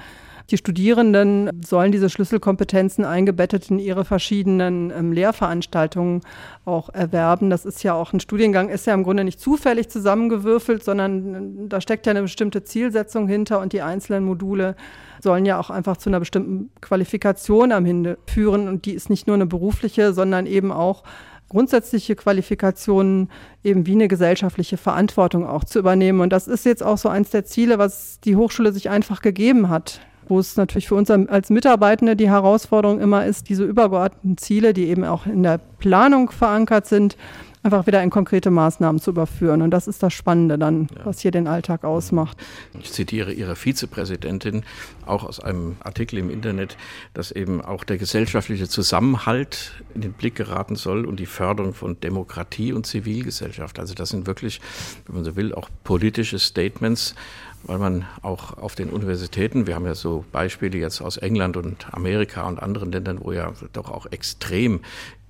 Die 0.51 0.57
Studierenden 0.57 1.61
sollen 1.63 1.91
diese 1.91 2.09
Schlüsselkompetenzen 2.09 3.05
eingebettet 3.05 3.69
in 3.69 3.77
ihre 3.77 4.03
verschiedenen 4.03 4.91
ähm, 4.91 5.11
Lehrveranstaltungen 5.11 6.21
auch 6.65 6.89
erwerben. 6.89 7.51
Das 7.51 7.65
ist 7.65 7.83
ja 7.83 7.93
auch 7.93 8.13
ein 8.13 8.19
Studiengang, 8.19 8.69
ist 8.69 8.87
ja 8.87 8.95
im 8.95 9.03
Grunde 9.03 9.23
nicht 9.23 9.39
zufällig 9.39 9.89
zusammengewürfelt, 9.89 10.83
sondern 10.83 11.35
äh, 11.35 11.67
da 11.69 11.81
steckt 11.81 12.07
ja 12.07 12.11
eine 12.11 12.23
bestimmte 12.23 12.63
Zielsetzung 12.63 13.27
hinter 13.27 13.59
und 13.59 13.73
die 13.73 13.83
einzelnen 13.83 14.23
Module 14.23 14.75
sollen 15.21 15.45
ja 15.45 15.59
auch 15.59 15.69
einfach 15.69 15.97
zu 15.97 16.09
einer 16.09 16.19
bestimmten 16.19 16.71
Qualifikation 16.81 17.71
am 17.71 17.85
Ende 17.85 18.17
führen. 18.25 18.67
Und 18.67 18.85
die 18.85 18.93
ist 18.93 19.09
nicht 19.09 19.27
nur 19.27 19.35
eine 19.35 19.45
berufliche, 19.45 20.13
sondern 20.13 20.47
eben 20.47 20.71
auch 20.71 21.03
grundsätzliche 21.49 22.15
Qualifikationen 22.15 23.29
eben 23.63 23.85
wie 23.85 23.93
eine 23.93 24.07
gesellschaftliche 24.07 24.77
Verantwortung 24.77 25.45
auch 25.45 25.63
zu 25.63 25.79
übernehmen. 25.79 26.21
Und 26.21 26.31
das 26.31 26.47
ist 26.47 26.65
jetzt 26.65 26.83
auch 26.83 26.97
so 26.97 27.09
eins 27.09 27.31
der 27.31 27.45
Ziele, 27.45 27.79
was 27.79 28.19
die 28.21 28.35
Hochschule 28.35 28.71
sich 28.71 28.89
einfach 28.89 29.21
gegeben 29.21 29.69
hat 29.69 30.01
wo 30.29 30.39
es 30.39 30.55
natürlich 30.57 30.87
für 30.87 30.95
uns 30.95 31.09
als 31.09 31.49
Mitarbeitende 31.49 32.15
die 32.15 32.29
Herausforderung 32.29 32.99
immer 32.99 33.25
ist, 33.25 33.49
diese 33.49 33.63
übergeordneten 33.63 34.37
Ziele, 34.37 34.73
die 34.73 34.87
eben 34.87 35.03
auch 35.03 35.25
in 35.25 35.43
der 35.43 35.57
Planung 35.57 36.29
verankert 36.29 36.85
sind, 36.85 37.17
einfach 37.63 37.87
wieder 37.87 38.01
in 38.01 38.09
konkrete 38.09 38.51
Maßnahmen 38.51 39.01
zu 39.01 39.11
überführen. 39.11 39.61
Und 39.61 39.71
das 39.71 39.87
ist 39.87 40.01
das 40.01 40.13
Spannende 40.13 40.57
dann, 40.57 40.87
ja. 40.95 41.05
was 41.05 41.19
hier 41.19 41.31
den 41.31 41.47
Alltag 41.47 41.83
ausmacht. 41.83 42.37
Ich 42.79 42.91
zitiere 42.91 43.33
Ihre 43.33 43.55
Vizepräsidentin 43.55 44.63
auch 45.05 45.23
aus 45.23 45.39
einem 45.39 45.75
Artikel 45.83 46.19
im 46.19 46.29
Internet, 46.29 46.77
dass 47.13 47.31
eben 47.31 47.61
auch 47.61 47.83
der 47.83 47.97
gesellschaftliche 47.97 48.69
Zusammenhalt 48.69 49.83
in 49.93 50.01
den 50.01 50.13
Blick 50.13 50.35
geraten 50.35 50.75
soll 50.75 51.05
und 51.05 51.19
die 51.19 51.25
Förderung 51.25 51.73
von 51.73 51.99
Demokratie 51.99 52.71
und 52.71 52.85
Zivilgesellschaft. 52.85 53.79
Also 53.79 53.93
das 53.93 54.09
sind 54.09 54.27
wirklich, 54.27 54.61
wenn 55.05 55.15
man 55.15 55.25
so 55.25 55.35
will, 55.35 55.53
auch 55.53 55.69
politische 55.83 56.39
Statements, 56.39 57.15
weil 57.63 57.77
man 57.77 58.05
auch 58.21 58.57
auf 58.57 58.75
den 58.75 58.89
Universitäten, 58.89 59.67
wir 59.67 59.75
haben 59.75 59.85
ja 59.85 59.95
so 59.95 60.23
Beispiele 60.31 60.77
jetzt 60.77 61.01
aus 61.01 61.17
England 61.17 61.57
und 61.57 61.93
Amerika 61.93 62.47
und 62.47 62.61
anderen 62.61 62.91
Ländern, 62.91 63.19
wo 63.21 63.33
ja 63.33 63.51
doch 63.73 63.91
auch 63.91 64.05
extrem 64.11 64.79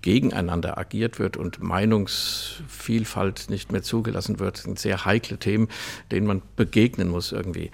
gegeneinander 0.02 0.78
agiert 0.78 1.20
wird 1.20 1.38
und 1.38 1.62
Meinungsvielfalt 1.62 3.50
nicht 3.50 3.72
mehr 3.72 3.84
zugelassen 3.84 4.40
wird, 4.40 4.58
sind 4.58 4.80
sehr 4.80 5.06
heikle 5.06 5.38
Themen, 5.38 5.68
denen 6.12 6.28
man 6.28 6.42
begegnen 6.56 7.10
muss 7.10 7.32
irgendwie. 7.32 7.72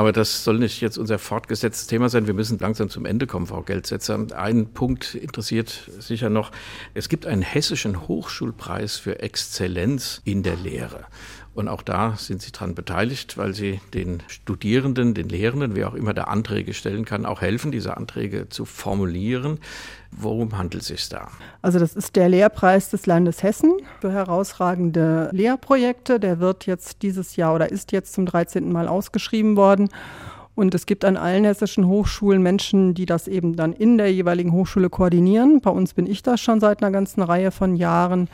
Aber 0.00 0.12
das 0.12 0.44
soll 0.44 0.58
nicht 0.58 0.80
jetzt 0.80 0.96
unser 0.96 1.18
fortgesetztes 1.18 1.86
Thema 1.86 2.08
sein. 2.08 2.26
Wir 2.26 2.32
müssen 2.32 2.58
langsam 2.58 2.88
zum 2.88 3.04
Ende 3.04 3.26
kommen, 3.26 3.46
Frau 3.46 3.60
Geldsetzer. 3.60 4.26
Ein 4.34 4.72
Punkt 4.72 5.14
interessiert 5.14 5.90
sicher 5.98 6.30
noch. 6.30 6.52
Es 6.94 7.08
gibt 7.08 7.26
einen 7.26 7.42
hessischen 7.42 8.08
Hochschulpreis 8.08 8.96
für 8.96 9.20
Exzellenz 9.20 10.22
in 10.24 10.42
der 10.42 10.56
Lehre. 10.56 11.04
Und 11.52 11.68
auch 11.68 11.82
da 11.82 12.14
sind 12.16 12.40
Sie 12.42 12.52
daran 12.52 12.74
beteiligt, 12.74 13.36
weil 13.36 13.54
Sie 13.54 13.80
den 13.92 14.22
Studierenden, 14.28 15.14
den 15.14 15.28
Lehrenden, 15.28 15.74
wer 15.74 15.88
auch 15.88 15.94
immer 15.94 16.14
da 16.14 16.24
Anträge 16.24 16.74
stellen 16.74 17.04
kann, 17.04 17.26
auch 17.26 17.40
helfen, 17.40 17.72
diese 17.72 17.96
Anträge 17.96 18.48
zu 18.48 18.64
formulieren. 18.64 19.58
Worum 20.12 20.56
handelt 20.56 20.82
es 20.82 20.88
sich 20.88 21.08
da? 21.08 21.28
Also 21.60 21.80
das 21.80 21.96
ist 21.96 22.14
der 22.14 22.28
Lehrpreis 22.28 22.90
des 22.90 23.06
Landes 23.06 23.42
Hessen 23.42 23.72
für 24.00 24.12
herausragende 24.12 25.28
Lehrprojekte. 25.32 26.20
Der 26.20 26.38
wird 26.38 26.66
jetzt 26.66 27.02
dieses 27.02 27.34
Jahr 27.36 27.54
oder 27.54 27.70
ist 27.70 27.90
jetzt 27.90 28.12
zum 28.12 28.26
13. 28.26 28.70
Mal 28.70 28.86
ausgeschrieben 28.86 29.56
worden. 29.56 29.88
Und 30.54 30.74
es 30.74 30.86
gibt 30.86 31.04
an 31.04 31.16
allen 31.16 31.44
hessischen 31.44 31.86
Hochschulen 31.86 32.42
Menschen, 32.42 32.94
die 32.94 33.06
das 33.06 33.28
eben 33.28 33.56
dann 33.56 33.72
in 33.72 33.98
der 33.98 34.12
jeweiligen 34.12 34.52
Hochschule 34.52 34.90
koordinieren. 34.90 35.60
Bei 35.60 35.70
uns 35.70 35.94
bin 35.94 36.06
ich 36.06 36.22
das 36.22 36.40
schon 36.40 36.60
seit 36.60 36.82
einer 36.82 36.92
ganzen 36.92 37.22
Reihe 37.22 37.50
von 37.50 37.74
Jahren 37.74 38.28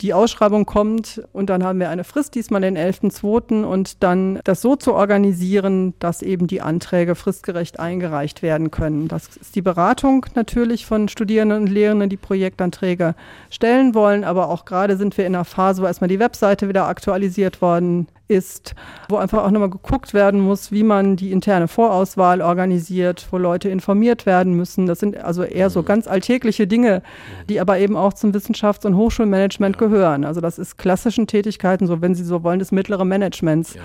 die 0.00 0.14
Ausschreibung 0.14 0.66
kommt 0.66 1.22
und 1.32 1.50
dann 1.50 1.62
haben 1.62 1.78
wir 1.78 1.90
eine 1.90 2.04
Frist, 2.04 2.34
diesmal 2.34 2.62
den 2.62 2.76
11.2. 2.76 3.64
und 3.64 4.02
dann 4.02 4.40
das 4.44 4.62
so 4.62 4.76
zu 4.76 4.94
organisieren, 4.94 5.94
dass 5.98 6.22
eben 6.22 6.46
die 6.46 6.62
Anträge 6.62 7.14
fristgerecht 7.14 7.78
eingereicht 7.78 8.42
werden 8.42 8.70
können. 8.70 9.08
Das 9.08 9.36
ist 9.36 9.54
die 9.54 9.62
Beratung 9.62 10.26
natürlich 10.34 10.86
von 10.86 11.08
Studierenden 11.08 11.62
und 11.62 11.66
Lehrenden, 11.68 12.08
die 12.08 12.16
Projektanträge 12.16 13.14
stellen 13.50 13.94
wollen, 13.94 14.24
aber 14.24 14.48
auch 14.48 14.64
gerade 14.64 14.96
sind 14.96 15.16
wir 15.18 15.26
in 15.26 15.34
einer 15.34 15.44
Phase, 15.44 15.82
wo 15.82 15.86
erstmal 15.86 16.08
die 16.08 16.18
Webseite 16.18 16.68
wieder 16.68 16.86
aktualisiert 16.86 17.60
worden 17.60 18.06
ist, 18.30 18.74
wo 19.08 19.16
einfach 19.16 19.44
auch 19.44 19.50
nochmal 19.50 19.70
geguckt 19.70 20.14
werden 20.14 20.40
muss, 20.40 20.72
wie 20.72 20.84
man 20.84 21.16
die 21.16 21.32
interne 21.32 21.68
Vorauswahl 21.68 22.40
organisiert, 22.40 23.26
wo 23.30 23.38
Leute 23.38 23.68
informiert 23.68 24.24
werden 24.24 24.54
müssen. 24.54 24.86
Das 24.86 25.00
sind 25.00 25.16
also 25.18 25.42
eher 25.42 25.68
so 25.68 25.82
mhm. 25.82 25.86
ganz 25.86 26.06
alltägliche 26.06 26.66
Dinge, 26.66 27.02
die 27.48 27.60
aber 27.60 27.78
eben 27.78 27.96
auch 27.96 28.12
zum 28.12 28.32
Wissenschafts- 28.32 28.86
und 28.86 28.96
Hochschulmanagement 28.96 29.76
gehören. 29.76 30.24
Also 30.24 30.40
das 30.40 30.58
ist 30.58 30.78
klassischen 30.78 31.26
Tätigkeiten, 31.26 31.86
so 31.86 32.00
wenn 32.00 32.14
Sie 32.14 32.24
so 32.24 32.42
wollen, 32.42 32.60
des 32.60 32.72
mittleren 32.72 33.08
Managements. 33.08 33.74
Ja. 33.74 33.82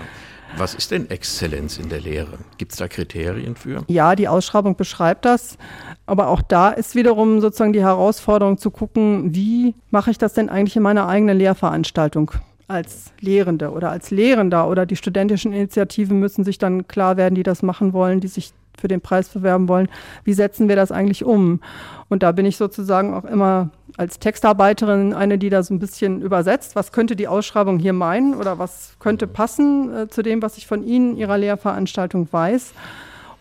Was 0.57 0.73
ist 0.73 0.91
denn 0.91 1.09
Exzellenz 1.09 1.77
in 1.77 1.89
der 1.89 1.99
Lehre? 1.99 2.37
Gibt 2.57 2.71
es 2.71 2.77
da 2.77 2.87
Kriterien 2.87 3.55
für? 3.55 3.83
Ja, 3.87 4.15
die 4.15 4.27
Ausschreibung 4.29 4.77
beschreibt 4.77 5.25
das. 5.25 5.57
Aber 6.05 6.27
auch 6.27 6.41
da 6.41 6.69
ist 6.69 6.95
wiederum 6.95 7.41
sozusagen 7.41 7.73
die 7.73 7.81
Herausforderung 7.81 8.57
zu 8.57 8.71
gucken, 8.71 9.35
wie 9.35 9.75
mache 9.89 10.11
ich 10.11 10.17
das 10.17 10.33
denn 10.33 10.49
eigentlich 10.49 10.77
in 10.77 10.83
meiner 10.83 11.07
eigenen 11.07 11.37
Lehrveranstaltung? 11.37 12.31
Als 12.67 13.11
Lehrende 13.19 13.71
oder 13.71 13.91
als 13.91 14.11
Lehrender 14.11 14.67
oder 14.67 14.85
die 14.85 14.95
studentischen 14.95 15.53
Initiativen 15.53 16.19
müssen 16.19 16.43
sich 16.43 16.57
dann 16.57 16.87
klar 16.87 17.17
werden, 17.17 17.35
die 17.35 17.43
das 17.43 17.61
machen 17.61 17.93
wollen, 17.93 18.19
die 18.19 18.27
sich 18.27 18.53
für 18.77 18.87
den 18.87 19.01
Preis 19.01 19.29
bewerben 19.29 19.67
wollen. 19.67 19.87
Wie 20.23 20.33
setzen 20.33 20.67
wir 20.67 20.75
das 20.75 20.91
eigentlich 20.91 21.23
um? 21.23 21.61
Und 22.09 22.23
da 22.23 22.31
bin 22.31 22.45
ich 22.45 22.57
sozusagen 22.57 23.13
auch 23.13 23.25
immer 23.25 23.69
als 23.97 24.19
Textarbeiterin 24.19 25.13
eine, 25.13 25.37
die 25.37 25.49
da 25.49 25.63
so 25.63 25.73
ein 25.73 25.79
bisschen 25.79 26.21
übersetzt. 26.21 26.75
Was 26.75 26.91
könnte 26.91 27.15
die 27.15 27.27
Ausschreibung 27.27 27.79
hier 27.79 27.93
meinen 27.93 28.35
oder 28.35 28.59
was 28.59 28.95
könnte 28.99 29.27
passen 29.27 29.95
äh, 29.95 30.07
zu 30.09 30.21
dem, 30.21 30.41
was 30.41 30.57
ich 30.57 30.67
von 30.67 30.83
Ihnen, 30.83 31.15
Ihrer 31.15 31.37
Lehrveranstaltung 31.37 32.27
weiß? 32.31 32.73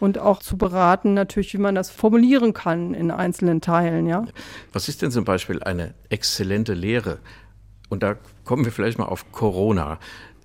Und 0.01 0.18
auch 0.18 0.41
zu 0.41 0.59
beraten, 0.59 1.14
natürlich, 1.14 1.55
wie 1.55 1.59
man 1.59 1.75
das 1.75 1.91
formulieren 1.91 2.53
kann 2.53 2.95
in 2.95 3.11
einzelnen 3.11 3.61
Teilen. 3.61 4.07
Ja. 4.07 4.25
Was 4.72 4.89
ist 4.89 5.03
denn 5.03 5.11
zum 5.11 5.25
Beispiel 5.25 5.62
eine 5.62 5.95
exzellente 6.11 6.75
Lehre? 6.75 7.18
Und 7.89 8.03
da 8.03 8.16
kommen 8.45 8.64
wir 8.64 8.72
vielleicht 8.72 8.99
mal 8.99 9.07
auf 9.07 9.32
Corona. 9.32 9.99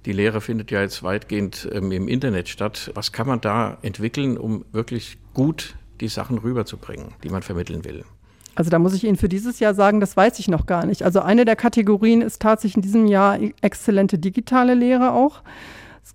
Die 0.05 0.13
Lehre 0.13 0.41
findet 0.41 0.71
ja 0.71 0.81
jetzt 0.81 1.03
weitgehend 1.03 1.67
ähm, 1.71 1.91
im 1.91 2.07
Internet 2.07 2.49
statt. 2.49 2.91
Was 2.95 3.11
kann 3.11 3.27
man 3.27 3.41
da 3.41 3.77
entwickeln, 3.81 4.37
um 4.37 4.65
wirklich 4.71 5.17
gut 5.33 5.75
die 5.99 6.07
Sachen 6.07 6.37
rüberzubringen, 6.37 7.13
die 7.23 7.29
man 7.29 7.41
vermitteln 7.41 7.83
will? 7.83 8.05
Also 8.55 8.69
da 8.69 8.79
muss 8.79 8.93
ich 8.93 9.03
Ihnen 9.03 9.17
für 9.17 9.29
dieses 9.29 9.59
Jahr 9.59 9.73
sagen, 9.73 9.99
das 9.99 10.17
weiß 10.17 10.39
ich 10.39 10.47
noch 10.47 10.65
gar 10.65 10.85
nicht. 10.85 11.03
Also 11.03 11.21
eine 11.21 11.45
der 11.45 11.55
Kategorien 11.55 12.21
ist 12.21 12.41
tatsächlich 12.41 12.77
in 12.77 12.81
diesem 12.81 13.05
Jahr 13.05 13.37
exzellente 13.61 14.17
digitale 14.17 14.73
Lehre 14.73 15.13
auch. 15.13 15.43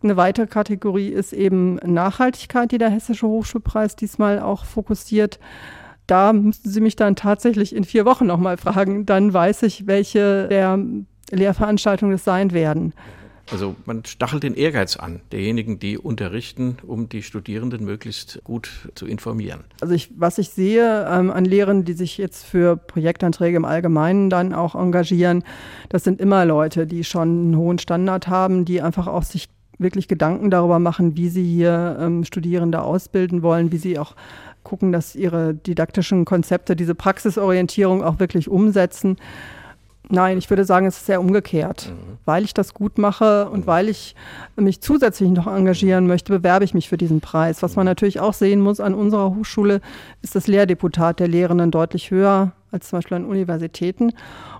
Eine 0.03 0.17
weitere 0.19 0.47
Kategorie 0.47 1.09
ist 1.09 1.33
eben 1.33 1.77
Nachhaltigkeit, 1.77 2.71
die 2.71 2.79
der 2.79 2.91
Hessische 2.91 3.27
Hochschulpreis 3.27 3.97
diesmal 3.97 4.39
auch 4.39 4.67
fokussiert. 4.67 5.39
Da 6.07 6.35
müssten 6.35 6.69
Sie 6.69 6.83
mich 6.83 6.97
dann 6.97 7.17
tatsächlich 7.17 7.75
in 7.75 7.85
vier 7.85 8.05
Wochen 8.05 8.27
nochmal 8.27 8.59
fragen. 8.59 9.07
Dann 9.07 9.33
weiß 9.33 9.63
ich, 9.63 9.87
welche 9.87 10.49
der 10.49 10.79
Lehrveranstaltungen 11.35 12.15
es 12.15 12.25
sein 12.25 12.53
werden. 12.53 12.93
Also 13.53 13.77
man 13.85 14.05
stachelt 14.07 14.43
den 14.43 14.55
Ehrgeiz 14.55 14.97
an, 14.97 15.21
derjenigen, 15.31 15.79
die 15.79 15.99
unterrichten, 15.99 16.79
um 16.87 17.09
die 17.09 17.23
Studierenden 17.23 17.85
möglichst 17.85 18.41
gut 18.43 18.71
zu 18.95 19.07
informieren. 19.07 19.65
Also 19.81 19.95
ich, 19.95 20.11
was 20.17 20.39
ich 20.39 20.49
sehe 20.49 21.07
ähm, 21.11 21.31
an 21.31 21.45
Lehrern, 21.45 21.85
die 21.85 21.93
sich 21.93 22.17
jetzt 22.17 22.47
für 22.47 22.77
Projektanträge 22.77 23.57
im 23.57 23.67
Allgemeinen 23.67 24.31
dann 24.31 24.55
auch 24.55 24.75
engagieren, 24.75 25.45
das 25.91 26.05
sind 26.05 26.21
immer 26.21 26.47
Leute, 26.47 26.87
die 26.87 27.05
schon 27.05 27.29
einen 27.29 27.57
hohen 27.57 27.79
Standard 27.79 28.29
haben, 28.29 28.65
die 28.65 28.81
einfach 28.81 29.07
auch 29.07 29.25
sich 29.25 29.49
wirklich 29.79 30.09
Gedanken 30.09 30.51
darüber 30.51 30.79
machen, 30.79 31.17
wie 31.17 31.29
sie 31.29 31.45
hier 31.45 31.99
ähm, 32.01 32.25
Studierende 32.25 32.81
ausbilden 32.81 33.43
wollen, 33.43 33.73
wie 33.73 33.79
sie 33.79 33.99
auch 33.99 34.15
gucken, 34.63 34.93
dass 34.93 35.15
ihre 35.15 35.53
didaktischen 35.53 36.25
Konzepte 36.25 36.77
diese 36.77 36.95
Praxisorientierung 36.95 38.03
auch 38.03 38.19
wirklich 38.19 38.49
umsetzen. 38.49 39.17
Nein, 40.11 40.37
ich 40.37 40.51
würde 40.51 40.65
sagen, 40.65 40.87
es 40.87 40.99
ist 40.99 41.07
sehr 41.07 41.21
umgekehrt. 41.21 41.91
Mhm. 41.91 42.19
Weil 42.25 42.45
ich 42.45 42.55
das 42.55 42.75
gut 42.75 42.99
mache 42.99 43.49
und 43.49 43.61
mhm. 43.61 43.67
weil 43.67 43.89
ich 43.89 44.15
mich 44.57 44.81
zusätzlich 44.81 45.31
noch 45.31 45.47
engagieren 45.47 46.07
möchte, 46.07 46.33
bewerbe 46.33 46.65
ich 46.65 46.75
mich 46.75 46.89
für 46.89 46.97
diesen 46.97 47.21
Preis. 47.21 47.63
Was 47.63 47.77
man 47.77 47.85
mhm. 47.85 47.91
natürlich 47.91 48.21
auch 48.21 48.35
sehen 48.35 48.61
muss 48.61 48.81
an 48.81 48.95
unserer 48.95 49.35
Hochschule, 49.35 49.81
ist 50.23 50.35
das 50.35 50.47
Lehrdeputat 50.47 51.21
der 51.21 51.29
Lehrenden 51.29 51.71
deutlich 51.71 52.11
höher 52.11 52.53
als 52.71 52.89
zum 52.89 52.99
Beispiel 52.99 53.17
an 53.17 53.25
Universitäten. 53.25 54.13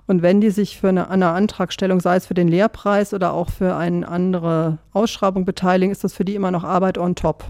Und 0.07 0.21
wenn 0.21 0.41
die 0.41 0.49
sich 0.49 0.79
für 0.79 0.89
eine, 0.89 1.09
eine 1.09 1.29
Antragstellung, 1.29 1.99
sei 1.99 2.15
es 2.15 2.25
für 2.25 2.33
den 2.33 2.47
Lehrpreis 2.47 3.13
oder 3.13 3.33
auch 3.33 3.49
für 3.49 3.75
eine 3.75 4.07
andere 4.07 4.77
Ausschreibung 4.93 5.45
beteiligen, 5.45 5.91
ist 5.91 6.03
das 6.03 6.13
für 6.13 6.25
die 6.25 6.35
immer 6.35 6.51
noch 6.51 6.63
Arbeit 6.63 6.97
on 6.97 7.15
top. 7.15 7.43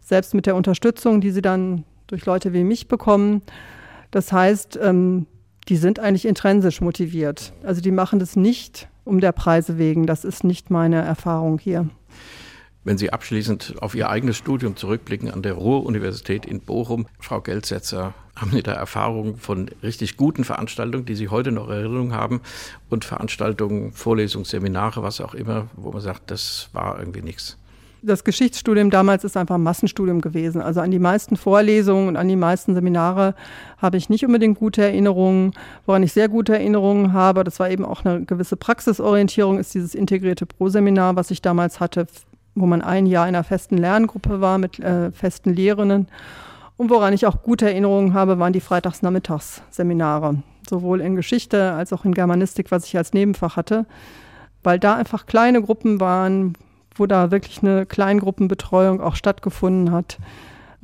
selbst 0.00 0.34
mit 0.34 0.46
der 0.46 0.54
Unterstützung, 0.54 1.20
die 1.20 1.30
sie 1.30 1.42
dann 1.42 1.84
durch 2.06 2.26
Leute 2.26 2.52
wie 2.52 2.62
mich 2.62 2.88
bekommen. 2.88 3.42
Das 4.10 4.32
heißt, 4.32 4.78
ähm, 4.82 5.26
die 5.68 5.76
sind 5.76 5.98
eigentlich 5.98 6.26
intrinsisch 6.26 6.80
motiviert. 6.80 7.52
Also 7.62 7.80
die 7.80 7.90
machen 7.90 8.18
das 8.18 8.36
nicht 8.36 8.88
um 9.04 9.20
der 9.20 9.32
Preise 9.32 9.78
wegen. 9.78 10.06
Das 10.06 10.24
ist 10.24 10.44
nicht 10.44 10.70
meine 10.70 11.02
Erfahrung 11.02 11.58
hier. 11.58 11.88
Wenn 12.86 12.98
Sie 12.98 13.10
abschließend 13.10 13.76
auf 13.80 13.94
Ihr 13.94 14.10
eigenes 14.10 14.36
Studium 14.36 14.76
zurückblicken 14.76 15.30
an 15.30 15.40
der 15.40 15.54
Ruhr-Universität 15.54 16.44
in 16.44 16.60
Bochum, 16.60 17.06
Frau 17.18 17.40
Geldsetzer, 17.40 18.12
haben 18.36 18.50
Sie 18.50 18.62
da 18.62 18.72
Erfahrungen 18.72 19.38
von 19.38 19.70
richtig 19.82 20.18
guten 20.18 20.44
Veranstaltungen, 20.44 21.06
die 21.06 21.14
Sie 21.14 21.28
heute 21.28 21.50
noch 21.50 21.70
Erinnerung 21.70 22.12
haben 22.12 22.42
und 22.90 23.06
Veranstaltungen, 23.06 23.92
Vorlesungen, 23.92 24.44
Seminare, 24.44 25.02
was 25.02 25.22
auch 25.22 25.34
immer, 25.34 25.68
wo 25.76 25.92
man 25.92 26.02
sagt, 26.02 26.30
das 26.30 26.68
war 26.74 26.98
irgendwie 26.98 27.22
nichts? 27.22 27.56
Das 28.04 28.24
Geschichtsstudium 28.24 28.90
damals 28.90 29.24
ist 29.24 29.36
einfach 29.36 29.54
ein 29.56 29.62
Massenstudium 29.62 30.20
gewesen. 30.20 30.60
Also 30.60 30.80
an 30.80 30.90
die 30.90 30.98
meisten 30.98 31.36
Vorlesungen 31.36 32.08
und 32.08 32.16
an 32.16 32.28
die 32.28 32.36
meisten 32.36 32.74
Seminare 32.74 33.34
habe 33.78 33.96
ich 33.96 34.08
nicht 34.08 34.24
unbedingt 34.24 34.58
gute 34.58 34.82
Erinnerungen. 34.82 35.52
Woran 35.86 36.02
ich 36.02 36.12
sehr 36.12 36.28
gute 36.28 36.54
Erinnerungen 36.54 37.12
habe, 37.12 37.44
das 37.44 37.58
war 37.60 37.70
eben 37.70 37.84
auch 37.84 38.04
eine 38.04 38.24
gewisse 38.24 38.56
Praxisorientierung, 38.56 39.58
ist 39.58 39.74
dieses 39.74 39.94
integrierte 39.94 40.46
Pro-Seminar, 40.46 41.16
was 41.16 41.30
ich 41.30 41.42
damals 41.42 41.80
hatte, 41.80 42.06
wo 42.54 42.66
man 42.66 42.82
ein 42.82 43.06
Jahr 43.06 43.28
in 43.28 43.34
einer 43.34 43.44
festen 43.44 43.78
Lerngruppe 43.78 44.40
war 44.40 44.58
mit 44.58 44.78
äh, 44.78 45.10
festen 45.12 45.52
Lehrenden. 45.52 46.08
Und 46.76 46.90
woran 46.90 47.12
ich 47.12 47.26
auch 47.26 47.42
gute 47.42 47.66
Erinnerungen 47.66 48.14
habe, 48.14 48.38
waren 48.38 48.52
die 48.52 48.60
Freitagsnachmittagsseminare, 48.60 50.42
sowohl 50.68 51.00
in 51.00 51.14
Geschichte 51.16 51.72
als 51.72 51.92
auch 51.92 52.04
in 52.04 52.14
Germanistik, 52.14 52.70
was 52.70 52.86
ich 52.86 52.96
als 52.96 53.12
Nebenfach 53.12 53.56
hatte, 53.56 53.86
weil 54.62 54.78
da 54.78 54.94
einfach 54.94 55.26
kleine 55.26 55.62
Gruppen 55.62 56.00
waren, 56.00 56.54
wo 56.94 57.06
da 57.06 57.30
wirklich 57.30 57.62
eine 57.62 57.86
Kleingruppenbetreuung 57.86 59.00
auch 59.00 59.16
stattgefunden 59.16 59.92
hat. 59.92 60.18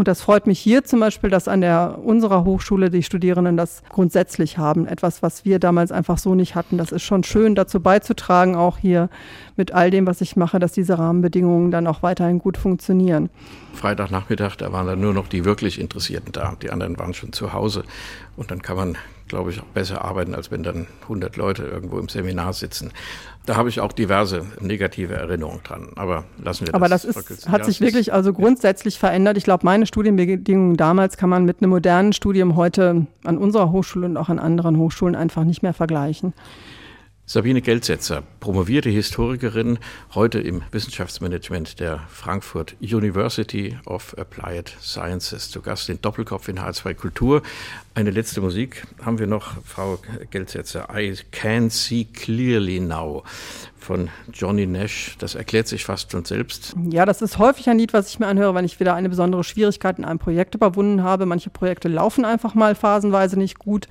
Und 0.01 0.09
das 0.09 0.23
freut 0.23 0.47
mich 0.47 0.59
hier 0.59 0.83
zum 0.83 0.99
Beispiel, 1.01 1.29
dass 1.29 1.47
an 1.47 1.61
der 1.61 1.99
unserer 2.03 2.45
Hochschule 2.45 2.89
die 2.89 3.03
Studierenden 3.03 3.59
das 3.59 3.83
grundsätzlich 3.91 4.57
haben. 4.57 4.87
Etwas, 4.87 5.23
was 5.23 5.45
wir 5.45 5.59
damals 5.59 5.93
einfach 5.93 6.17
so 6.17 6.35
nicht 6.35 6.55
hatten. 6.55 6.79
Das 6.79 6.91
ist 6.91 7.03
schon 7.03 7.23
schön, 7.23 7.55
dazu 7.55 7.81
beizutragen, 7.81 8.57
auch 8.57 8.79
hier 8.79 9.11
mit 9.57 9.73
all 9.73 9.91
dem, 9.91 10.07
was 10.07 10.23
ich 10.23 10.37
mache, 10.37 10.59
dass 10.59 10.73
diese 10.73 10.99
Rahmenbedingungen 10.99 11.71
dann 11.71 11.87
auch 11.87 12.03
weiterhin 12.03 12.39
gut 12.39 12.57
funktionieren. 12.57 13.29
Freitagnachmittag, 13.75 14.57
da 14.57 14.73
waren 14.73 14.87
dann 14.87 15.03
nur 15.03 15.13
noch 15.13 15.29
die 15.29 15.45
wirklich 15.45 15.79
Interessierten 15.79 16.33
da. 16.33 16.57
Die 16.63 16.71
anderen 16.71 16.99
waren 16.99 17.13
schon 17.13 17.35
zu 17.35 17.53
Hause. 17.53 17.85
Und 18.39 18.51
dann 18.51 18.63
kann 18.63 18.77
man 18.77 18.97
glaube 19.31 19.51
ich, 19.51 19.61
auch 19.61 19.67
besser 19.67 20.05
arbeiten, 20.05 20.35
als 20.35 20.51
wenn 20.51 20.63
dann 20.63 20.87
100 21.03 21.37
Leute 21.37 21.63
irgendwo 21.63 21.99
im 21.99 22.09
Seminar 22.09 22.53
sitzen. 22.53 22.91
Da 23.47 23.57
habe 23.57 23.69
ich 23.69 23.81
auch 23.81 23.93
diverse 23.93 24.47
negative 24.61 25.15
Erinnerungen 25.15 25.63
dran. 25.63 25.89
Aber 25.97 26.25
lassen 26.43 26.67
wir 26.67 26.73
das. 26.73 26.75
Aber 26.75 26.89
das 26.89 27.05
ist, 27.05 27.49
hat 27.49 27.65
sich 27.65 27.81
wirklich 27.81 28.13
also 28.13 28.33
grundsätzlich 28.33 28.99
verändert. 28.99 29.37
Ich 29.37 29.45
glaube, 29.45 29.65
meine 29.65 29.87
Studienbedingungen 29.87 30.77
damals 30.77 31.17
kann 31.17 31.31
man 31.31 31.45
mit 31.45 31.63
einem 31.63 31.71
modernen 31.71 32.13
Studium 32.13 32.57
heute 32.57 33.07
an 33.25 33.39
unserer 33.39 33.73
Hochschule 33.73 34.07
und 34.07 34.17
auch 34.17 34.29
an 34.29 34.39
anderen 34.39 34.77
Hochschulen 34.77 35.17
einfach 35.17 35.45
nicht 35.45 35.63
mehr 35.63 35.73
vergleichen. 35.73 36.35
Sabine 37.33 37.63
Geldsetzer, 37.63 38.25
promovierte 38.41 38.91
Historikerin, 38.91 39.79
heute 40.17 40.41
im 40.41 40.63
Wissenschaftsmanagement 40.73 41.79
der 41.79 42.01
Frankfurt 42.09 42.75
University 42.81 43.79
of 43.87 44.19
Applied 44.19 44.75
Sciences. 44.83 45.49
Zu 45.49 45.63
Gast 45.63 45.89
in 45.91 46.01
Doppelkopf 46.01 46.49
in 46.49 46.59
H2 46.59 46.95
Kultur. 46.95 47.43
Eine 47.95 48.11
letzte 48.11 48.41
Musik 48.41 48.85
haben 49.07 49.21
wir 49.21 49.29
noch, 49.29 49.63
Frau 49.65 50.01
Geldsetzer. 50.33 50.89
I 50.93 51.15
Can 51.31 51.71
See 51.71 52.09
Clearly 52.13 52.81
Now 52.81 53.23
von 53.79 54.09
Johnny 54.33 54.67
Nash. 54.67 55.15
Das 55.21 55.37
erklärt 55.37 55.69
sich 55.69 55.85
fast 55.85 56.11
schon 56.11 56.25
selbst. 56.25 56.75
Ja, 56.91 57.07
das 57.07 57.23
ist 57.23 57.39
häufig 57.39 57.69
ein 57.69 57.79
Lied, 57.79 57.93
was 57.93 58.09
ich 58.09 58.19
mir 58.19 58.27
anhöre, 58.27 58.57
wenn 58.57 58.65
ich 58.65 58.81
wieder 58.81 58.95
eine 58.95 59.09
besondere 59.09 59.45
Schwierigkeit 59.45 60.01
in 60.01 60.05
einem 60.05 60.19
Projekt 60.19 60.57
überwunden 60.57 61.05
habe. 61.05 61.27
Manche 61.27 61.51
Projekte 61.51 61.87
laufen 61.87 62.25
einfach 62.25 62.55
mal 62.57 62.75
phasenweise 62.75 63.39
nicht 63.39 63.61
gut 63.61 63.87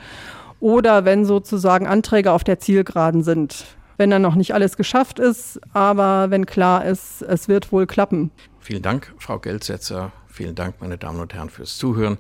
oder 0.60 1.06
wenn 1.06 1.26
sozusagen 1.26 1.88
Anträge 1.88 2.32
auf 2.32 2.44
der 2.44 2.60
Zielgeraden 2.60 3.24
sind. 3.24 3.66
Wenn 3.98 4.10
dann 4.10 4.22
noch 4.22 4.36
nicht 4.36 4.54
alles 4.54 4.78
geschafft 4.78 5.20
ist, 5.20 5.60
aber 5.74 6.32
wenn 6.32 6.46
klar 6.46 6.86
ist, 6.86 7.22
es 7.22 7.48
wird 7.48 7.72
wohl 7.72 7.86
klappen. 7.86 8.32
Vielen 8.60 8.82
Dank, 8.82 9.14
Frau 9.18 9.40
Geldsetzer. 9.40 10.12
Vielen 10.28 10.56
Dank, 10.56 10.76
meine 10.80 10.98
Damen 10.98 11.20
und 11.20 11.34
Herren, 11.34 11.50
fürs 11.50 11.78
Zuhören. 11.78 12.18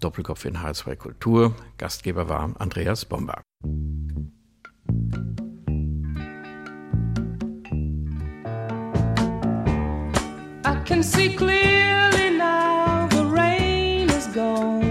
Doppelkopf 0.00 0.44
in 0.44 0.58
H2 0.58 0.96
Kultur. 0.96 1.54
Gastgeber 1.78 2.28
war 2.28 2.50
Andreas 2.58 3.04
Bomber. 3.04 3.40
I 10.64 10.84
can 10.84 11.02
see 11.02 11.34
clearly 11.34 12.36
now 12.36 13.08
the 13.10 13.24
rain 13.24 14.10
is 14.10 14.26
gone. 14.34 14.81